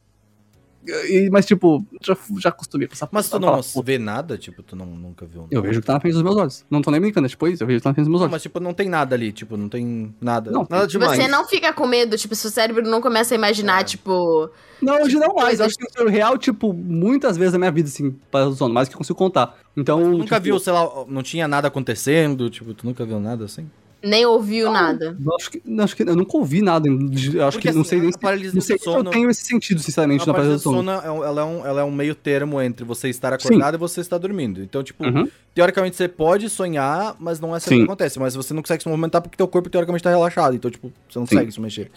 [0.87, 3.67] E, mas, tipo, já, já acostumei com essa Mas tu não palavra.
[3.83, 4.37] vê nada?
[4.37, 6.65] Tipo, tu não, nunca viu Eu vejo que tá na frente dos meus olhos.
[6.69, 8.21] Não tô nem brincando, é tipo isso, eu vejo que tá na frente dos meus
[8.21, 8.31] Não, olhos.
[8.33, 9.31] mas tipo, não tem nada ali.
[9.31, 10.49] Tipo, não tem nada.
[10.49, 11.17] Não, Nada demais.
[11.19, 13.83] Você não fica com medo, tipo, seu cérebro não começa a imaginar, É.
[13.83, 14.49] tipo.
[14.81, 15.57] Não, hoje não mais.
[15.59, 18.73] coisas- Acho que o real, tipo, muitas vezes na minha vida, assim, para o sono,
[18.73, 19.57] mais que eu consigo contar.
[19.75, 19.99] Então.
[20.11, 22.49] Nunca tipo, viu, sei lá, não tinha nada acontecendo?
[22.49, 23.69] Tipo, tu nunca viu nada assim?
[24.07, 25.17] Nem ouviu nada.
[25.23, 26.89] Eu acho que, não, acho que eu nunca ouvi nada.
[26.89, 29.09] acho Porque, que não assim, sei nem se, paralisia não sei do se eu sono-
[29.11, 30.77] tenho esse sentido, sinceramente, A na paralisia do sono.
[30.77, 33.75] sono, é um- ela é, um, ela é um meio termo entre você estar acordado
[33.75, 34.61] e você estar dormindo.
[34.63, 35.27] Então, tipo, Uhum.
[35.53, 37.81] teoricamente você pode sonhar, mas não é sempre Sim.
[37.81, 38.19] que acontece.
[38.19, 40.55] Mas você não consegue se movimentar porque teu corpo teoricamente tá relaxado.
[40.55, 41.35] Então, tipo, você não Sim.
[41.35, 41.91] consegue se mexer.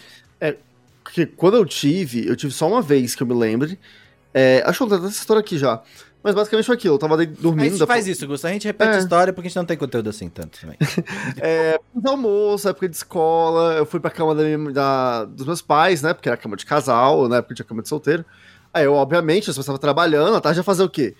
[1.03, 3.79] Porque quando eu tive, eu tive só uma vez que eu me lembre.
[4.33, 5.83] É, acho que eu contei essa história aqui já.
[6.23, 6.95] Mas basicamente foi aquilo.
[6.97, 7.71] Eu tava de- A dormindo.
[7.77, 8.47] gente faz isso, Gusto.
[8.47, 8.97] A gente repete É.
[8.97, 10.77] a história porque a gente não tem conteúdo assim tanto também.
[11.41, 16.03] É, almoço, época de escola, eu fui pra cama da minha- da- dos meus pais,
[16.03, 16.13] né?
[16.13, 18.25] Porque era cama de casal, na época tinha cama de solteiro.
[18.73, 21.15] Aí eu, obviamente, eu estava trabalhando, à tarde ia fazer o quê?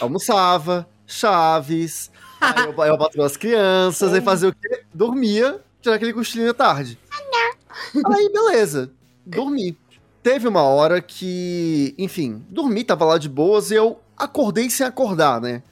[0.00, 4.82] Almoçava, chaves, aí eu, eu bato as crianças, aí fazia o quê?
[4.92, 6.98] Dormia, tirar aquele cochilinho à tarde.
[8.12, 8.90] Aí, beleza,
[9.24, 9.76] dormi.
[10.22, 15.40] Teve uma hora que, enfim, dormi, tava lá de boas e eu acordei sem acordar,
[15.40, 15.62] né?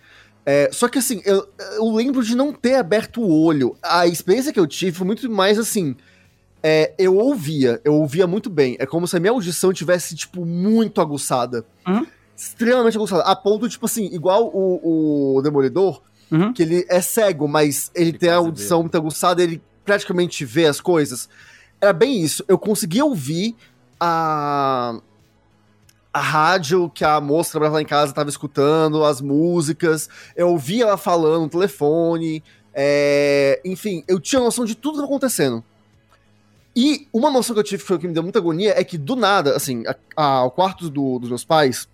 [0.45, 3.77] É, só que assim, eu, eu lembro de não ter aberto o olho.
[3.83, 5.95] A experiência que eu tive foi muito mais assim.
[6.63, 8.77] é, eu ouvia, eu ouvia muito bem.
[8.79, 11.65] É como se a minha audição tivesse, tipo, muito aguçada.
[11.87, 12.07] Uhum.
[12.37, 13.23] Extremamente aguçada.
[13.23, 16.51] A ponto, tipo assim, igual o, o Demolidor, Uhum.
[16.53, 18.83] que ele é cego, mas ele, Ele tem a audição vê.
[18.85, 21.29] muito aguçada, ele praticamente vê as coisas.
[21.79, 22.43] Era bem isso.
[22.49, 23.55] Eu conseguia ouvir
[24.01, 24.99] a
[26.13, 30.85] a rádio que a moça que lá em casa estava escutando, as músicas, eu ouvia
[30.85, 32.43] ela falando no telefone,
[32.75, 35.65] é, enfim, eu tinha noção de tudo que estava acontecendo.
[36.75, 38.83] E uma noção que eu tive que foi o que me deu muita agonia é
[38.85, 41.87] que do nada, assim, a- a- o quarto do- dos meus pais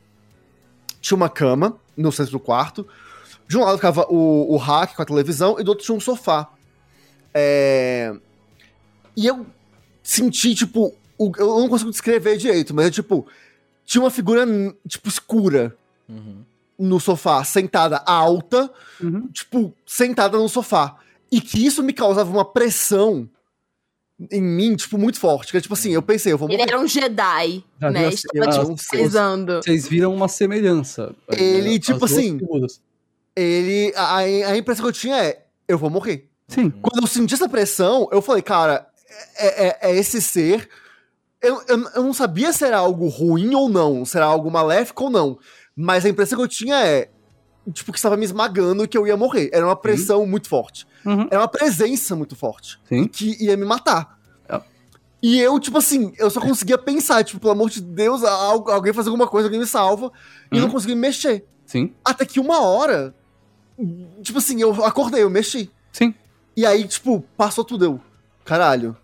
[1.00, 2.86] tinha uma cama no centro do quarto.
[3.48, 6.00] De um lado ficava o, o rack com a televisão e do outro tinha um
[6.00, 6.48] sofá.
[7.34, 8.14] É,
[9.16, 9.44] E eu
[10.02, 13.26] senti, tipo, o- eu não consigo descrever direito, mas é tipo,
[13.88, 14.44] tinha uma figura,
[14.86, 15.74] tipo, escura
[16.06, 16.42] Uhum.
[16.78, 18.70] no sofá, sentada alta,
[19.02, 19.28] Uhum.
[19.32, 20.96] tipo, sentada no sofá.
[21.32, 23.28] E que isso me causava uma pressão
[24.30, 25.52] em mim, tipo, muito forte.
[25.52, 26.70] Que tipo assim, eu pensei, eu vou Ele morrer.
[26.70, 28.08] era um Jedi, Já né?
[28.08, 29.62] Estava te pesquisando.
[29.62, 31.14] Vocês viram uma semelhança.
[31.28, 31.78] aí, Ele, né?
[31.78, 32.80] Tipo assim, figuras.
[33.34, 33.92] Ele.
[33.96, 36.28] A, a impressão que eu tinha é, eu vou morrer.
[36.48, 36.70] Sim.
[36.70, 38.86] Quando eu senti essa pressão, eu falei, cara,
[39.36, 40.68] é, é- é esse ser.
[41.40, 45.04] Eu, eu, eu não sabia se era algo ruim ou não, se era algo maléfico
[45.04, 45.38] ou não.
[45.76, 47.08] Mas a impressão que eu tinha é,
[47.72, 49.48] tipo, que estava me esmagando e que eu ia morrer.
[49.52, 50.86] Era uma pressão muito forte.
[51.06, 51.28] Uhum.
[51.30, 52.78] Era uma presença muito forte.
[52.88, 53.06] Sim.
[53.06, 54.18] Que ia me matar.
[54.48, 54.60] É.
[55.22, 58.92] E eu, tipo assim, eu só conseguia pensar, tipo, pelo amor de Deus, al- alguém
[58.92, 60.10] faz alguma coisa, alguém me salva.
[60.50, 60.72] E eu não Uhum.
[60.74, 61.46] conseguia me mexer.
[61.64, 61.92] Sim.
[62.04, 63.14] Até que uma hora,
[64.22, 65.70] tipo assim, eu acordei, eu mexi.
[65.92, 66.12] Sim.
[66.56, 68.00] E aí, tipo, passou tudo, eu.
[68.44, 68.96] Caralho.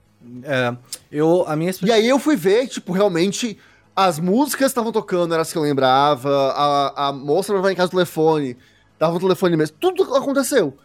[0.43, 0.74] É,
[1.15, 3.57] eu, a minha E aí eu fui ver, tipo, realmente,
[3.95, 7.89] as músicas estavam tocando, eram as que eu lembrava, a, a moça trabalhava em casa
[7.89, 8.57] do telefone,
[8.99, 10.77] dava o telefone mesmo, tudo aconteceu.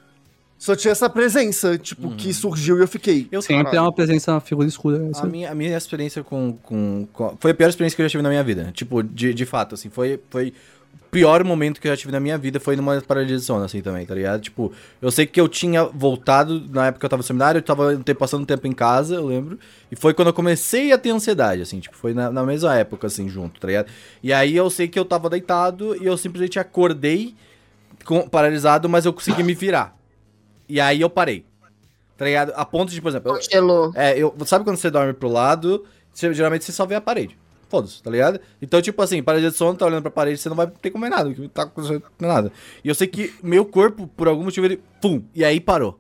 [0.60, 3.30] Só tinha essa presença, tipo, que surgiu e eu fiquei.
[3.32, 5.02] Eu Sempre é uma presença na figura escura.
[5.02, 8.02] é isso A minha, a minha experiência com, com, com- Foi a pior experiência que
[8.02, 8.70] eu já tive na minha vida.
[8.74, 9.90] Tipo, de, de fato, assim.
[9.90, 10.54] Foi, foi
[11.12, 12.60] pior momento que eu já tive na minha vida.
[12.60, 14.42] Foi numa paralisia de sono, assim, também, tá ligado?
[14.42, 14.72] Tipo,
[15.02, 17.60] eu sei que eu tinha voltado na época que eu tava no seminário.
[17.60, 19.58] Eu tava passando tempo em casa, eu lembro.
[19.92, 21.80] E foi quando eu comecei a ter ansiedade, assim.
[21.80, 23.88] Tipo, foi na, na mesma época, assim, junto, tá ligado?
[24.22, 27.34] E aí eu sei que eu tava deitado e eu simplesmente acordei
[28.06, 29.96] com- paralisado, mas eu consegui me virar.
[30.68, 31.44] E aí eu parei.
[32.18, 32.52] Tá ligado?
[32.56, 33.32] A ponto de, por exemplo...
[33.32, 33.92] eu- Congelou.
[33.96, 37.36] é, eu, sabe quando você dorme pro lado, você- geralmente você só vê a parede.
[37.70, 38.40] Foda-se, tá ligado?
[38.60, 41.04] Então, tipo assim, parede de sono, tá olhando pra parede, você não vai ter como
[41.06, 42.52] ver nada, porque tá acontecendo nada.
[42.84, 44.82] E eu sei que meu corpo, por algum motivo, ele.
[45.00, 45.22] Pum!
[45.36, 46.00] E aí parou.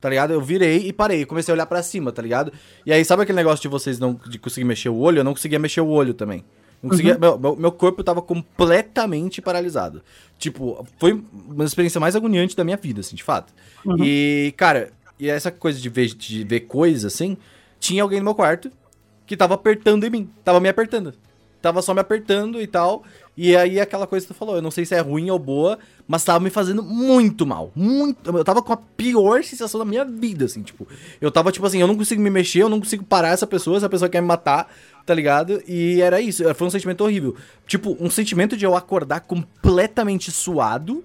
[0.00, 0.32] Tá ligado?
[0.32, 1.26] Eu virei e parei.
[1.26, 2.52] Comecei a olhar pra cima, tá ligado?
[2.86, 5.18] E aí, sabe aquele negócio de vocês não de conseguir mexer o olho?
[5.18, 6.44] Eu não conseguia mexer o olho também.
[6.82, 10.00] Não conseguia, meu, meu, meu corpo tava completamente paralisado.
[10.38, 13.52] Tipo, foi uma experiência mais agoniante da minha vida, assim, de fato.
[14.02, 17.36] E, cara, e essa coisa de ver, de ver coisa, assim,
[17.78, 18.70] tinha alguém no meu quarto
[19.30, 20.28] que tava apertando em mim.
[20.42, 21.14] Tava me apertando.
[21.62, 23.04] Tava só me apertando e tal.
[23.36, 25.78] E aí aquela coisa que tu falou, eu não sei se é ruim ou boa,
[26.08, 27.70] mas tava me fazendo muito mal.
[27.76, 28.36] Muito.
[28.36, 30.84] Eu tava com a pior sensação da minha vida, assim, tipo.
[31.20, 33.76] Eu tava, tipo assim, eu não consigo me mexer, eu não consigo parar essa pessoa,
[33.76, 34.68] essa pessoa quer me matar,
[35.06, 35.62] tá ligado?
[35.64, 36.42] E era isso.
[36.56, 37.36] Foi um sentimento horrível.
[37.68, 41.04] Tipo, um sentimento de eu acordar completamente suado,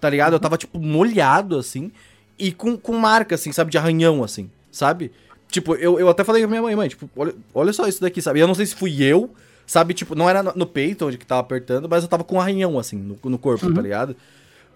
[0.00, 0.32] tá ligado?
[0.32, 1.92] Eu tava, tipo, molhado, assim,
[2.38, 5.12] e com, com marca, assim, sabe, de arranhão, assim, sabe?
[5.50, 8.20] Tipo, eu, eu até falei com minha mãe, mãe, tipo, olha, olha só isso daqui,
[8.20, 8.40] sabe?
[8.40, 9.30] Eu não sei se fui eu,
[9.66, 9.94] sabe?
[9.94, 12.40] Tipo, não era no, no peito onde que tava apertando, mas eu tava com um
[12.40, 14.16] arranhão, assim, no, no corpo, tá ligado?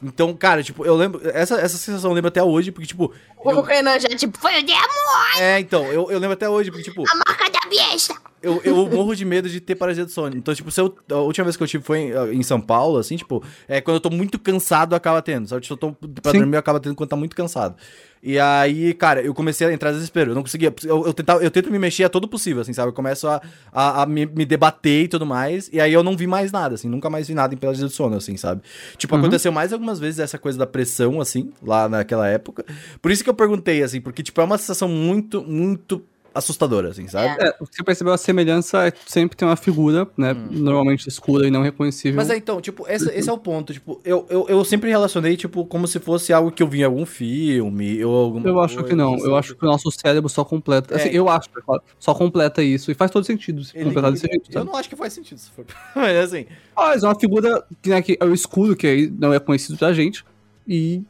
[0.03, 1.21] Então, cara, tipo, eu lembro.
[1.29, 3.13] Essa, essa sensação eu lembro até hoje, porque, tipo.
[3.45, 6.71] O eu- Renan já, tipo, foi o demônio, é, então, eu, eu lembro até hoje,
[6.71, 8.15] porque, tipo, A marca da besta.
[8.43, 10.35] eu, eu morro de medo de ter paralisia do sono.
[10.35, 12.97] Então, tipo, se eu, a última vez que eu tive foi em, em São Paulo,
[12.97, 15.47] assim, tipo, é quando eu tô muito cansado, acaba tendo.
[15.47, 15.67] Sabe?
[15.67, 16.39] Se eu tô pra Sim.
[16.39, 17.77] dormir, acaba tendo quando tá muito cansado.
[18.23, 20.33] E aí, cara, eu comecei a entrar desespero.
[20.33, 20.73] Eu não conseguia.
[20.85, 22.91] Eu, eu, tentava, eu tento me mexer a todo possível, assim, sabe?
[22.91, 23.41] Eu começo a,
[23.73, 25.71] a, a me, me, debater e tudo mais.
[25.73, 26.89] E aí eu não vi mais nada, assim.
[26.89, 28.61] Nunca mais vi nada em Peladinha do Sono, assim, sabe?
[28.99, 29.23] Tipo, uhum.
[29.23, 32.65] aconteceu mais algumas vezes essa coisa da pressão, assim, lá naquela época.
[33.01, 36.05] Por isso que eu perguntei, assim, porque, tipo, é uma sensação muito, muito
[36.35, 37.43] assustadora, assim, sabe?
[37.43, 40.33] É, você percebeu a semelhança é sempre tem uma figura, né?
[40.33, 40.49] Hum.
[40.51, 42.17] Normalmente escura e não reconhecível.
[42.17, 43.73] Mas é então, tipo, esse, esse é o ponto.
[43.73, 46.85] Tipo, eu, eu, eu sempre relacionei, tipo, como se fosse algo que eu vi em
[46.85, 49.19] algum filme ou alguma Eu acho que não.
[49.19, 49.31] Sabe?
[49.31, 50.97] Eu acho que o nosso cérebro só completa.
[50.97, 51.15] Assim, é.
[51.15, 51.49] eu acho,
[51.99, 52.91] só completa isso.
[52.91, 54.57] E faz todo sentido se ele, completar desse jeito.
[54.57, 55.65] Eu não acho que faz sentido se for.
[55.95, 56.47] Mas assim.
[56.77, 59.79] Mas é uma figura que, né, que é o escuro, que aí não é conhecido
[59.79, 60.25] da gente.
[60.67, 61.03] E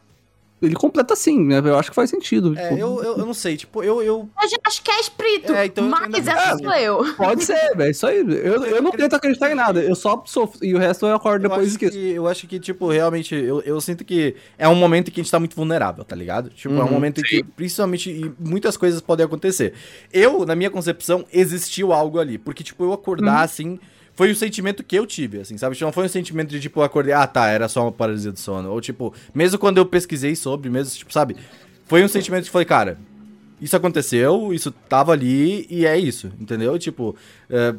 [0.63, 1.59] ele completa assim, né?
[1.59, 2.57] Eu acho que faz sentido.
[2.59, 2.79] É, tipo...
[2.79, 4.03] eu, eu, eu, não sei, tipo, eu.
[4.03, 5.53] Eu, eu já acho que é espírito.
[5.53, 7.15] É, então mas essa sou eu.
[7.15, 7.91] Pode ser, velho.
[7.91, 8.19] Isso aí.
[8.19, 9.81] Eu, eu não tento acreditar em nada.
[9.81, 10.65] Eu só sofro.
[10.65, 11.97] E o resto eu acordo depois disso.
[11.97, 15.23] Eu acho que, tipo, realmente, eu, eu sinto que é um momento em que a
[15.23, 16.51] gente tá muito vulnerável, tá ligado?
[16.51, 16.93] Tipo, uhum, é um uhum.
[16.93, 19.73] momento em que, principalmente, muitas coisas podem acontecer.
[20.13, 22.37] Eu, na minha concepção, existiu algo ali.
[22.37, 23.45] Porque, tipo, eu acordar uhum.
[23.45, 23.81] assim
[24.21, 25.75] foi o sentimento que eu tive, assim, sabe?
[25.81, 28.71] Não foi um sentimento de, tipo, acordei, ah, tá, era só uma paralisia do sono.
[28.71, 31.39] Ou, tipo, mesmo quando eu pesquisei sobre, mesmo, tipo, sabe?
[31.87, 32.99] Foi um sentimento que falei, cara,
[33.63, 36.79] isso aconteceu, isso tava ali e é isso, entendeu?
[36.79, 37.17] Tipo,
[37.49, 37.75] é,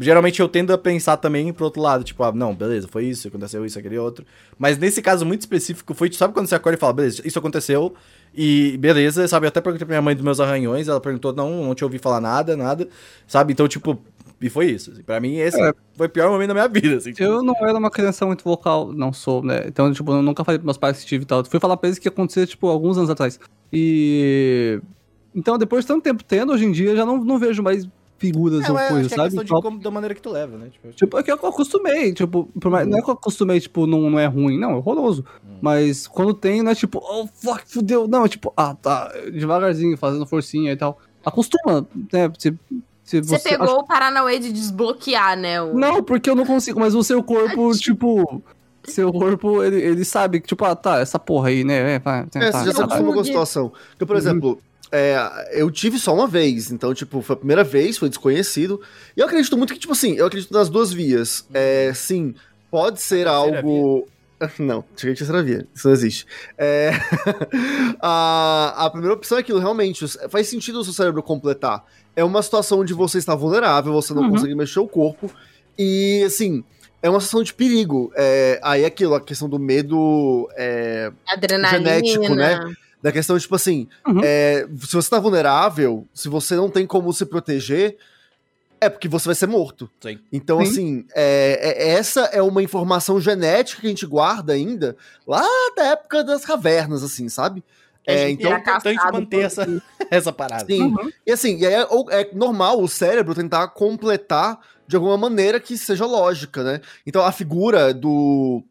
[0.00, 3.28] geralmente eu tendo a pensar também pro outro lado, tipo, ah, não, beleza, foi isso,
[3.28, 4.26] aconteceu isso, aquele outro.
[4.58, 7.94] Mas nesse caso muito específico, foi, sabe quando você acorda e fala, beleza, isso aconteceu
[8.34, 9.46] e beleza, sabe?
[9.46, 11.98] Eu até perguntei pra minha mãe dos meus arranhões, ela perguntou, não, não te ouvi
[11.98, 12.88] falar nada, nada,
[13.28, 13.52] sabe?
[13.52, 14.02] Então, tipo,
[14.40, 14.90] e foi isso.
[14.92, 15.02] Assim.
[15.02, 15.72] Pra mim, esse é.
[15.94, 16.96] foi o pior momento da minha vida.
[16.96, 17.22] Assim, tipo.
[17.22, 19.64] Eu não era uma criança muito vocal, não sou, né?
[19.66, 21.44] Então, tipo, eu nunca falei pros meus pais que tive e tal.
[21.44, 23.40] Fui falar pra eles que acontecia, tipo, alguns anos atrás.
[23.72, 24.80] E.
[25.34, 27.86] Então, depois de tanto tempo tendo, hoje em dia, já não, não vejo mais
[28.18, 29.28] figuras é, ou coisas, é sabe?
[29.28, 30.68] É questão de como, da maneira que tu leva, né?
[30.70, 34.08] Tipo, tipo é que eu acostumei, tipo, mais, não é que eu acostumei, tipo, não,
[34.10, 35.24] não é ruim, não, é horroroso.
[35.44, 35.58] Hum.
[35.60, 38.08] Mas quando tem, não é tipo, oh, fuck, fudeu.
[38.08, 40.98] Não, é tipo, ah, tá, devagarzinho, fazendo forcinha e tal.
[41.24, 42.30] Acostuma, né?
[43.06, 43.76] Se você, você pegou acha...
[43.76, 45.62] o Paranauê de desbloquear, né?
[45.62, 45.72] O...
[45.74, 48.42] Não, porque eu não consigo, mas o seu corpo, tipo.
[48.82, 51.94] Seu corpo, ele, ele sabe que, tipo, ah, tá, essa porra aí, né?
[51.94, 53.72] É, vai, é, você já se acostuma com a situação.
[53.90, 54.18] Porque, por uhum.
[54.18, 54.62] exemplo,
[54.92, 55.16] é,
[55.52, 58.80] eu tive só uma vez, então, tipo, foi a primeira vez, foi desconhecido.
[59.16, 61.46] E eu acredito muito que, tipo assim, eu acredito nas duas vias.
[61.52, 62.34] É, sim,
[62.70, 64.06] pode ser algo.
[64.58, 66.26] Não, cheguei a terceira via, isso não existe.
[66.58, 66.90] É...
[68.00, 71.84] a, a primeira opção é aquilo, realmente, faz sentido o seu cérebro completar
[72.16, 74.30] é uma situação onde você está vulnerável, você não uhum.
[74.30, 75.30] consegue mexer o corpo.
[75.78, 76.64] E, assim,
[77.02, 78.10] é uma situação de perigo.
[78.16, 81.12] É, aí é aquilo, a questão do medo é,
[81.70, 82.58] genético, né?
[83.02, 84.22] Da questão, tipo assim, uhum.
[84.24, 87.98] é, se você está vulnerável, se você não tem como se proteger,
[88.80, 89.90] é porque você vai ser morto.
[90.00, 90.18] Sim.
[90.32, 90.70] Então, Sim.
[90.70, 94.96] assim, é, é, essa é uma informação genética que a gente guarda ainda
[95.26, 95.44] lá
[95.76, 97.62] da época das cavernas, assim, sabe?
[98.06, 99.66] É, então é importante manter essa,
[100.10, 100.66] essa parada.
[100.66, 100.82] Sim.
[100.82, 101.10] Uhum.
[101.26, 106.62] E assim, é, é normal o cérebro tentar completar de alguma maneira que seja lógica,
[106.62, 106.80] né?
[107.04, 108.62] Então a figura do,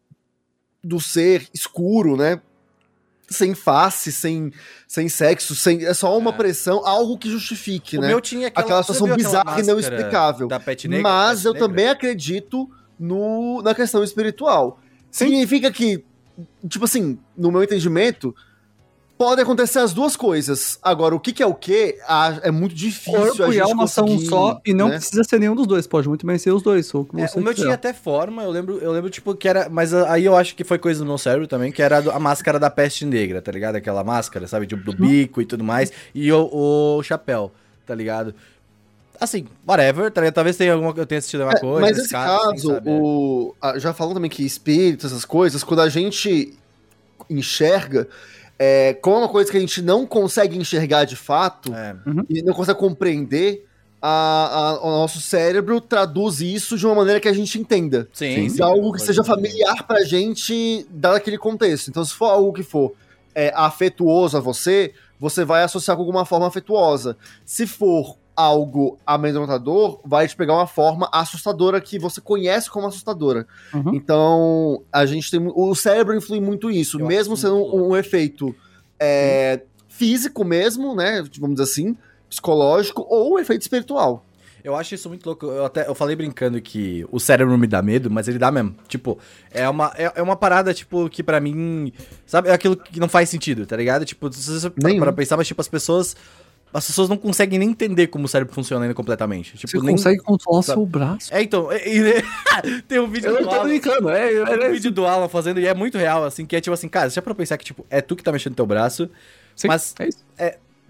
[0.82, 2.40] do ser escuro, né?
[3.28, 4.52] Sem face, sem,
[4.86, 6.32] sem sexo, sem, é só uma é.
[6.32, 8.08] pressão, algo que justifique, o né?
[8.08, 10.46] Meu tinha aquela, aquela situação bizarra e não explicável.
[10.48, 11.68] Negra, Mas eu negra.
[11.68, 14.80] também acredito no, na questão espiritual.
[15.10, 15.26] Sim.
[15.26, 16.04] Significa que,
[16.68, 18.34] tipo assim, no meu entendimento,
[19.18, 20.78] Pode acontecer as duas coisas.
[20.82, 21.96] Agora, o que, que é o que
[22.42, 24.96] é muito difícil Corpo a gente e alma são um só e não né?
[24.96, 25.86] precisa ser nenhum dos dois.
[25.86, 26.92] Pode muito bem ser os dois.
[26.92, 29.70] O, é, o meu tinha até forma, eu lembro, eu lembro, tipo, que era.
[29.70, 32.58] Mas aí eu acho que foi coisa do meu cérebro também, que era a máscara
[32.58, 33.76] da peste negra, tá ligado?
[33.76, 34.66] Aquela máscara, sabe?
[34.66, 35.08] Tipo, do uhum.
[35.08, 35.90] bico e tudo mais.
[36.14, 37.50] E o, o chapéu,
[37.86, 38.34] tá ligado?
[39.18, 41.80] assim, whatever, tá talvez tenha alguma, eu tenha assistido alguma é, coisa.
[41.80, 45.88] Mas nesse caso, assim, caso o, já falando também que espíritos, essas coisas, quando a
[45.88, 46.52] gente
[47.30, 48.06] enxerga,
[48.58, 51.96] é, como é uma coisa que a gente não consegue enxergar de fato é.
[52.06, 52.24] uhum.
[52.28, 53.66] e não consegue compreender,
[54.00, 58.08] a, a, o nosso cérebro traduz isso de uma maneira que a gente entenda.
[58.12, 58.46] Sim.
[58.48, 61.88] De algo que seja familiar pra gente dar aquele contexto.
[61.88, 62.92] Então, se for algo que for
[63.34, 67.16] é, afetuoso a você, você vai associar com alguma forma afetuosa.
[67.44, 73.46] Se for algo amedrontador, vai te pegar uma forma assustadora que você conhece como assustadora.
[73.72, 73.94] Uhum.
[73.94, 75.40] Então, a gente tem.
[75.54, 78.54] O cérebro influi muito isso, Eu mesmo sendo um, um, efeito
[79.00, 81.24] é, físico mesmo, né?
[81.38, 81.96] Vamos dizer assim,
[82.28, 84.22] psicológico, ou um efeito espiritual.
[84.62, 85.46] Eu acho isso muito louco.
[85.46, 88.74] Eu até eu falei brincando que o cérebro me dá medo, mas ele dá mesmo.
[88.88, 89.16] Tipo,
[89.52, 91.92] é uma, é, é uma parada, tipo, que para mim.
[92.26, 94.04] Sabe, é aquilo que não faz sentido, tá ligado?
[94.04, 96.16] Tipo, se você para pensar, mas tipo, as pessoas
[96.72, 99.56] as pessoas não conseguem nem entender como o cérebro funciona ainda completamente.
[99.56, 99.94] Tipo, Você nem...
[99.96, 101.32] consegue controlar seu braço.
[101.34, 101.70] É, então.
[101.72, 102.22] É, é,
[102.86, 103.68] tem um vídeo eu do não tô Alan.
[103.68, 106.54] brincando, é, é, Tem um vídeo do Alan fazendo, e é muito real, assim, que
[106.56, 108.66] é tipo assim, cara, já pra pensar que, tipo, é tu que tá mexendo teu
[108.66, 109.08] braço,
[109.54, 110.24] Sim, Mas- é isso.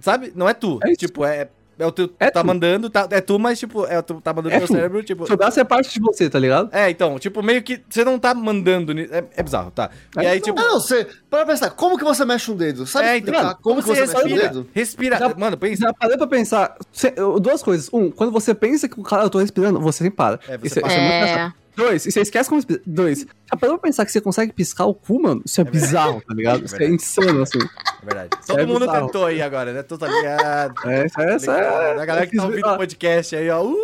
[0.01, 0.33] Sabe?
[0.35, 0.79] Não é tu.
[0.83, 1.49] É tipo, é.
[1.79, 2.11] É o teu.
[2.19, 2.47] É tá tu.
[2.47, 4.73] mandando, tá, é tu, mas, tipo, é tu tá mandando É teu tu.
[4.73, 5.27] cérebro, tipo.
[5.27, 6.71] Seu braço é parte de você, tá ligado?
[6.73, 8.93] É, então, tipo, meio que você não tá mandando.
[8.99, 9.91] É, é bizarro, tá?
[10.17, 10.57] E É aí, bizarro.
[10.57, 10.61] tipo.
[10.61, 11.07] Não, você.
[11.29, 12.87] Para pensar, como que você mexe um dedo?
[12.87, 14.49] Sabe é, então, como, que você, mexe um respira?
[14.49, 14.69] dedo?
[14.73, 15.19] Respira.
[15.19, 15.83] Já- Mano, pensa.
[15.83, 16.77] Já parei pra pensar.
[16.93, 17.91] cê- duas coisas.
[17.93, 20.41] Um, quando você pensa que o cara, eu tô respirando, você sempre para.
[20.49, 20.89] É, você Isso para.
[20.93, 21.53] isso muito É.
[21.77, 22.63] Dois, e você esquece como.
[22.87, 25.43] Dois, já parou pra pensar que você consegue piscar o cu, mano?
[25.45, 26.63] Isso é, bizarro, tá ligado?
[26.63, 27.59] É Isso é insano, assim.
[27.59, 28.31] É verdade.
[28.47, 29.07] Todo é mundo bizarro.
[29.07, 29.83] tentou aí agora, né?
[29.83, 30.75] Tu tá ligado?
[30.89, 32.01] É, essa, essa é.
[32.01, 33.63] A galera que tá ouvindo o ver- podcast aí, ó.
[33.63, 33.77] Uh!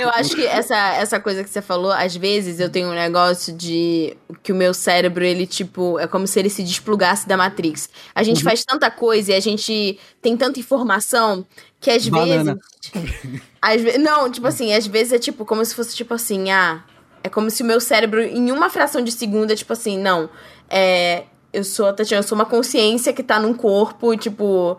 [0.00, 3.54] Eu acho que essa, essa coisa que você falou, às vezes eu tenho um negócio
[3.56, 7.88] de que o meu cérebro, ele, tipo, é como se ele se desplugasse da Matrix.
[8.14, 11.46] A gente faz tanta coisa e a gente tem tanta informação
[11.86, 12.58] que às Banana.
[12.92, 13.42] vezes.
[13.62, 16.82] às ve não, tipo assim, às vezes é tipo como se fosse tipo assim, ah.
[17.22, 20.28] É como se o meu cérebro, em uma fração de segundo, é tipo assim, não.
[20.68, 21.24] É.
[21.52, 24.76] Eu sou a Tatiana, eu sou uma consciência que tá num corpo, tipo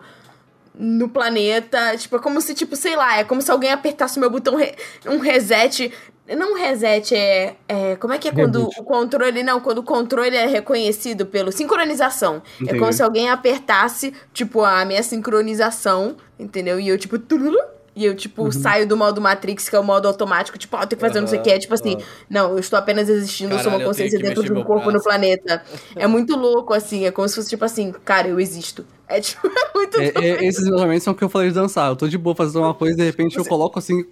[0.74, 1.96] no planeta.
[1.96, 4.54] Tipo, é como se, tipo, sei lá, é como se alguém apertasse o meu botão,
[4.54, 4.76] re-
[5.06, 5.92] um reset.
[6.36, 7.96] Não reset, é, é.
[7.96, 8.80] Como é que é quando Reboot.
[8.80, 9.42] o controle.
[9.42, 11.50] Não, quando o controle é reconhecido pelo.
[11.52, 12.42] Sincronização.
[12.60, 12.78] É Entendi.
[12.78, 16.78] como se alguém apertasse, tipo, a minha sincronização, entendeu?
[16.80, 17.18] E eu, tipo.
[17.18, 17.58] tururu,
[17.96, 18.52] E eu, tipo, Uhum.
[18.52, 21.26] saio do modo Matrix, que é o modo automático, tipo, ó, tem que fazer não
[21.26, 21.50] sei o que.
[21.50, 21.96] É tipo assim,
[22.30, 24.62] não, eu estou apenas existindo, eu sou Caralho, uma eu tenho consciência dentro de um
[24.62, 25.04] corpo no braço.
[25.04, 25.62] planeta.
[25.96, 28.86] É muito louco, assim, é como se fosse, tipo assim, cara, eu existo.
[29.08, 31.90] É tipo, é muito É, é, esses momentos são o que eu falei de dançar.
[31.90, 34.04] Eu tô de boa fazendo uma coisa e de repente eu coloco assim.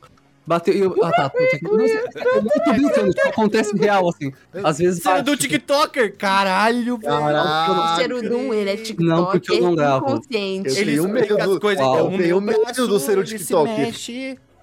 [0.47, 0.94] Bateu e eu.
[1.02, 1.32] Ah, tá.
[1.62, 4.32] Nossa, tô brincando, tipo, acontece real, assim.
[4.62, 5.02] Às vezes.
[5.02, 6.16] Você é bate, do TikToker?
[6.16, 7.12] Caralho, velho.
[7.12, 7.81] Caralho.
[7.81, 10.06] O ser Udum, ele é TikToker Não, porque eu não gravo.
[10.06, 10.68] inconsciente.
[10.68, 11.85] Ele tenho medo explica do- as coisas.
[11.85, 11.97] Uau.
[11.97, 13.89] é Eu o tenho meu medo braço, do ser o ele se TikToker.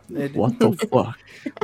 [0.10, 1.14] Ele- What the fuck?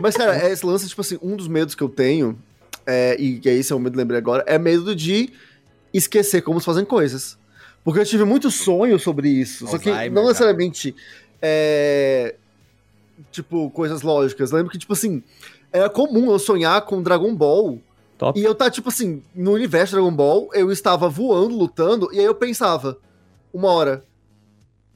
[0.02, 2.38] Mas, cara, esse lance, tipo assim, um dos medos que eu tenho,
[2.86, 5.30] é, e que esse é o medo que eu lembrei agora, é medo de
[5.94, 7.38] esquecer como se fazem coisas.
[7.84, 9.66] Porque eu tive muito sonho sobre isso.
[9.68, 10.94] só que não necessariamente
[11.42, 12.36] é,
[13.32, 14.52] tipo, coisas lógicas.
[14.52, 15.24] Eu lembro que, tipo assim,
[15.72, 17.80] era comum eu sonhar com Dragon Ball.
[18.18, 18.38] Top.
[18.38, 22.26] E eu tá, tipo assim, no universo Dragon Ball, eu estava voando, lutando, e aí
[22.26, 22.98] eu pensava,
[23.54, 24.04] uma hora,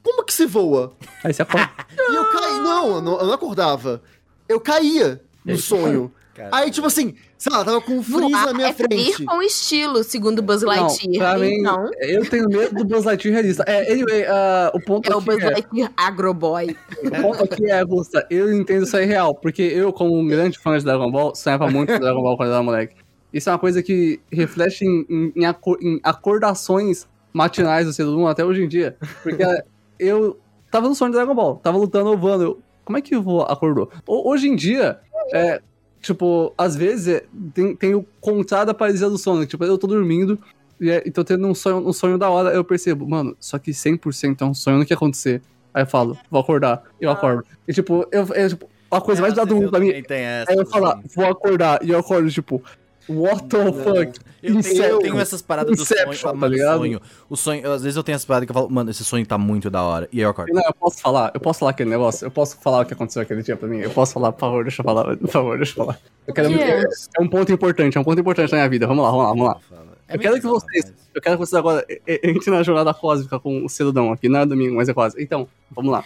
[0.03, 0.93] como que se voa?
[1.23, 1.71] Aí você acorda.
[1.97, 2.59] E eu caí.
[2.59, 4.01] Não, eu não, eu não acordava.
[4.49, 6.11] Eu caía no sonho.
[6.33, 9.25] Cara, Aí, tipo assim, sei lá, tava com um freeze na minha é frente.
[9.25, 11.39] com estilo, segundo Buzz Não, Lightyear.
[11.39, 13.63] mim, Então, eu tenho medo do Buzz Lightyear realista.
[13.67, 16.75] É, anyway, ah, o ponto é o Buzz é, Lightyear Agroboy.
[17.03, 20.57] o ponto aqui é, Augusta, eu entendo isso aí real, porque eu, como um grande
[20.57, 22.95] fã de Dragon Ball, sonhava muito com Dragon Ball quando eu era moleque.
[23.33, 28.03] Isso é uma coisa que reflete em, em, em acor- em acordações matinais do ser
[28.03, 28.95] humano até hoje em dia.
[29.21, 29.43] Porque
[29.99, 30.39] eu
[30.71, 32.43] tava no sonho de Dragon Ball, tava lutando ovando.
[32.43, 33.89] Eu, como é que o vô acordou?
[34.07, 34.99] Ho- Hoje em dia,
[35.33, 35.61] é,
[36.03, 37.23] tipo, às vezes é,
[37.53, 39.45] tem, tem o contrário da paralisia do sono.
[39.45, 40.37] Tipo, eu tô dormindo
[40.79, 43.57] e, é, e tô tendo um sonho, um sonho da hora, eu percebo, mano, só
[43.57, 45.41] que 100% é um sonho, não quer acontecer.
[45.73, 47.45] Aí eu falo, vou acordar, eu acordo.
[47.67, 50.45] E tipo, eu, é, tipo a coisa mais Às bizarra do mundo pra mim é
[50.49, 51.07] eu falar, assim.
[51.15, 52.61] vou acordar, e eu acordo, tipo,
[53.09, 54.19] what the fuck?
[54.41, 54.99] Eu tenho, eu Inception.
[54.99, 56.77] tenho essas paradas do Inception, sonho, tá ligado?
[56.79, 57.01] sonho.
[57.29, 59.37] O sonho, às vezes eu tenho essas paradas que eu falo, mano, esse sonho tá
[59.37, 60.09] muito da hora.
[60.11, 60.53] E aí eu acordo.
[60.53, 63.21] Não, eu posso falar, eu posso falar aquele negócio, eu posso falar o que aconteceu
[63.21, 65.71] aquele dia pra mim, eu posso falar, por favor, deixa eu falar, por favor, deixa
[65.71, 65.99] eu falar.
[66.27, 69.03] Eu quero muito, é um ponto importante, é um ponto importante na minha vida, vamos
[69.03, 69.93] lá, vamos lá, vamos lá.
[70.07, 73.65] É Eu quero que vocês, eu quero que vocês agora entrem na jornada cósmica com
[73.65, 75.21] o Celudão aqui, não é domingo, mas é quase.
[75.21, 76.03] Então, vamos lá.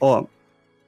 [0.00, 0.24] Ó,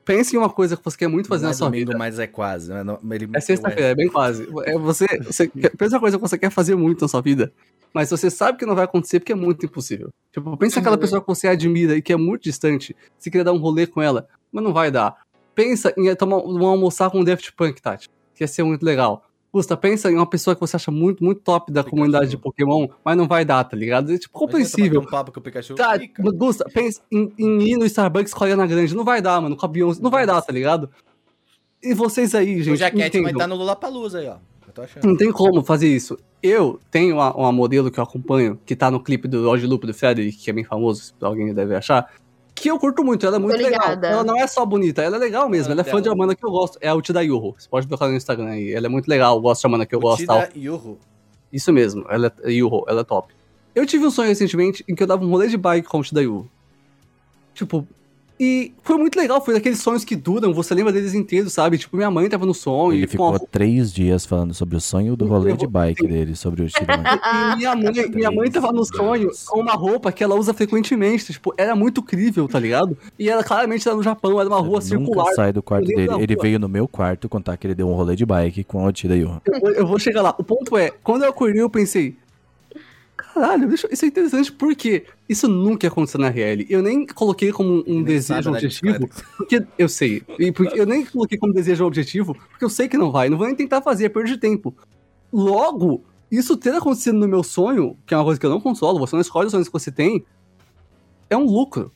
[0.04, 1.98] pense em uma coisa que você quer muito fazer Não na é sua domingo, vida.
[1.98, 2.70] mas é quase.
[2.72, 2.82] Né?
[2.84, 4.46] Não- ele- É sexta-feira, é bem quase.
[4.64, 7.52] É você, você quer- pensa uma coisa que você quer fazer muito na sua vida,
[7.94, 10.10] mas você sabe que não vai acontecer porque é muito impossível.
[10.32, 13.52] Tipo, pensa aquela pessoa que você admira e que é muito distante, você queria dar
[13.52, 15.14] um rolê com ela, mas não vai dar.
[15.54, 19.24] Pensa em tomar, um almoçar com o Daft Punk, Tati, que ia ser muito legal.
[19.52, 21.90] Gusta, pensa em uma pessoa que você acha muito, muito top da Pikachu.
[21.90, 24.12] comunidade de Pokémon, mas não vai dar, tá ligado?
[24.12, 25.02] É tipo compreensível.
[25.02, 25.74] Um papo com o Pikachu.
[25.74, 26.22] Tá, Fica.
[26.22, 28.96] Gusta, pensa em, em ir no Starbucks com a Ariana Grande.
[28.96, 30.00] Não vai dar, mano, com a Beyoncé.
[30.02, 30.88] Não vai dar, tá ligado?
[31.82, 34.36] E vocês aí, O gente, Jaquete vai estar no Lollapalooza aí, ó.
[35.04, 36.18] Não tem como fazer isso.
[36.42, 39.86] Eu tenho uma, uma modelo que eu acompanho, que tá no clipe do Lodge Loop
[39.86, 42.10] do Frederick, que é bem famoso, se alguém deve achar.
[42.62, 43.90] Que eu curto muito, ela é muito legal.
[44.00, 45.72] Ela não é só bonita, ela é legal mesmo.
[45.72, 46.78] Ela é fã de uma banda que eu gosto.
[46.80, 47.56] É a Utida Yuho.
[47.58, 48.72] Você pode procurar no Instagram aí.
[48.72, 50.24] Ela é muito legal, eu gosto da banda que eu gosto.
[50.24, 50.46] Tal.
[50.46, 50.96] Tida Yuhu.
[51.52, 53.34] Isso mesmo, ela é Yuho, ela é top.
[53.74, 56.00] Eu tive um sonho recentemente em que eu dava um rolê de bike com a
[56.00, 56.48] Utida Yuho.
[57.52, 57.84] Tipo,
[58.44, 61.78] e foi muito legal, foi daqueles sonhos que duram, você lembra deles inteiros, sabe?
[61.78, 62.94] Tipo, minha mãe tava no sonho.
[62.94, 66.68] Ele ficou três dias falando sobre o sonho do rolê de bike dele, sobre o
[66.68, 67.04] Shiriman.
[67.52, 71.32] E minha mãe, minha mãe tava no sonho com uma roupa que ela usa frequentemente.
[71.32, 72.98] Tipo, era muito crível, tá ligado?
[73.16, 75.24] E ela claramente era no Japão, era uma rua Ele circular.
[75.26, 76.12] Nunca sai do quarto dele.
[76.18, 78.88] Ele veio no meu quarto contar que ele deu um rolê de bike com a
[78.88, 79.40] Otida Yuha.
[79.46, 80.34] Eu, eu vou chegar lá.
[80.36, 82.16] O ponto é, quando eu acordei, eu pensei.
[83.32, 86.66] Caralho, deixa- isso é interessante porque isso nunca aconteceu na RL.
[86.68, 90.22] Eu nem coloquei como um nem desejo objetivo, porque eu sei.
[90.38, 93.28] E porque eu nem coloquei como desejo objetivo, porque eu sei que não vai.
[93.28, 94.74] Não vou nem tentar fazer, é perda de tempo.
[95.32, 98.98] Logo, isso ter acontecido no meu sonho, que é uma coisa que eu não consolo,
[98.98, 100.24] você não escolhe os sonhos que você tem,
[101.30, 101.92] é um lucro.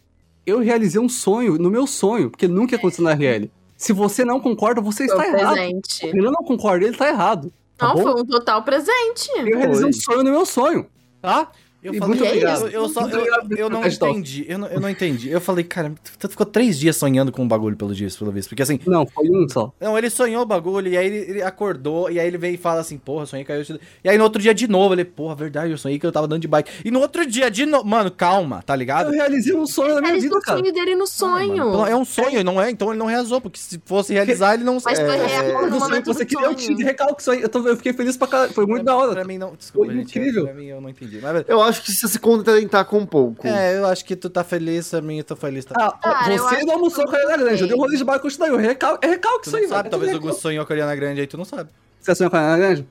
[0.47, 3.51] Eu realizei um sonho no meu sonho, porque nunca aconteceu na RL.
[3.77, 5.55] Se você não concorda, você Foi está um errado.
[5.55, 6.07] presente.
[6.07, 7.53] Ele não concorda, ele tá errado.
[7.77, 8.03] Tá Não, bom?
[8.05, 9.29] foi um total presente.
[9.37, 9.91] Eu realizei Foi.
[9.91, 10.87] um sonho no meu sonho,
[11.27, 11.51] tá?
[11.83, 12.63] Eu E falei, muito obrigado.
[12.63, 13.27] eu, eu só, eu,
[13.57, 15.31] eu não entendi, eu não, eu não entendi.
[15.31, 18.49] Eu falei, cara, tu ficou três dias sonhando com o bagulho pelo dia, pelo visto.
[18.49, 19.73] Porque assim, Não, foi um só.
[19.81, 22.57] não, ele sonhou o bagulho, e aí ele, ele acordou, e aí ele veio e
[22.59, 23.79] fala assim, porra, sonhei que caiu.
[24.03, 26.27] E aí no outro dia de novo, ele, porra, verdade, eu sonhei que eu tava
[26.27, 26.71] andando de bike.
[26.85, 29.09] E no outro dia de novo, mano, calma, tá ligado?
[29.11, 30.59] Eu realizei um sonho na minha Realizou vida, o cara.
[30.59, 31.87] sonho dele no Mano, sonho.
[31.87, 32.69] é um sonho, não é?
[32.71, 35.71] Então ele não realizou, porque se fosse realizar, ele não Mas foi É, real Do
[35.71, 36.87] no sonho momento que você queria, eu tive sonho.
[36.87, 37.43] recalque isso aí.
[37.43, 38.53] Eu, tô- eu fiquei feliz pra caralho.
[38.53, 39.13] Foi muito pra, da hora.
[39.13, 40.45] Pra mim não, desculpa, Foi gente, incrível.
[40.47, 41.21] Pra mim eu não entendi.
[41.23, 43.47] Mas, Eu acho que você se contentar com um pouco.
[43.47, 45.85] é, eu acho que tu tá feliz, pra mim eu tô feliz também.
[45.87, 47.63] Ah, Cara, eu você acho não almoçou com a Ariana Grande.
[47.63, 48.51] Eu dei um rolê de barco com isso daí.
[48.51, 49.91] Eu recal- É recalque isso aí, sabe, velho.
[49.91, 51.71] talvez É o Gus sonhou com a Ariana Grande aí, tu não sabe.
[52.01, 52.89] Você sonhou com a Ariana Grande?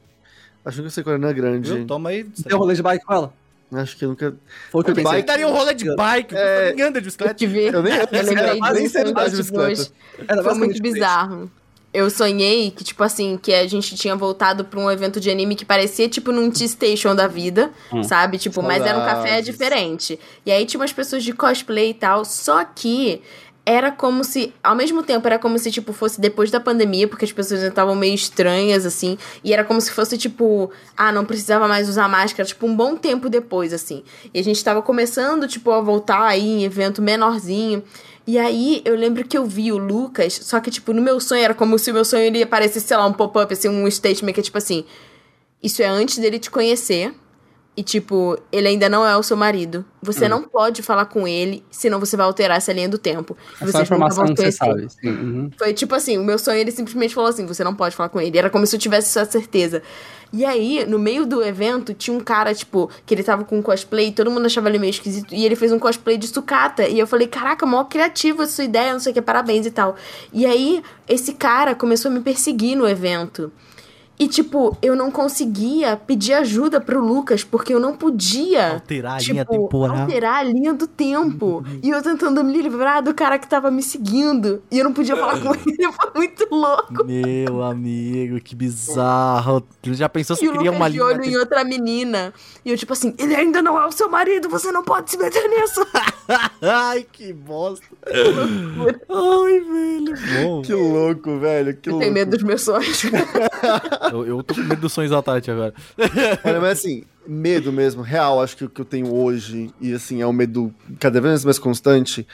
[0.66, 1.72] Acho que eu sei qual é grande.
[1.72, 1.86] Viu?
[1.86, 2.24] Toma aí.
[2.24, 3.34] Deu um rolê de bike com ela?
[3.74, 4.36] Acho que eu nunca.
[4.72, 5.20] Foi o que eu Bike- pensei.
[5.22, 6.70] Você daria um rolê de bike, É.
[6.72, 7.34] ninguém anda de Eu bicicleta.
[7.36, 7.66] tive.
[7.66, 9.72] Eu nem Eu lembrei disso sei andar de bicicleta.
[9.72, 9.92] hoje.
[10.28, 11.52] Era Foi muito bizarro.
[11.96, 15.56] Eu sonhei que, tipo assim, que a gente tinha voltado pra um evento de anime
[15.56, 18.04] que parecia, tipo, num T-Station da vida, Hum.
[18.04, 18.38] sabe?
[18.38, 19.46] Tipo, mas era um café Saudades.
[19.46, 20.20] diferente.
[20.46, 23.22] E aí tinha umas pessoas de cosplay e tal, só que
[23.68, 27.26] era como se, ao mesmo tempo, era como se, tipo, fosse depois da pandemia, porque
[27.26, 31.68] as pessoas estavam meio estranhas, assim, e era como se fosse, tipo, ah, não precisava
[31.68, 34.04] mais usar máscara, tipo, um bom tempo depois, assim.
[34.32, 37.82] E a gente tava começando, tipo, a voltar aí em evento menorzinho.
[38.28, 41.44] E aí, eu lembro que eu vi o Lucas, só que, tipo, no meu sonho,
[41.44, 44.34] era como se o meu sonho ele aparecesse, sei lá, um pop-up, assim, um statement
[44.34, 44.84] que é tipo assim:
[45.62, 47.14] Isso é antes dele te conhecer.
[47.78, 49.84] E, tipo, ele ainda não é o seu marido.
[50.02, 53.36] Você não pode falar com ele, senão você vai alterar essa linha do tempo.
[53.60, 54.88] É Vocês informação que você sabe.
[54.90, 55.50] Sim, uhum.
[55.58, 58.22] Foi tipo assim, o meu sonho, ele simplesmente falou assim, você não pode falar com
[58.22, 58.38] ele.
[58.38, 59.84] Era como se eu tivesse essa certeza.
[60.38, 63.62] E aí, no meio do evento, tinha um cara, tipo, que ele tava com um
[63.62, 66.86] cosplay, todo mundo achava ele meio esquisito, e ele fez um cosplay de sucata.
[66.90, 69.72] E eu falei, caraca, mó criativo essa sua ideia, não sei o que, parabéns e
[69.72, 69.96] tal.
[70.34, 73.50] E aí, esse cara começou a me perseguir no evento.
[74.18, 79.18] E, tipo, eu não conseguia pedir ajuda pro Lucas, porque eu não podia Alterar a
[79.18, 79.98] tipo, linha temporal.
[79.98, 81.64] alterar a linha do tempo.
[81.84, 84.62] e eu tentando me livrar do cara que tava me seguindo.
[84.72, 87.04] E eu não podia falar com ele, foi muito louco.
[87.06, 89.62] Meu amigo, que bizarro.
[89.82, 92.34] Tu já pensou se E o Lucas uma de linha olho em outra menina.
[92.64, 95.18] E eu, tipo assim, ele ainda não é o seu marido, você não pode se
[95.18, 95.86] meter nisso.
[96.62, 97.86] Ai, que bosta.
[98.08, 100.16] Ai, velho.
[100.44, 100.62] Bom.
[100.62, 101.76] Que louco, velho.
[101.76, 102.04] Que Eu louco.
[102.04, 103.04] tenho medo dos meus sonhos.
[104.12, 105.74] Eu, eu tô com medo dos sonhos da Tati agora.
[106.44, 110.22] Olha, mas assim, medo mesmo, real, acho que o que eu tenho hoje, e assim,
[110.22, 112.28] é um medo cada vez mais constante.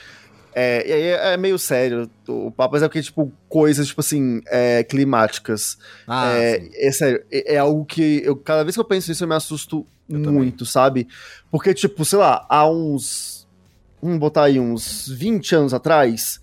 [0.54, 4.42] É, e aí é meio sério o papo, mas é porque, tipo, coisas, tipo assim,
[4.46, 5.78] é, climáticas.
[6.06, 9.24] Ah, é, é sério, é, é algo que eu, cada vez que eu penso nisso
[9.24, 11.08] eu me assusto Eu muito, sabe?
[11.50, 13.48] Porque, tipo, sei lá, há uns.
[14.02, 16.40] Vamos botar aí uns 20 anos atrás,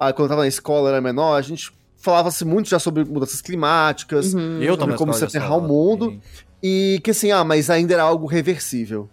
[0.00, 1.70] ah, quando eu tava na escola, era menor, a gente
[2.04, 4.62] falava-se muito já sobre mudanças climáticas, Uhum.
[4.62, 6.20] Eu sobre como se aterrar o mundo.
[6.62, 9.08] e que assim, ah, mas ainda era algo reversível.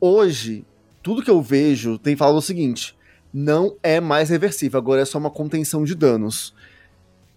[0.00, 0.64] Hoje,
[1.02, 2.96] tudo que eu vejo tem falado o seguinte:
[3.34, 6.54] não é mais reversível, agora é só uma contenção de danos.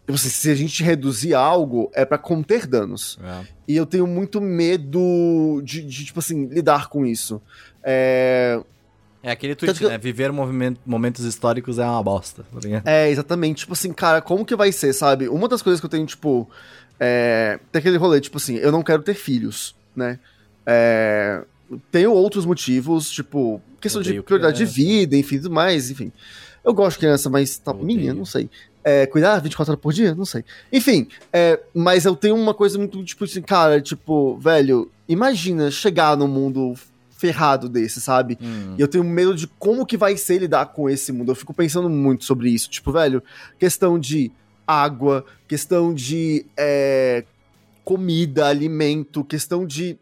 [0.02, 3.18] Tipo assim, se a gente reduzir algo, é pra conter danos.
[3.24, 3.48] É.
[3.68, 7.42] E eu tenho muito medo de, de, tipo assim, lidar com isso.
[7.84, 8.62] É,
[9.24, 9.98] É aquele tweet, que né?
[9.98, 12.82] Viver movimento- momentos históricos é uma bosta, tá?
[12.86, 13.60] É, exatamente.
[13.60, 15.28] Tipo assim, cara, como que vai ser, sabe?
[15.30, 16.50] Uma das coisas que eu tenho, tipo.
[17.00, 20.20] É, tem aquele rolê, tipo assim, eu não quero ter filhos, né?
[20.66, 21.42] É,
[21.92, 24.76] tenho outros motivos, tipo, questão de prioridade de criança.
[24.76, 26.12] vida, enfim, tudo mais, enfim.
[26.64, 28.50] Eu gosto de criança, mas tá minha, não sei.
[28.84, 30.14] É, cuidar 24 horas por dia?
[30.14, 30.44] Não sei.
[30.72, 36.16] Enfim, é, mas eu tenho uma coisa muito, tipo assim, cara, tipo, velho, imagina chegar
[36.18, 36.74] num mundo
[37.22, 38.36] ferrado desse, sabe?
[38.42, 38.74] Hum.
[38.78, 41.32] E eu tenho medo de como que vai ser lidar com esse mundo.
[41.32, 42.68] Eu fico pensando muito sobre isso.
[42.68, 43.22] Tipo, velho,
[43.60, 44.32] questão de
[44.66, 47.24] água, questão de é,
[47.86, 50.00] comida, alimento, questão de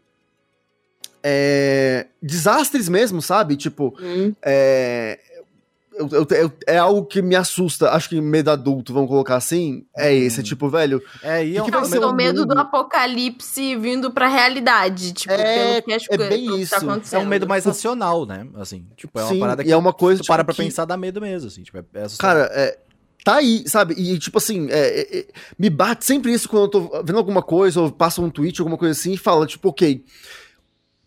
[1.22, 3.54] é, desastres mesmo, sabe?
[3.54, 4.32] Tipo, Hum.
[4.42, 5.18] é,
[5.94, 7.90] eu- eu- eu- é algo que me assusta.
[7.90, 10.40] Acho que medo adulto, vamos colocar assim, é esse.
[10.40, 10.44] Hum.
[10.44, 12.58] Tipo, velho, É, e é que um- que vai Eu ser tenho o medo do
[12.58, 15.12] apocalipse vindo pra realidade.
[15.12, 16.70] Tipo, É, pelo que as é bem tudo isso.
[16.70, 18.46] Tá É um é medo mais racional, né?
[18.56, 20.62] Assim, tipo, é uma sim, parada e é uma coisa tu para tipo, pra que-
[20.68, 21.62] pensar dá medo mesmo, assim.
[21.62, 22.06] Tipo, é, é.
[22.18, 22.78] Cara, é,
[23.24, 23.94] tá aí, sabe?
[23.98, 25.26] E, tipo assim, é, é, é,
[25.58, 28.78] me bate sempre isso quando eu tô vendo alguma coisa, ou passa um tweet, alguma
[28.78, 30.04] coisa assim, e fala, tipo, ok.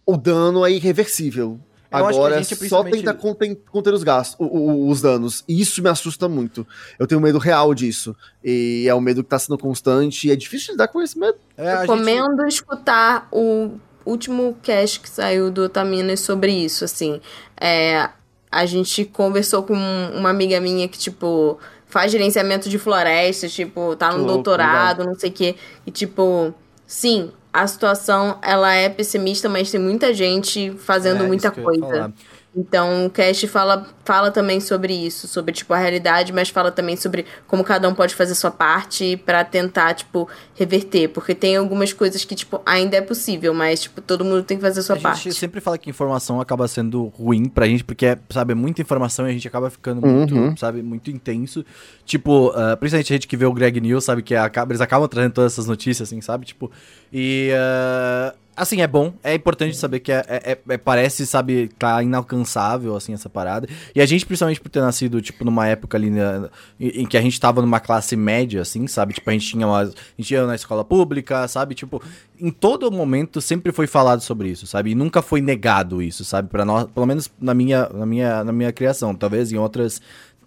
[0.05, 1.57] o dano é irreversível.
[1.99, 5.43] Eu Agora, gente, só tentar conter, conter os gastos, o- o- os danos.
[5.47, 6.65] E isso me assusta muito.
[6.97, 8.15] Eu tenho medo real disso.
[8.43, 10.27] E é um medo que tá sendo constante.
[10.27, 11.37] E é difícil lidar com esse medo.
[11.55, 13.71] É, a gente- Recomendo escutar o
[14.05, 17.21] último cast que saiu do Otaminas sobre isso, assim.
[17.59, 18.09] É,
[18.51, 24.09] a gente conversou com uma amiga minha que, tipo, faz gerenciamento de florestas, tipo, tá
[24.11, 25.55] no louco, doutorado, não sei o quê.
[25.85, 26.53] E, tipo,
[26.87, 32.11] sim, a situação, ela é pessimista, mas tem muita gente fazendo É, muita coisa.
[32.55, 36.95] Então, o cast fala, fala também sobre isso, sobre, tipo, a realidade, mas fala também
[36.95, 41.07] sobre como cada um pode fazer sua parte pra tentar, tipo, reverter.
[41.09, 44.61] Porque tem algumas coisas que, tipo, ainda é possível, mas, tipo, todo mundo tem que
[44.61, 45.23] fazer a sua a parte.
[45.23, 48.83] gente sempre fala que informação acaba sendo ruim pra gente, porque, é, sabe, é muita
[48.83, 50.55] informação e a gente acaba ficando muito, Uhum.
[50.55, 51.65] sabe, muito intenso.
[52.05, 55.07] Tipo, ah, principalmente a gente que vê o Greg News, sabe, que acaba, eles acabam
[55.09, 56.69] trazendo todas essas notícias, assim, sabe, tipo,
[57.11, 57.49] e...
[57.55, 62.95] ah, Assim, é bom, é importante saber que é, é- é- parece, sabe, tá inalcançável,
[62.95, 63.67] assim, essa parada.
[63.95, 66.49] E a gente, principalmente por ter nascido, tipo, numa época ali né,
[66.79, 69.13] em, em que a gente tava numa classe média, assim, sabe?
[69.13, 71.73] Tipo, a gente tinha uma, a gente ia na escola pública, sabe?
[71.73, 72.01] Tipo,
[72.39, 74.91] em todo momento sempre foi falado sobre isso, sabe?
[74.91, 76.47] E nunca foi negado isso, sabe?
[76.49, 79.99] Para nós, pelo menos na minha, na minha, na minha criação, talvez em outras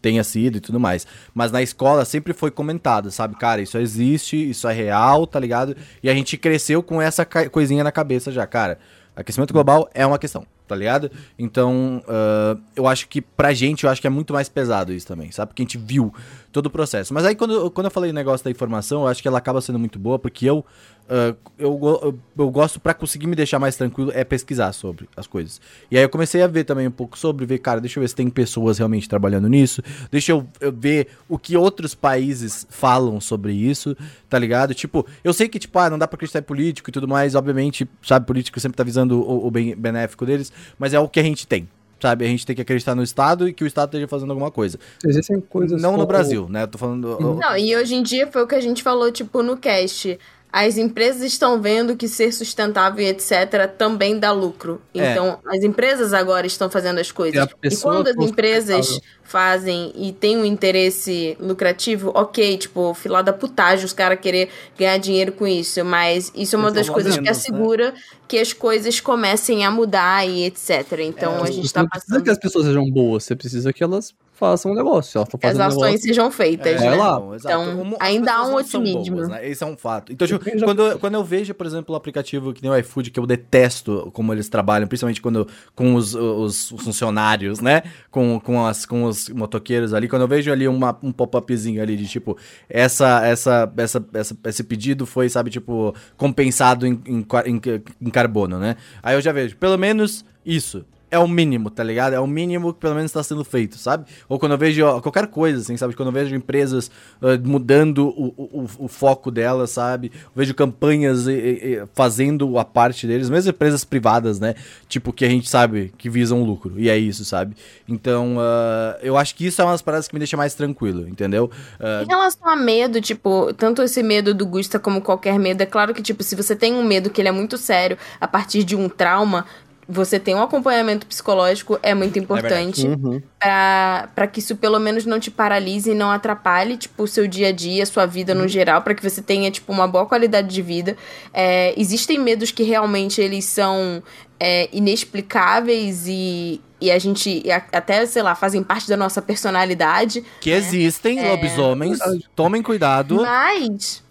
[0.06, 1.04] tenha sido e tudo mais.
[1.34, 3.34] Mas na escola sempre foi comentado, sabe?
[3.34, 5.76] Cara, isso existe, isso é real, tá ligado?
[6.00, 8.78] E a gente cresceu com essa coisinha na cabeça já, cara.
[9.16, 11.10] Aquecimento global é uma questão, tá ligado?
[11.36, 15.06] Então, ah, eu acho que pra gente, eu acho que é muito mais pesado isso
[15.06, 15.48] também, sabe?
[15.48, 16.14] Porque a gente viu
[16.52, 17.12] todo o processo.
[17.12, 19.60] Mas aí, quando, quando eu falei o negócio da informação, eu acho que ela acaba
[19.60, 20.64] sendo muito boa, porque eu,
[21.08, 25.26] ah, eu, eu, eu gosto, pra conseguir me deixar mais tranquilo, é pesquisar sobre as
[25.26, 25.60] coisas.
[25.90, 28.08] E aí eu comecei a ver também um pouco sobre, ver, cara, deixa eu ver
[28.08, 33.20] se tem pessoas realmente trabalhando nisso, deixa eu, eu ver o que outros países falam
[33.20, 33.96] sobre isso,
[34.28, 34.74] tá ligado?
[34.74, 37.34] Tipo, eu sei que, tipo, ah, não dá pra acreditar em político e tudo mais,
[37.34, 41.20] obviamente, sabe, político sempre tá visando o, o bem benéfico deles, mas é o que
[41.20, 41.68] a gente tem.
[41.98, 44.50] Sabe, a gente tem que acreditar no Estado e que o Estado esteja fazendo alguma
[44.50, 44.78] coisa.
[45.02, 45.80] Existem coisas.
[45.80, 46.64] Não no como- Brasil, né?
[46.64, 47.18] Eu tô falando.
[47.18, 50.18] Não, e hoje em dia foi o que a gente falou, tipo, no cast.
[50.58, 53.70] As empresas estão vendo que ser sustentável e etc.
[53.76, 54.80] também dá lucro.
[54.94, 55.12] É.
[55.12, 57.46] Então, as empresas agora estão fazendo as coisas.
[57.62, 58.98] E quando as empresas.
[59.26, 64.48] Fazem e tem um interesse lucrativo, ok, tipo, filar da putagem, os caras querer
[64.78, 65.84] ganhar dinheiro com isso.
[65.84, 67.42] Mas isso é uma das coisas que menos, né?
[67.42, 67.94] assegura
[68.28, 71.00] que as coisas comecem a mudar e etc.
[71.00, 73.72] Então, É, a gente tá não precisa passando que as pessoas sejam boas, você precisa
[73.72, 75.16] que elas façam um negócio.
[75.16, 76.94] Elas que as fazendo um ações negócio, sejam feitas, É, né?
[76.96, 77.22] lá.
[77.36, 79.14] Então, as ainda há um otimismo.
[79.16, 79.48] bobas, né?
[79.48, 80.12] Esse é um fato.
[80.12, 82.76] Então, tipo, da quando, eu- quando eu vejo, por exemplo, o aplicativo que nem o
[82.76, 87.82] iFood, que eu detesto como eles trabalham, principalmente quando com os, os- os funcionários, né?
[88.10, 91.96] Com, com, as, com os motoqueiros ali, quando eu vejo ali uma, um pop-upzinho ali
[91.96, 92.36] de tipo,
[92.68, 97.60] essa, essa, essa, essa- esse pedido foi, sabe, tipo, compensado em, em, em-
[98.00, 98.76] em carbono, né?
[99.02, 100.84] Aí eu já vejo, pelo menos isso.
[101.08, 102.14] É o mínimo, tá ligado?
[102.14, 104.06] É o mínimo que pelo menos está sendo feito, sabe?
[104.28, 105.94] Ou quando eu vejo ó, qualquer coisa, assim, sabe?
[105.94, 106.90] Quando eu vejo empresas
[107.22, 110.10] ah, mudando o, o, o- foco delas, sabe?
[110.14, 114.56] Eu vejo campanhas e- e- fazendo a parte deles, mesmo empresas privadas, né?
[114.88, 116.74] Tipo, que a gente sabe que visam lucro.
[116.76, 117.56] E é isso, sabe?
[117.88, 121.06] Então, ah, eu acho que isso é uma das paradas que me deixa mais tranquilo,
[121.08, 121.48] entendeu?
[121.78, 125.66] Ah, Em relação a medo, tipo, tanto esse medo do Gusta como qualquer medo, é
[125.66, 128.64] claro que, tipo, se você tem um medo que ele é muito sério a partir
[128.64, 129.46] de um trauma,
[129.88, 133.22] você tem um acompanhamento psicológico, é muito importante Uhum.
[133.38, 137.26] pra para que isso pelo menos não te paralise e não atrapalhe, tipo, o seu
[137.28, 140.04] dia a dia, a sua vida no geral, pra que você tenha, tipo, uma boa
[140.06, 140.96] qualidade de vida.
[141.32, 144.02] É, existem medos que realmente eles são
[144.40, 149.22] é, inexplicáveis e, e a gente e a- até, sei lá, fazem parte da nossa
[149.22, 150.22] personalidade.
[150.40, 151.98] que existem lobisomens,
[152.34, 153.16] tomem cuidado.
[153.16, 154.02] Mas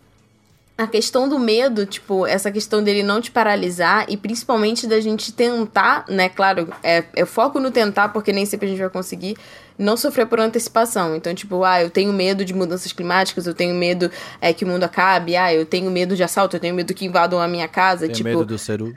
[0.78, 5.32] a questão do medo, tipo, essa questão dele não te paralisar e principalmente da gente
[5.32, 6.28] tentar, né?
[6.28, 9.38] Claro, é, é foco no tentar, porque nem sempre a gente vai conseguir
[9.78, 11.16] não sofrer por antecipação.
[11.16, 14.12] Então, tipo, ah, eu tenho medo de mudanças climáticas, eu tenho medo
[14.42, 17.06] é, que o mundo acabe, ah, eu tenho medo de assalto, eu tenho medo que
[17.06, 18.06] invadam a minha casa.
[18.08, 18.94] Tenho tipo, medo do ser o...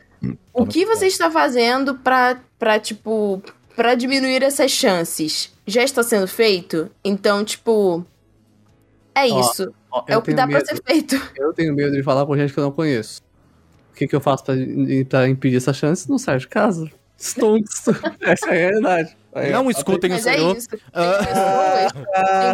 [0.52, 3.40] o que você está fazendo pra, pra tipo,
[3.76, 5.52] pra diminuir essas chances?
[5.64, 6.90] Já está sendo feito?
[7.04, 8.04] Então, tipo,
[9.14, 9.72] é Ó, isso.
[10.06, 11.16] É eu o que dá medo, pra ser feito.
[11.36, 13.22] Eu tenho medo de falar com gente que eu não conheço.
[13.90, 14.54] O que, que eu faço pra,
[15.08, 16.08] pra impedir essa chance?
[16.08, 16.90] Não saio de casa.
[17.18, 17.84] Stunts.
[18.22, 19.16] Essa é a realidade.
[19.38, 20.56] Aí, Não escutem o Mas é Seru.
[20.56, 20.68] isso.
[20.68, 21.18] Tem Ah.
[21.24, 21.92] pessoas,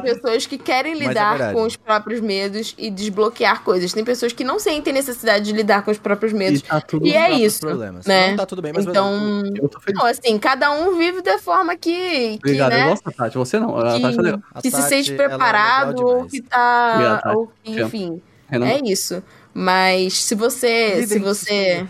[0.02, 1.54] tem pessoas que querem é lidar verdade.
[1.54, 3.92] com os próprios medos e desbloquear coisas.
[3.92, 6.62] Tem pessoas que não sentem necessidade de lidar com os próprios E medos.
[6.62, 8.06] tá tudo E é isso, problemas.
[8.06, 8.28] né?
[8.30, 9.98] Não tá tudo bem, mas Então, Eu tô feliz.
[10.00, 13.36] não, assim, cada um vive da forma que, que Obrigado, eu né, gosto da Tati.
[13.38, 13.76] Você não.
[13.78, 14.40] A Tati é legal.
[14.54, 16.92] A que se Tati, sente é preparado legal ou que tá.
[16.94, 18.22] Obrigado, ou que, enfim.
[18.48, 19.22] Renan, É isso.
[19.52, 21.06] Mas se você.
[21.06, 21.86] Se Lidem você.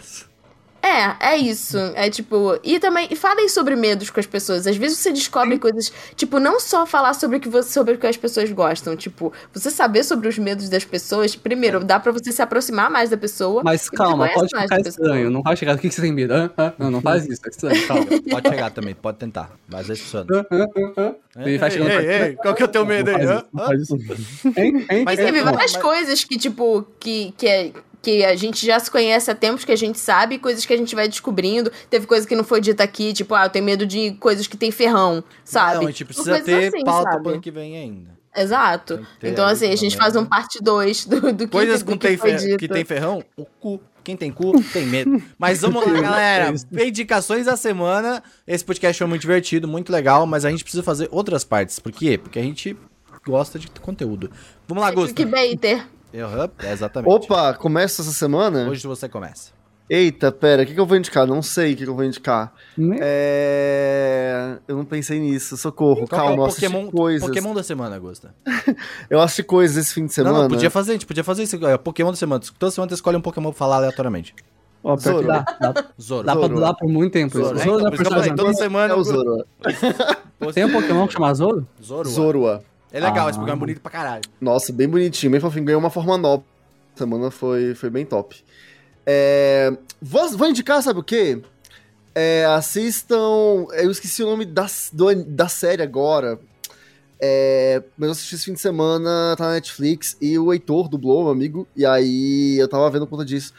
[0.85, 1.79] É, é isso.
[1.95, 2.59] É tipo.
[2.63, 3.09] E também.
[3.11, 4.67] E falem sobre medos com as pessoas.
[4.67, 5.91] Às vezes você descobre coisas.
[6.15, 8.95] Tipo, não só falar sobre o que, você, sobre o que as pessoas gostam.
[8.95, 11.35] Tipo, você saber sobre os medos das pessoas.
[11.35, 13.63] Primeiro, dá pra você se aproximar mais da pessoa.
[13.65, 15.31] Mas calma, pode mais ficar estranho.
[15.31, 15.75] Não vai chegar.
[15.75, 16.35] O que, você tem medo?
[16.35, 16.51] Hã?
[16.59, 16.75] Hã?
[16.79, 17.41] Não, não faz isso.
[17.47, 17.85] É estranho.
[17.89, 18.07] Calma.
[18.31, 19.51] Pode chegar também, pode tentar.
[19.69, 19.89] Mas?
[19.89, 23.25] Ele vai chegando ei, pra- ei, qual que é o teu medo aí?
[23.81, 24.53] Isso, isso.
[25.05, 27.73] Mas é- Teve várias coisas que, tipo, que, que, é-
[28.05, 30.77] que a gente já se conhece há tempos que a gente sabe, coisas que a
[30.77, 31.73] gente vai descobrindo.
[31.89, 34.57] Teve coisa que não foi dita aqui, tipo, ah, eu tenho medo de coisas que
[34.57, 35.77] tem ferrão, sabe?
[35.77, 37.23] Não, a gente precisa Coisas ter assim, pauta sabe?
[37.23, 38.15] pro ano que vem ainda.
[38.37, 39.07] Exato.
[39.21, 39.99] Que Então, assim, a gente também.
[39.99, 42.39] faz um parte 2 do, do que, Coisas do com que tem foi fer...
[42.41, 42.59] dito.
[42.59, 43.81] que tem ferrão, o cu.
[44.03, 45.23] Quem tem cu, tem medo.
[45.39, 46.55] Mas vamos lá, galera.
[46.73, 48.23] Indicações da semana.
[48.47, 51.79] Esse podcast foi muito divertido, muito legal, mas a gente precisa fazer outras partes.
[51.79, 52.19] Por quê?
[52.19, 52.77] Porque a gente
[53.27, 54.31] gosta de conteúdo.
[54.69, 55.15] Vamos lá, Gusto.
[55.15, 55.87] Clickbaiter.
[56.15, 57.13] Uhum, exatamente.
[57.13, 58.69] Opa, começa essa semana?
[58.69, 59.53] Hoje você começa.
[59.91, 61.27] Eita, pera, o que, que eu vou indicar?
[61.27, 62.55] Não sei o que, que eu vou indicar.
[62.79, 64.57] Nem- É...
[64.67, 67.29] Eu não pensei nisso, socorro, Qual é calma, assisti Pokémon, coisas.
[67.29, 68.35] Pokémon da semana, Gusta?
[69.11, 70.35] Eu assisti coisas esse fim de semana.
[70.37, 71.57] Não, não, podia fazer, a gente podia fazer isso.
[71.67, 72.41] É, Pokémon da semana.
[72.59, 74.35] Toda semana você escolhe um Pokémon pra falar aleatoriamente.
[74.83, 75.27] Ó, Zoro.
[75.27, 75.45] dá.
[75.61, 76.27] Dá, Zoro.
[76.27, 76.55] dá pra Zoro.
[76.55, 77.37] durar por muito tempo.
[77.37, 78.35] Zoro, é, Zoro então, é eu falei, personagem.
[78.37, 78.95] toda semana...
[78.95, 79.45] É o Zoro.
[80.55, 81.67] Tem um Pokémon que chama Zoro?
[81.83, 82.09] Zoro.
[82.09, 82.63] Zorua.
[82.95, 83.31] É legal, Ah.
[83.31, 84.23] esse Pokémon é bonito pra caralho.
[84.41, 85.65] Nossa, bem bonitinho, bem fofinho.
[85.65, 86.43] Ganhou uma forma nova.
[86.95, 88.37] Semana foi, foi bem top.
[89.05, 91.43] É, vou, vou indicar, sabe o quê?
[92.15, 93.67] É, assistam.
[93.73, 96.39] Eu esqueci o nome da, do- da série agora.
[97.21, 101.23] É, mas eu assisti esse fim de semana, tá na Netflix, e o Heitor dublou,
[101.25, 103.53] meu amigo, e aí eu tava vendo por conta disso.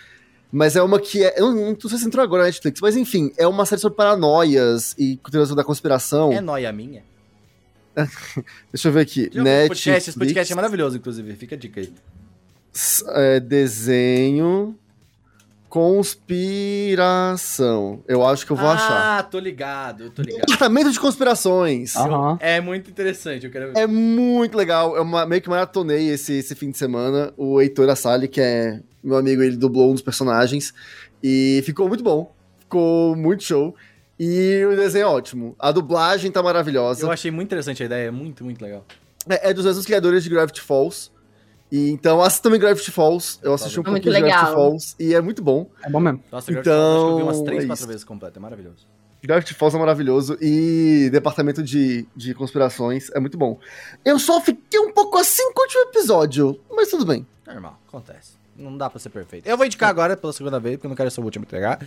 [0.52, 1.34] Mas é uma que é.
[1.40, 3.98] Eu não, não sei se entrou agora na Netflix, mas enfim, é uma série sobre
[3.98, 6.32] paranoias e teorias da conspiração.
[6.32, 7.04] É nóia minha.
[8.72, 9.30] Deixa eu ver aqui.
[9.34, 11.36] Esse podcast, esse podcast é maravilhoso, inclusive.
[11.36, 11.92] Fica a dica aí.
[13.10, 14.76] É, desenho.
[15.70, 18.04] Conspiração.
[18.08, 19.20] Eu acho que eu vou achar.
[19.20, 20.46] Ah, tô ligado, tô ligado.
[20.46, 21.96] Departamento de conspirações.
[21.98, 22.38] Aham.
[22.40, 23.80] É muito interessante, eu quero ver.
[23.80, 24.96] É muito legal.
[24.96, 27.34] Eu meio que maratonei esse, esse fim de semana.
[27.36, 30.74] O Heitor Assali, que é meu amigo, ele dublou um dos personagens.
[31.22, 32.34] E ficou muito bom.
[32.60, 33.76] Ficou muito show.
[34.20, 35.56] E o desenho é ótimo.
[35.60, 37.04] A dublagem tá maravilhosa.
[37.06, 38.86] Eu achei muito interessante a ideia, é muito, muito legal.
[39.28, 41.12] É, é dos mesmos criadores de Gravity Falls.
[41.72, 43.40] E, então, assista também Gravity Falls.
[43.42, 44.56] Eu assisti um Muito pouquinho de Gravity legal.
[44.56, 44.96] Falls.
[45.00, 45.70] E é muito bom.
[45.84, 46.24] É bom mesmo.
[46.32, 47.88] Nossa, Então, acho que eu vi umas 3, é 4 isso.
[47.88, 48.88] vezes completo, é maravilhoso.
[49.24, 53.60] Gravity Falls é maravilhoso e Departamento de, de Conspirações é muito bom.
[54.06, 57.26] Eu só fiquei um pouco assim com o último episódio, mas tudo bem.
[57.48, 58.34] Normal, acontece.
[58.58, 59.48] Não dá pra ser perfeito.
[59.48, 61.48] Eu vou indicar agora pela segunda vez, porque eu não quero ser o último a
[61.48, 61.80] entregar,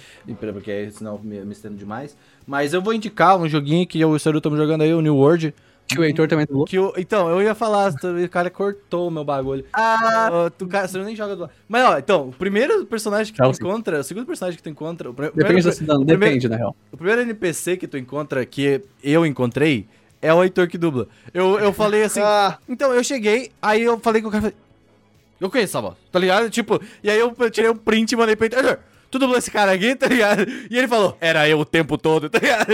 [0.53, 2.17] porque senão eu me, me estendo demais.
[2.47, 5.01] Mas eu vou indicar um joguinho que eu e o Seru estamos jogando aí, o
[5.01, 5.55] New World.
[5.87, 6.67] Que o Heitor também dublou.
[6.67, 9.65] Que o, então, eu ia falar, o cara cortou o meu bagulho.
[9.73, 13.49] Ah, tu, cara, você nem joga do Mas ó, então, o primeiro personagem que tu
[13.49, 15.09] encontra, o segundo personagem que tu encontra.
[15.09, 16.77] O, pri- Depende primeiro- da cidade, o primeiro- depende, na real.
[16.93, 19.87] O primeiro NPC que tu encontra, que eu encontrei,
[20.21, 21.09] é o Heitor que dubla.
[21.33, 22.21] Eu, eu falei assim.
[22.21, 24.53] Ah, Então, eu cheguei, aí eu falei com o cara.
[25.41, 26.51] Eu conheço essa voz, tá ligado?
[26.51, 28.79] Tipo, e aí eu tirei um print e mandei pra ele.
[29.11, 30.47] Tu dublou esse cara aqui, tá ligado?
[30.71, 32.73] E ele falou, era eu o tempo todo, tá ligado?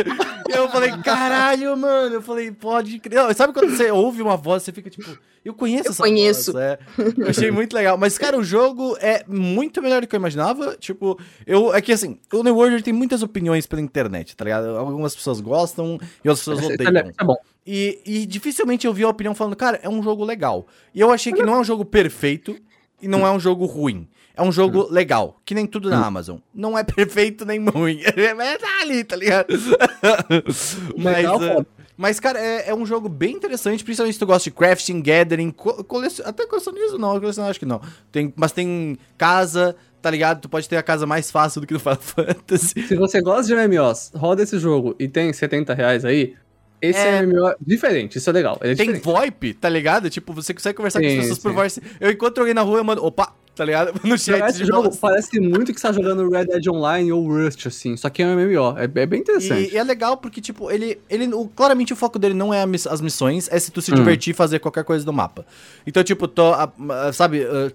[0.49, 2.17] E eu falei, caralho, mano.
[2.17, 3.15] Eu falei, pode crer.
[3.23, 6.53] Não, Sabe quando você ouve uma voz, você fica tipo, eu conheço Eu essa conheço.
[6.53, 6.65] voz.
[6.65, 6.79] É.
[7.19, 7.97] Eu achei muito legal.
[7.97, 10.77] Mas, cara, o jogo é muito melhor do que eu imaginava.
[10.77, 11.73] Tipo, eu.
[11.75, 14.77] É que assim, o New World tem muitas opiniões pela internet, tá ligado?
[14.77, 17.11] Algumas pessoas gostam e outras pessoas é- odeiam.
[17.11, 17.37] isso é bom.
[17.67, 20.67] E, e dificilmente eu vi a opinião falando, cara, é um jogo legal.
[20.95, 22.57] E eu achei que não é um jogo perfeito
[23.01, 24.07] e não é um jogo ruim.
[24.37, 26.39] É um jogo legal, que nem tudo na Amazon.
[26.53, 28.01] Não é perfeito nem ruim.
[28.17, 29.47] É tá ali, tá ligado?
[30.97, 31.67] mas, Legal, foda.
[31.97, 35.51] mas, cara, é, é um jogo bem interessante, principalmente se tu gosta de crafting, gathering,
[35.51, 36.25] co colecion...
[36.27, 37.81] até colecionismo não, colecionismo acho que não.
[38.11, 40.41] Tem, mas tem casa, tá ligado?
[40.41, 42.87] Tu pode ter a casa mais fácil do que no Final Fantasy.
[42.89, 46.35] Se você gosta de MMOs, roda esse jogo e tem 70 reais aí,
[46.83, 47.23] esse É.
[47.23, 48.57] MMO é diferente, isso é legal.
[48.61, 49.03] É Tem diferente.
[49.05, 50.11] VoIP, tá ligado?
[50.11, 51.55] Tipo, você consegue conversar com as Sim, pessoas por sim.
[51.55, 51.83] voice.
[52.01, 53.93] Eu encontro alguém na rua e mando, opa, tá ligado?
[54.05, 57.13] No chat Jogar de esse jogo parece muito que você tá jogando Red Dead Online
[57.13, 58.77] ou Rust, assim, só que é um MMO.
[58.79, 59.71] É, é bem interessante.
[59.71, 60.99] E, e é legal porque, tipo, ele.
[61.09, 63.81] ele o- claramente o foco dele não é a miss- as missões, é se tu
[63.81, 63.97] se Hum.
[63.97, 65.45] divertir e fazer qualquer coisa do mapa.
[65.87, 67.71] Então, tipo, tô, a- a- sabe, ah,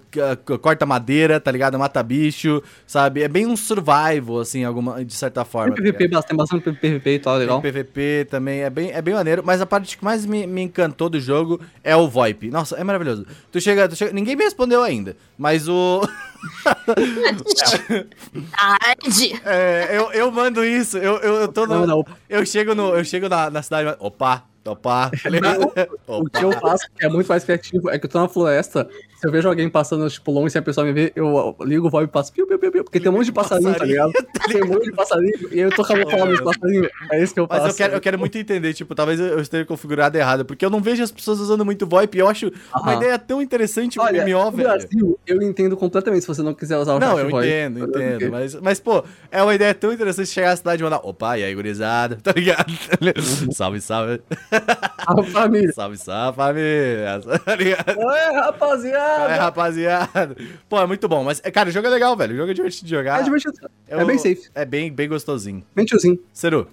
[0.45, 1.77] c- corta madeira, tá ligado?
[1.79, 3.21] Mata bicho, sabe?
[3.23, 5.75] É bem um survival, assim, alguma, de certa forma.
[5.75, 7.61] Tem tá PVP, tem bastante PVP e tal, legal.
[7.61, 10.61] Tem PVP também, é bem, é bem maneiro, mas a parte que mais me, me
[10.63, 12.49] encantou do jogo é o VoIP.
[12.49, 13.25] Nossa, é maravilhoso.
[13.51, 16.01] Tu chega, tu chega, ninguém me respondeu ainda, mas o
[18.51, 19.41] Tarde.
[19.45, 23.27] é, eu, eu mando isso, eu, eu, eu tô no, eu chego no, eu chego
[23.27, 25.11] na, na cidade, opa, Opa.
[26.07, 28.89] O que eu faço, que é muito mais criativo, é que eu tô na floresta,
[29.15, 31.89] se eu vejo alguém passando, tipo, longe, se a pessoa me vê, eu ligo o
[31.89, 34.11] VoIP e passo piu, piu, piu, piu, porque tem um monte de passarinho, tá ligado?
[34.49, 37.47] Tem um monte de passarinho, e eu tô camuflando os passarinhos, é isso que eu
[37.47, 37.61] faço.
[37.61, 40.69] Mas eu quero, eu quero muito entender, tipo, talvez eu esteja configurado errado, porque eu
[40.69, 42.47] não vejo as pessoas usando muito VoIP, eu acho
[42.81, 42.93] uma Aham.
[42.95, 44.69] ideia tão interessante Olha, MMO, no velho.
[44.69, 47.47] Brasil, eu entendo completamente se você não quiser usar o Não, eu VoIP.
[47.47, 48.31] entendo, entendo.
[48.31, 51.01] Mas, mas, pô, é uma ideia tão interessante chegar na cidade e mandar.
[51.03, 52.17] Opa, e aí, gurizada?
[52.23, 52.71] Tá ligado?
[53.51, 54.21] salve, salve.
[54.51, 55.71] A família.
[55.73, 57.19] Salve, salve, família.
[57.85, 57.95] Tá?
[57.97, 59.33] Oi, rapaziada!
[59.33, 60.35] É, rapaziada.
[60.67, 61.23] Pô, é muito bom.
[61.23, 62.33] Mas, é, cara, o jogo é legal, velho.
[62.33, 63.19] O jogo é divertido de jogar.
[63.19, 63.55] É divertido.
[63.87, 64.49] Eu- É bem safe.
[64.55, 65.63] É bem, bem gostosinho.
[65.75, 66.19] Bem tiozinho.
[66.33, 66.67] Seru.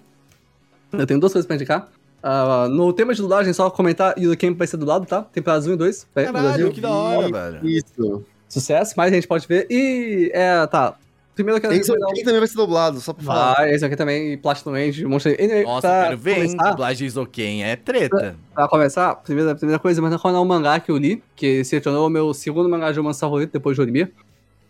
[0.93, 1.89] Eu tenho duas coisas pra indicar.
[2.23, 5.23] Ah, no tema de dublagem, só comentar, e o Camp vai ser dublado, tá?
[5.23, 6.07] Temporadas 1 e 2.
[6.15, 6.73] vai- no Caralho, Brasil.
[6.73, 7.67] que da hora, velho.
[7.69, 8.25] Isso.
[8.49, 9.67] Sucesso, mais gente pode ver.
[9.71, 10.95] E, é, tá.
[11.37, 13.55] Primeiro eu quero Tem isso recomendar aqui também vai ser dublado, só pra falar.
[13.55, 15.05] Vai, esse aqui também, Platinum End, de...
[15.05, 16.47] Anyway, Nossa, pra eu quero ver, hein?
[16.57, 18.37] começar- Dublagem Zoken é treta.
[18.55, 22.07] Pra começar, primeira, primeira coisa, mas recomendar um mangá que eu li, que se tornou
[22.07, 24.09] o meu segundo mangá de romance favorito depois de Orimi,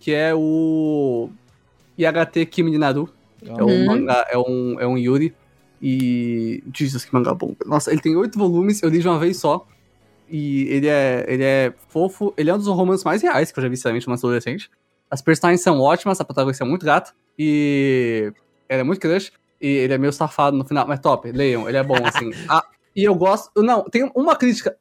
[0.01, 1.31] que é o
[1.97, 3.09] IHT Kimi de Naru.
[3.47, 3.87] É um Uhum.
[3.87, 5.33] mangá, é um, é um Yuri.
[5.81, 6.65] E.
[6.75, 7.55] Jesus, que mangá bom.
[7.65, 9.67] Nossa, ele tem oito volumes, eu li de uma vez só.
[10.29, 13.63] E ele é, ele é fofo, ele é um dos romances mais reais que eu
[13.63, 14.69] já vi, sinceramente, romance adolescente.
[15.11, 17.13] As personagens são ótimas, a protagonista é muito gata.
[17.39, 18.33] E.
[18.69, 19.33] Ela é muito crush.
[19.61, 20.87] E ele é meio safado no final.
[20.87, 22.31] Mas top, leiam, ele é bom, assim.
[22.49, 22.65] Ah,
[22.95, 23.51] e eu gosto.
[23.63, 24.77] Não, tem uma crítica.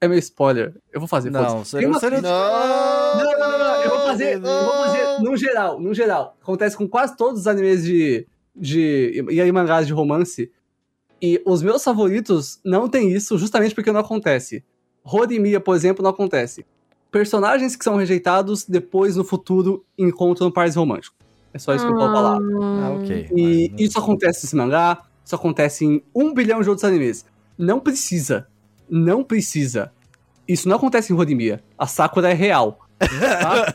[0.00, 0.76] É meio spoiler.
[0.92, 2.22] Eu vou fazer, Não, Seru, uma Seru.
[2.22, 2.30] Não!
[2.30, 6.36] não, não, não, não, eu vou fazer, eu vou fazer no geral, no geral.
[6.40, 10.52] Acontece com quase todos os animes de, de e aí mangás de romance.
[11.20, 14.64] E os meus favoritos não tem isso justamente porque não acontece.
[15.02, 16.64] Rodimia, por exemplo, não acontece.
[17.10, 21.16] Personagens que são rejeitados depois no futuro encontram pares românticos.
[21.54, 22.36] É só isso que eu vou falar.
[22.38, 23.28] Ah, ok.
[23.34, 27.24] E Mas- isso acontece nesse mangá, isso acontece em um bilhão de outros animes.
[27.56, 28.46] Não precisa.
[28.88, 29.90] Não precisa.
[30.46, 31.62] Isso não acontece em Rodimia.
[31.76, 32.78] A Sakura é real.
[32.98, 33.72] tá?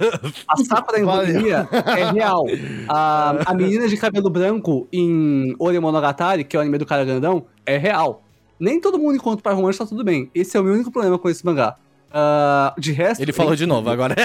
[0.48, 1.04] A Sakura em.
[1.04, 2.46] Rodimia é real.
[2.88, 7.04] A, a menina de cabelo branco em Ore Monogatari, que é o anime do cara
[7.06, 8.24] grandão, é real.
[8.60, 10.30] Nem todo mundo encontra par romântico, tá tudo bem.
[10.34, 11.76] Esse é o meu único problema com esse mangá.
[12.16, 13.22] Ah, de resto.
[13.22, 14.16] Ele falou de novo, agora.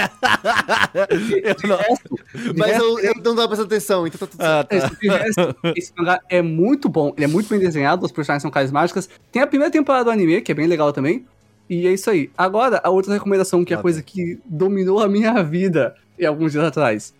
[1.42, 2.18] Eu não- resto,
[2.56, 4.74] Mas resto, eu, eu não tava prestando atenção, então tá tudo certo.
[4.74, 5.16] Ah, tá.
[5.24, 9.08] Resto, esse mangá é muito bom, ele é muito bem desenhado, as personagens são carismáticas.
[9.32, 11.24] Tem a primeira temporada do anime, que é bem legal também.
[11.70, 12.30] E é isso aí.
[12.36, 16.24] Agora, a outra recomendação, que é a Ah, coisa que dominou a minha vida e
[16.26, 17.14] alguns dias atrás.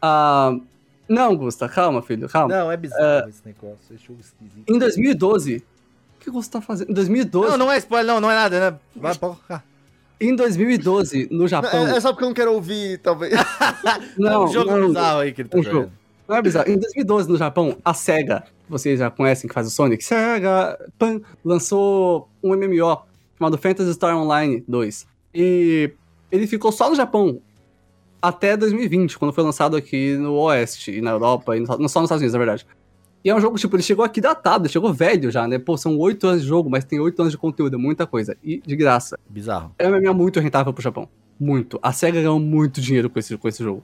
[0.00, 0.54] Ah,
[1.08, 2.54] não, Gusta, calma, filho, calma.
[2.54, 3.94] Não, é bizarro esse negócio.
[3.94, 4.64] É jogo esquisito.
[4.66, 5.56] Em 2012,
[6.16, 6.90] o que o Gusta tá fazendo?
[6.90, 8.78] Em 2012, Não, não é spoiler, não, não é nada, né?
[8.96, 9.62] Vai, porra.
[10.20, 11.86] Em 2012, no Japão.
[11.88, 13.32] É, é só porque eu não quero ouvir, talvez.
[14.16, 15.92] não, é um jogo não, bizarro aí que ele tá um jogo.
[16.26, 16.70] Não é bizarro.
[16.70, 21.20] Em 2012, no Japão, a SEGA, vocês já conhecem que faz o Sonic, SEGA pan,
[21.44, 23.02] lançou um MMO
[23.38, 25.06] chamado Fantasy Star Online 2.
[25.34, 25.92] E
[26.30, 27.40] ele ficou só no Japão
[28.22, 32.00] até 2020, quando foi lançado aqui no Oeste, e na Europa, e no, não só
[32.00, 32.66] nos Estados Unidos, na verdade.
[33.24, 35.58] E é um jogo, tipo, ele chegou aqui datado, chegou velho já, né?
[35.58, 38.36] Pô, são oito anos de jogo, mas tem oito anos de conteúdo, é muita coisa.
[38.44, 39.18] E de graça.
[39.28, 39.74] Bizarro.
[39.78, 41.08] É um MMO muito rentável pro Japão.
[41.40, 41.78] Muito.
[41.82, 43.82] A SEGA ganhou muito dinheiro com esse, com esse jogo.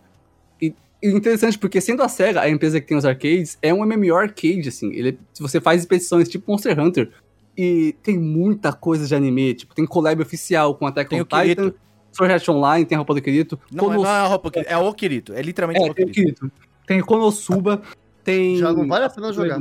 [0.60, 3.84] E, e interessante, porque sendo a SEGA a empresa que tem os arcades, é um
[3.84, 4.92] MMO arcade, assim.
[4.92, 7.10] Ele, se você faz expedições tipo Monster Hunter,
[7.56, 11.26] e tem muita coisa de anime, tipo, tem collab oficial com Attack Tem on o
[11.26, 11.62] Kirito.
[11.70, 11.78] Titan,
[12.12, 13.58] Sword Art Online, tem a roupa do Kirito.
[13.72, 15.32] Não, Konos- não é a roupa, é o Kirito.
[15.32, 16.12] É literalmente é, o Kirito.
[16.12, 16.52] Kirito.
[16.86, 17.82] Tem Konosuba,
[18.24, 18.56] tem...
[18.56, 19.59] Já não vale a pena jogar.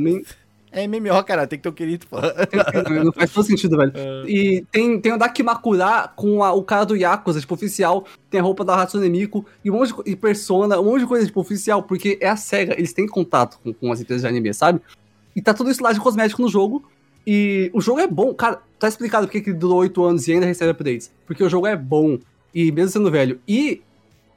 [0.71, 2.17] É MMO, cara, tem que ter o Kirito, pô.
[3.03, 3.91] Não faz todo sentido, velho.
[3.95, 4.23] É.
[4.27, 8.05] E tem, tem o Dakimakura com a- o cara do Yakuza, tipo, oficial.
[8.29, 11.07] Tem a roupa da Hatsune Miku e um monte de e Persona, um monte de
[11.07, 11.81] coisa, tipo, oficial.
[11.81, 14.79] Porque é a SEGA, eles têm contato com, com as empresas de anime, sabe?
[15.35, 16.83] E tá tudo isso lá de cosmético no jogo.
[17.25, 18.31] E o jogo é bom.
[18.35, 21.11] Cara, tá explicado porque que durou 8 anos e ainda recebe updates.
[21.25, 22.19] Porque o jogo é bom.
[22.53, 23.39] E mesmo sendo velho.
[23.47, 23.81] E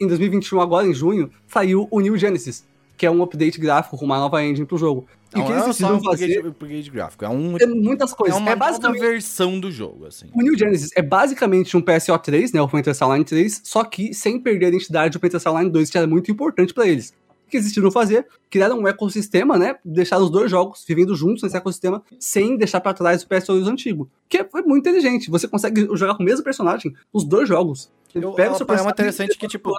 [0.00, 2.64] em 2021, agora em junho, saiu o New Genesis.
[2.96, 5.06] Que é um update gráfico com uma nova engine pro jogo.
[5.34, 7.24] E o Não, que eles é só precisam um fazer upgrade, upgrade gráfico.
[7.24, 8.38] É, um, é muitas é coisas.
[8.38, 10.26] uma é basicamente versão do jogo, assim.
[10.34, 14.38] o New Genesis é basicamente um PSO3, né, o Fantasy Online 3, só que sem
[14.38, 17.14] perder a identidade do Fantasy Online 2, que era muito importante pra eles.
[17.46, 18.26] O que eles decidiram fazer?
[18.50, 22.92] Criaram um ecossistema, né, deixar os dois jogos vivendo juntos nesse ecossistema, sem deixar pra
[22.92, 24.10] trás o PSO2 antigo.
[24.28, 27.90] Que é, foi muito inteligente, você consegue jogar com o mesmo personagem, os dois jogos.
[28.14, 29.72] Eu- pega o é uma interessante que, tipo,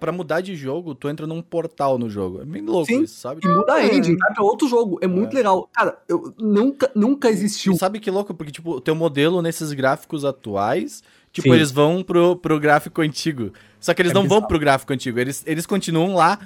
[0.00, 2.42] pra mudar de jogo, tu entra num portal no jogo.
[2.42, 3.02] É bem louco Sim.
[3.02, 3.40] isso, sabe?
[3.44, 5.68] E muda a engine, vai pra outro jogo, é muito legal.
[5.72, 8.34] Cara, eu nunca, nunca existiu E sabe que louco?
[8.34, 11.02] Porque, tipo, o teu modelo nesses gráficos atuais,
[11.32, 11.54] tipo, Sim.
[11.54, 13.52] eles vão pro, pro gráfico antigo.
[13.80, 14.48] Só que eles É não vão bizarro.
[14.48, 16.38] pro gráfico antigo, eles, eles continuam lá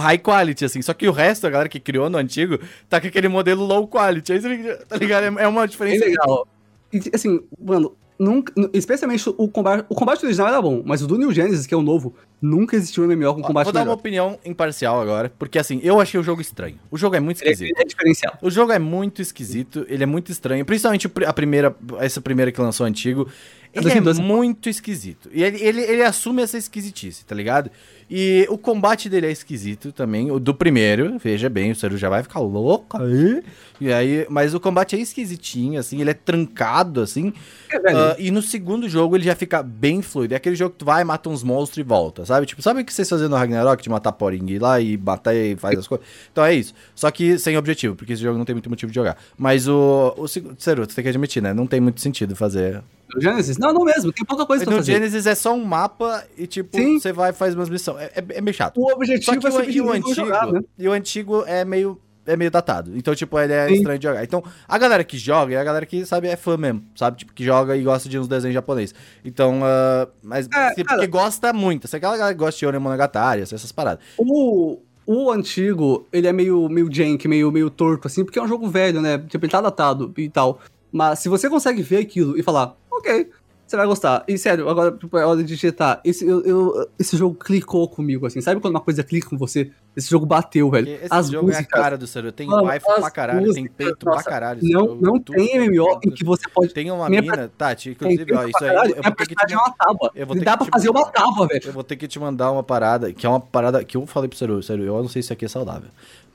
[0.00, 0.82] high quality, assim.
[0.82, 2.58] Só que o resto, a galera que criou no antigo,
[2.88, 4.32] tá com aquele modelo low quality.
[4.32, 5.24] Aí você fica, tá ligado?
[5.38, 6.04] É- É uma diferença.
[6.04, 6.46] legal.
[6.92, 11.18] E, assim, mano, nunca, especialmente o combate, o combate original era bom, mas o do
[11.18, 13.92] New Genesis, que é o novo, nunca existiu um MMO com combate Vou dar uma
[13.92, 16.78] opinião imparcial agora, porque assim, eu achei o jogo estranho.
[16.90, 17.70] O jogo é muito esquisito.
[17.70, 18.38] ele é diferencial.
[18.40, 22.60] O jogo é muito esquisito, ele é muito estranho, principalmente a primeira, essa primeira que
[22.60, 23.28] lançou antigo.
[23.72, 24.22] É Ele é 2012.
[24.22, 25.28] muito esquisito.
[25.32, 27.70] E ele, ele, ele assume essa esquisitice, tá ligado?
[28.08, 30.30] E o combate dele é esquisito também.
[30.30, 33.42] O do primeiro, veja bem, o Seru já vai ficar louco aí.
[33.78, 37.34] E aí, mas o combate é esquisitinho, assim, ele é trancado, assim.
[37.72, 40.34] Ah, e no segundo jogo ele já fica bem fluido.
[40.34, 42.46] É aquele jogo que tu vai, mata uns monstros e volta, sabe?
[42.46, 43.82] Tipo, sabe o que vocês fazem no Ragnarok?
[43.82, 46.06] De matar Poring lá e matar e faz as coisas?
[46.30, 46.74] Então é isso.
[46.94, 49.16] Só que sem objetivo, porque esse jogo não tem muito motivo de jogar.
[49.36, 50.14] Mas o.
[50.16, 51.52] o Seru, tu tem que admitir, né?
[51.52, 52.82] Não tem muito sentido fazer.
[53.14, 53.56] No Genesis?
[53.56, 54.92] Não, não mesmo, tem pouca coisa pra No fazer.
[54.94, 56.98] Genesis é só um mapa e, tipo, Sim.
[56.98, 58.00] você vai e faz umas missões.
[58.00, 58.80] É, é, é meio chato.
[58.80, 60.60] O objetivo Só que é o, e o antigo, jogar, né?
[60.78, 62.92] e o antigo é meio é meio datado.
[62.96, 63.74] Então, tipo, ele é Sim.
[63.74, 64.24] estranho de jogar.
[64.24, 67.18] Então, a galera que joga é a galera que, sabe, é fã mesmo, sabe?
[67.18, 68.94] Tipo, que joga e gosta de uns desenhos japoneses.
[69.24, 71.86] Então, ah, mas É, tipo, cara- que gosta muito.
[71.92, 74.04] É aquela galera que gosta de Onion Monogatari, essas paradas.
[74.18, 78.48] O, o antigo, ele é meio, meio jank, meio, meio torto, assim, porque é um
[78.48, 79.18] jogo velho, né?
[79.28, 80.60] Tipo, ele tá datado e tal.
[80.90, 83.28] Mas se você consegue ver aquilo e falar, ok,
[83.66, 84.24] você vai gostar.
[84.28, 86.00] E sério, agora tipo, é hora de digitar.
[86.04, 88.40] Esse, eu, eu- esse jogo clicou comigo, assim.
[88.40, 89.70] Sabe quando uma coisa clica com você?
[89.96, 90.86] Esse jogo bateu, velho.
[90.86, 91.80] Porque esse As jogo é a músicas.
[91.82, 92.30] cara do Seru.
[92.30, 94.60] Tem Mano, wife pra caralho, tem músicas, peito nossa, pra caralho.
[94.62, 96.72] Não, jogo, não tudo, tem MMO em que você pode.
[96.74, 98.90] Tem uma Minha mina, Tati, Tem inclusive, ó, isso pra aí.
[98.94, 100.10] Eu vou ter que te é uma tábua.
[100.14, 101.12] eu vou ter Dá que pra te fazer uma mandar.
[101.12, 101.62] tábua, velho.
[101.66, 104.28] Eu vou ter que te mandar uma parada, que é uma parada que eu falei
[104.28, 105.88] pro Seru, Seru, eu não sei se isso aqui é saudável.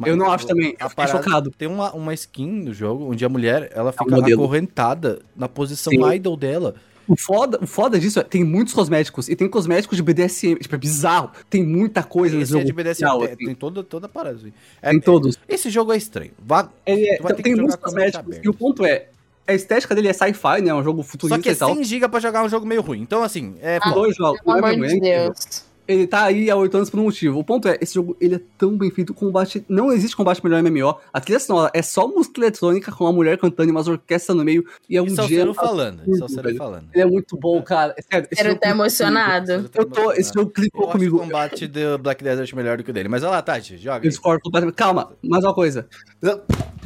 [0.04, 1.52] Eu não acho também, eu fiquei parada- chocado.
[1.52, 4.44] Tem uma, uma skin no jogo onde a mulher, ela fica modelo.
[4.44, 6.12] acorrentada na posição Sim.
[6.14, 6.74] idol dela.
[7.12, 9.28] O foda, o foda disso é tem muitos cosméticos.
[9.28, 10.56] E tem cosméticos de BDSM.
[10.60, 11.30] Tipo, é bizarro.
[11.50, 12.66] Tem muita coisa nesse Esse é jogo.
[12.66, 13.46] de BDSM, oficial, tem, assim.
[13.48, 14.38] tem toda, toda a parada.
[14.38, 14.54] assim.
[14.82, 15.38] É- Tem todos.
[15.50, 16.32] Esse jogo é estranho.
[16.40, 18.38] Vá, é- que tem muitos cosméticos.
[18.42, 19.08] E o ponto é,
[19.46, 20.70] a estética dele é sci-fi, né?
[20.70, 21.74] É um jogo Só futurista que é e tal.
[21.76, 23.02] 100 GB pra jogar um jogo meio ruim.
[23.02, 23.90] Então, assim, é Ah.
[23.92, 24.40] Dois jogos.
[24.42, 25.24] Pelo não é amor de É.
[25.26, 25.66] Deus.
[25.88, 27.40] Ele tá aí há oito anos por um motivo.
[27.40, 29.66] O ponto é, esse jogo, ele é tão bem feito, o combate...
[29.68, 30.96] Não existe combate melhor em MMO.
[31.12, 34.44] A trilha sonora é só música eletrônica com uma mulher cantando e umas orquestras no
[34.44, 34.64] meio.
[34.90, 35.54] E é um Isso é o dia...
[35.54, 36.02] Falando.
[36.02, 36.58] Isso é o absurdo, Seru velho.
[36.58, 36.86] falando.
[36.94, 37.94] Ele é muito bom, cara.
[37.98, 39.70] É sério, esse Quero clicou emocionado.
[39.74, 41.20] Eu tô, esse jogo clicou Eu acho o comigo.
[41.20, 43.10] combate do Black Desert melhor do que o dele.
[43.10, 43.98] Mas olha lá, Tati, joga.
[43.98, 44.10] Eu aí.
[44.10, 44.76] discordo completamente.
[44.76, 45.88] Calma, mais uma coisa.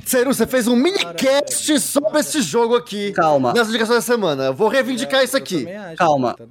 [0.05, 3.11] Seru, você fez um minicast sobre esse jogo aqui.
[3.11, 3.51] Calma.
[3.53, 4.45] Nessa indicação da semana.
[4.45, 5.67] Eu vou reivindicar isso Eu aqui.
[5.67, 6.35] acho, Calma.
[6.35, 6.45] Tá.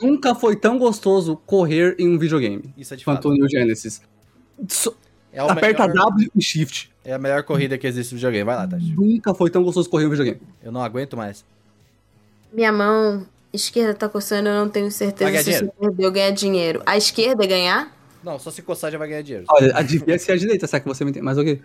[0.00, 3.28] Nunca foi tão gostoso correr em um videogame Isso é de quanto fato.
[3.30, 4.02] o New Genesis.
[4.68, 4.94] So-
[5.32, 6.92] É, o Aperta melhor- W e Shift.
[7.02, 8.44] é a melhor corrida que existe no videogame.
[8.44, 8.92] Vai lá, Tati.
[8.94, 10.40] Nunca foi tão gostoso correr em um videogame.
[10.62, 11.42] Eu não aguento mais.
[12.52, 16.82] Minha mão esquerda tá coçando, eu não tenho certeza se você perdeu ganhar dinheiro.
[16.84, 17.96] A esquerda é ganhar?
[18.22, 19.46] Não, só se coçar já vai ganhar dinheiro.
[19.48, 21.24] Olha, a devia ser a direita, será que você me entende?
[21.24, 21.58] Mas ok.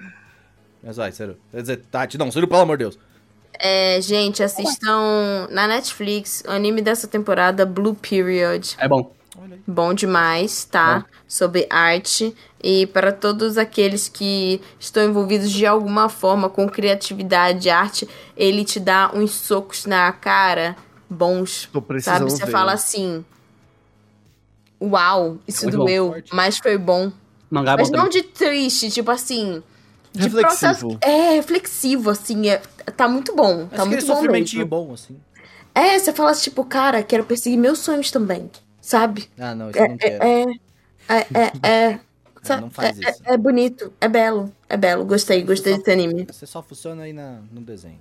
[0.84, 1.38] Mas vai, Seru.
[1.52, 2.99] Quer dizer, Tati, não, Seru, pelo amor de Deus.
[3.60, 8.76] É, gente, assistam na Netflix o anime dessa temporada, Blue Period.
[8.78, 9.12] É bom.
[9.66, 11.06] Bom demais, tá?
[11.28, 12.36] Sobre arte.
[12.64, 18.80] E para todos aqueles que estão envolvidos de alguma forma com criatividade, arte, ele te
[18.80, 20.76] dá uns socos na cara
[21.10, 21.70] bons.
[21.72, 22.32] Tô precisando Sabe?
[22.32, 22.52] Você ver.
[22.52, 23.24] fala assim.
[24.82, 26.36] Uau, isso Muito doeu, Forte.
[26.36, 27.12] mas foi bom.
[27.49, 28.22] Mangá é Mas bom não também.
[28.22, 29.64] de triste, tipo assim.
[30.14, 30.42] De Reflexivo.
[30.42, 30.98] processo.
[31.02, 32.50] É, reflexivo, assim.
[32.50, 32.58] É,
[32.96, 33.68] tá muito bom.
[33.70, 34.70] Mas Tá muito bom sofrimentinho mesmo.
[34.70, 35.18] bom, assim.
[35.76, 38.50] É, você fala tipo, cara, quero perseguir meus sonhos também.
[38.82, 39.28] Sabe?
[39.38, 40.24] Ah, não, isso eu É, não quero.
[40.24, 40.44] é,
[41.10, 41.28] é,
[41.64, 42.00] é, é,
[42.50, 43.22] Ah, não faz é, isso.
[43.26, 45.04] é, é bonito, é belo, é belo.
[45.04, 46.26] Gostei, gostei Só- desse anime.
[46.32, 48.00] Você só funciona aí na, no desenho.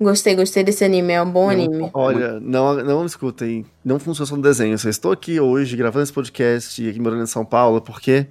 [0.00, 1.12] Gostei, gostei desse anime.
[1.14, 1.90] É um bom anime.
[1.92, 3.66] Olha, não, não me escutem.
[3.84, 4.74] Não funciona só no desenho.
[4.74, 8.28] Eu só estou aqui hoje gravando esse podcast e aqui morando em São Paulo porque.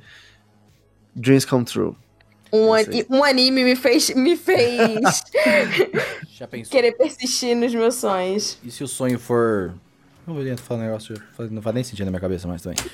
[1.13, 1.93] Dreams come true.
[2.51, 4.79] Um, é ani- um anime me fez, me fez
[6.37, 6.71] Já pensou?
[6.71, 8.57] querer persistir nos meus sonhos.
[8.63, 9.73] E se o sonho for.
[10.27, 11.15] Não vou falar um negócio,
[11.49, 12.77] não faz nem sentido na minha cabeça mais também.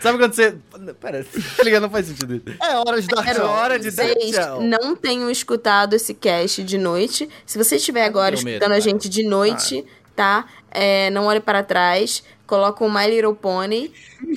[0.00, 0.56] Sabe quando você.
[1.00, 1.24] Pera,
[1.56, 1.82] tá ligado?
[1.82, 2.44] Não faz sentido isso.
[2.60, 3.46] É hora de dar É tchau.
[3.48, 4.60] hora de dar tchau.
[4.62, 8.80] não tenham escutado esse cast de noite, se você estiver agora Tenho medo, escutando a
[8.80, 9.84] gente de noite,
[10.16, 10.46] tá?
[10.70, 12.22] É, não olhe para trás,
[12.52, 13.90] coloca o My Little Pony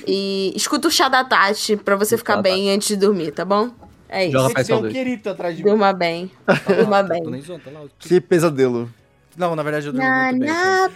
[0.06, 3.68] e escuta o chá da Tati pra você ficar bem antes de dormir, tá bom?
[4.08, 4.32] É isso.
[4.32, 5.68] Joga tem um querido atrás de mim.
[5.68, 6.30] Durma bem.
[6.66, 7.22] Durma bem.
[7.22, 7.70] tá.
[7.98, 8.88] Que pesadelo.
[9.36, 10.48] Não, na verdade eu durmo muito bem.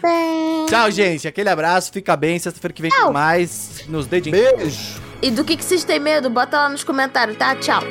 [0.03, 0.67] bem.
[0.67, 1.29] Tchau, gente.
[1.29, 2.39] Aquele abraço, fica bem.
[2.39, 3.85] Sexta-feira que vem tem mais.
[3.87, 4.41] Nos dedinhos.
[4.41, 5.03] Beijo.
[5.21, 6.31] E do que, que vocês têm medo?
[6.31, 7.55] Bota lá nos comentários, tá?
[7.57, 7.83] Tchau.